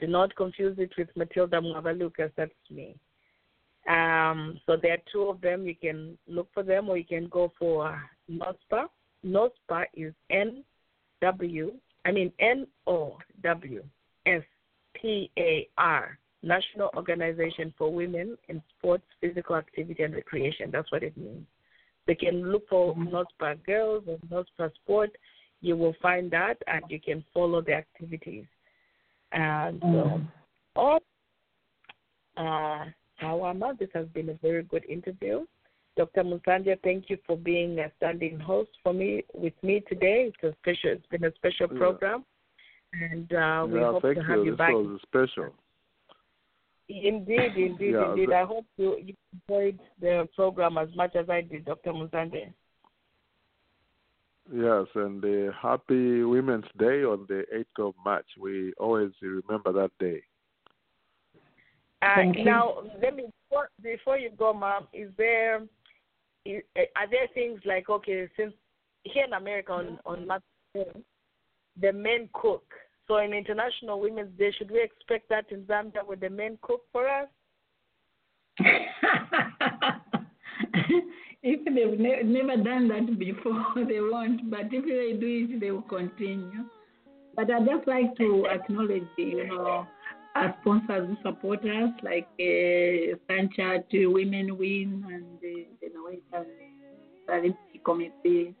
Do 0.00 0.06
not 0.06 0.34
confuse 0.36 0.78
it 0.78 0.92
with 0.96 1.08
Matilda 1.16 1.60
Mwaba 1.60 1.98
Lucas. 1.98 2.30
That's 2.36 2.52
me. 2.70 2.96
Um, 3.88 4.60
so 4.66 4.76
there 4.80 4.92
are 4.94 5.02
two 5.10 5.22
of 5.22 5.40
them. 5.40 5.66
You 5.66 5.74
can 5.74 6.18
look 6.26 6.48
for 6.52 6.62
them, 6.62 6.88
or 6.88 6.96
you 6.96 7.04
can 7.04 7.28
go 7.28 7.52
for 7.58 8.00
NOWSPAR. 8.30 8.86
NOWSPAR 9.24 9.84
is 9.94 10.12
N 10.30 10.62
W. 11.22 11.72
I 12.04 12.12
mean 12.12 12.32
N 12.38 12.66
O 12.86 13.18
W 13.42 13.82
S 14.26 14.42
P 14.94 15.30
A 15.38 15.68
R. 15.78 16.18
National 16.42 16.90
Organization 16.96 17.74
for 17.76 17.92
Women 17.92 18.38
in 18.48 18.62
Sports, 18.78 19.04
Physical 19.20 19.56
Activity, 19.56 20.04
and 20.04 20.14
Recreation. 20.14 20.70
That's 20.70 20.90
what 20.92 21.02
it 21.02 21.16
means. 21.16 21.44
They 22.08 22.14
can 22.14 22.50
look 22.50 22.66
for 22.70 22.96
NOWSPAR 22.96 23.64
Girls 23.66 24.02
or 24.08 24.18
NOWSPAR 24.32 24.74
Sport. 24.76 25.10
You 25.60 25.76
will 25.76 25.94
find 26.00 26.30
that, 26.30 26.56
and 26.66 26.82
you 26.88 26.98
can 26.98 27.22
follow 27.34 27.60
the 27.60 27.74
activities. 27.74 28.46
And 29.32 29.78
so, 29.82 30.20
all, 30.74 31.00
uh, 32.38 32.86
Tawama, 33.22 33.78
this 33.78 33.90
has 33.92 34.06
been 34.14 34.30
a 34.30 34.34
very 34.40 34.62
good 34.62 34.86
interview. 34.86 35.44
Dr. 35.98 36.22
Munsanje, 36.22 36.78
thank 36.82 37.10
you 37.10 37.18
for 37.26 37.36
being 37.36 37.78
a 37.80 37.92
standing 37.98 38.38
host 38.38 38.70
for 38.82 38.94
me 38.94 39.24
with 39.34 39.52
me 39.62 39.82
today. 39.88 40.32
It's 40.32 40.42
a 40.42 40.56
special. 40.62 40.92
It's 40.92 41.06
been 41.06 41.24
a 41.24 41.34
special 41.34 41.68
Yeah. 41.70 41.78
program, 41.78 42.24
and 42.94 43.30
uh, 43.34 43.66
we 43.68 43.80
yeah, 43.80 43.90
hope 43.92 44.02
thank 44.02 44.16
to 44.16 44.22
have 44.22 44.38
you. 44.38 44.44
you 44.44 44.50
This 44.52 44.58
back. 44.58 44.72
was 44.72 45.00
special. 45.02 45.52
Indeed, 46.88 47.52
indeed, 47.56 47.92
Yeah, 47.92 48.10
indeed. 48.10 48.30
the- 48.30 48.36
I 48.36 48.44
hope 48.44 48.64
you, 48.76 48.96
you 48.98 49.14
enjoyed 49.48 49.78
the 50.00 50.28
program 50.34 50.78
as 50.78 50.88
much 50.96 51.14
as 51.16 51.28
I 51.28 51.42
did, 51.42 51.66
Dr. 51.66 51.92
Munsanje. 51.92 52.52
Yes, 54.50 54.86
and 54.94 55.22
uh, 55.22 55.52
happy 55.52 56.22
Women's 56.24 56.64
Day 56.78 57.04
on 57.04 57.26
the 57.28 57.44
8th 57.54 57.88
of 57.88 57.94
March. 58.02 58.26
We 58.40 58.72
always 58.78 59.10
remember 59.20 59.72
that 59.72 59.90
day. 60.00 60.22
Uh, 62.00 62.14
Thank 62.14 62.38
you. 62.38 62.44
now, 62.44 62.84
let 63.02 63.14
me 63.14 63.26
before, 63.50 63.68
before 63.82 64.18
you 64.18 64.30
go, 64.30 64.54
Mom. 64.54 64.88
Is 64.94 65.10
there 65.18 65.62
is, 66.46 66.62
are 66.96 67.10
there 67.10 67.26
things 67.34 67.60
like 67.66 67.90
okay, 67.90 68.28
since 68.36 68.54
here 69.02 69.24
in 69.24 69.32
America 69.34 69.72
on 69.72 69.98
on 70.06 70.26
March 70.26 70.42
10th, 70.76 71.02
the 71.80 71.92
men 71.92 72.28
cook. 72.32 72.64
So 73.08 73.16
in 73.16 73.32
International 73.32 74.00
Women's 74.00 74.38
Day, 74.38 74.52
should 74.56 74.70
we 74.70 74.82
expect 74.82 75.30
that 75.30 75.46
in 75.50 75.62
Zambia 75.62 76.06
where 76.06 76.18
the 76.18 76.28
men 76.28 76.58
cook 76.60 76.82
for 76.92 77.08
us? 77.08 77.26
if 81.42 81.64
they've 81.64 81.98
ne- 81.98 82.22
never 82.22 82.62
done 82.62 82.88
that 82.88 83.18
before, 83.18 83.64
they 83.88 84.00
won't. 84.00 84.50
But 84.50 84.66
if 84.72 84.84
they 84.84 85.18
do 85.18 85.48
it, 85.48 85.60
they 85.60 85.70
will 85.70 85.82
continue. 85.82 86.66
But 87.34 87.50
I'd 87.50 87.66
just 87.66 87.88
like 87.88 88.14
to 88.16 88.46
acknowledge, 88.46 89.08
you 89.16 89.46
know, 89.46 89.86
our 90.34 90.54
sponsors 90.60 91.08
who 91.08 91.16
support 91.22 91.60
us, 91.60 91.90
like 92.02 92.28
uh, 92.38 93.16
Stanchart, 93.24 93.86
Women 93.92 94.58
Win, 94.58 95.04
and 95.08 95.40
the 95.40 95.66
Norwegian 95.94 96.46
Paralympic 97.26 97.84
Committee. 97.84 98.54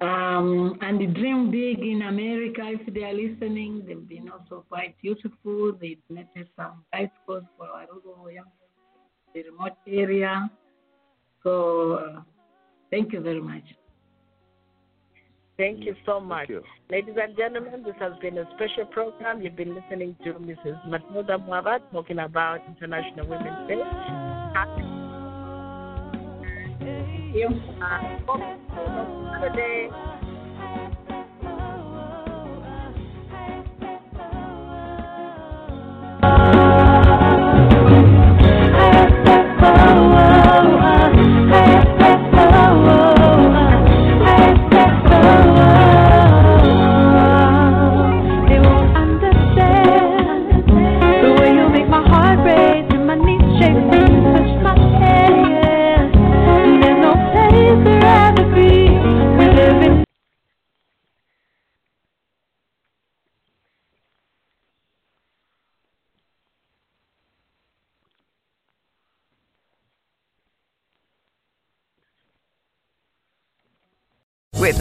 Um, 0.00 0.78
and 0.82 1.14
Dream 1.14 1.50
Big 1.50 1.78
in 1.78 2.02
America, 2.02 2.62
if 2.64 2.92
they 2.92 3.02
are 3.04 3.14
listening, 3.14 3.82
they've 3.86 4.08
been 4.08 4.28
also 4.28 4.64
quite 4.68 4.94
useful. 5.00 5.72
They 5.80 5.96
donated 6.08 6.48
some 6.56 6.84
bicycles 6.92 7.44
for 7.56 7.66
our 7.66 7.86
rural 8.04 8.28
the 9.34 9.42
remote 9.50 9.72
area. 9.86 10.50
So 11.42 11.92
uh, 11.92 12.20
thank 12.90 13.12
you 13.12 13.20
very 13.20 13.40
much. 13.40 13.64
Thank 15.56 15.84
you 15.84 15.94
so 16.04 16.20
much. 16.20 16.50
you. 16.50 16.62
Ladies 16.90 17.14
and 17.20 17.34
gentlemen, 17.36 17.82
this 17.82 17.94
has 17.98 18.12
been 18.20 18.36
a 18.36 18.44
special 18.56 18.84
program. 18.86 19.40
You've 19.40 19.56
been 19.56 19.74
listening 19.74 20.14
to 20.24 20.34
Mrs. 20.34 20.86
Matilda 20.86 21.38
Mwaba 21.38 21.80
talking 21.92 22.18
about 22.18 22.60
International 22.68 23.26
Women's 23.26 23.68
Day. 23.68 23.80
Happy 24.54 24.82
Thank 24.82 24.85
you. 26.86 27.34
you 27.34 27.48
have 27.80 29.42
a 29.42 29.56
day. 29.56 30.15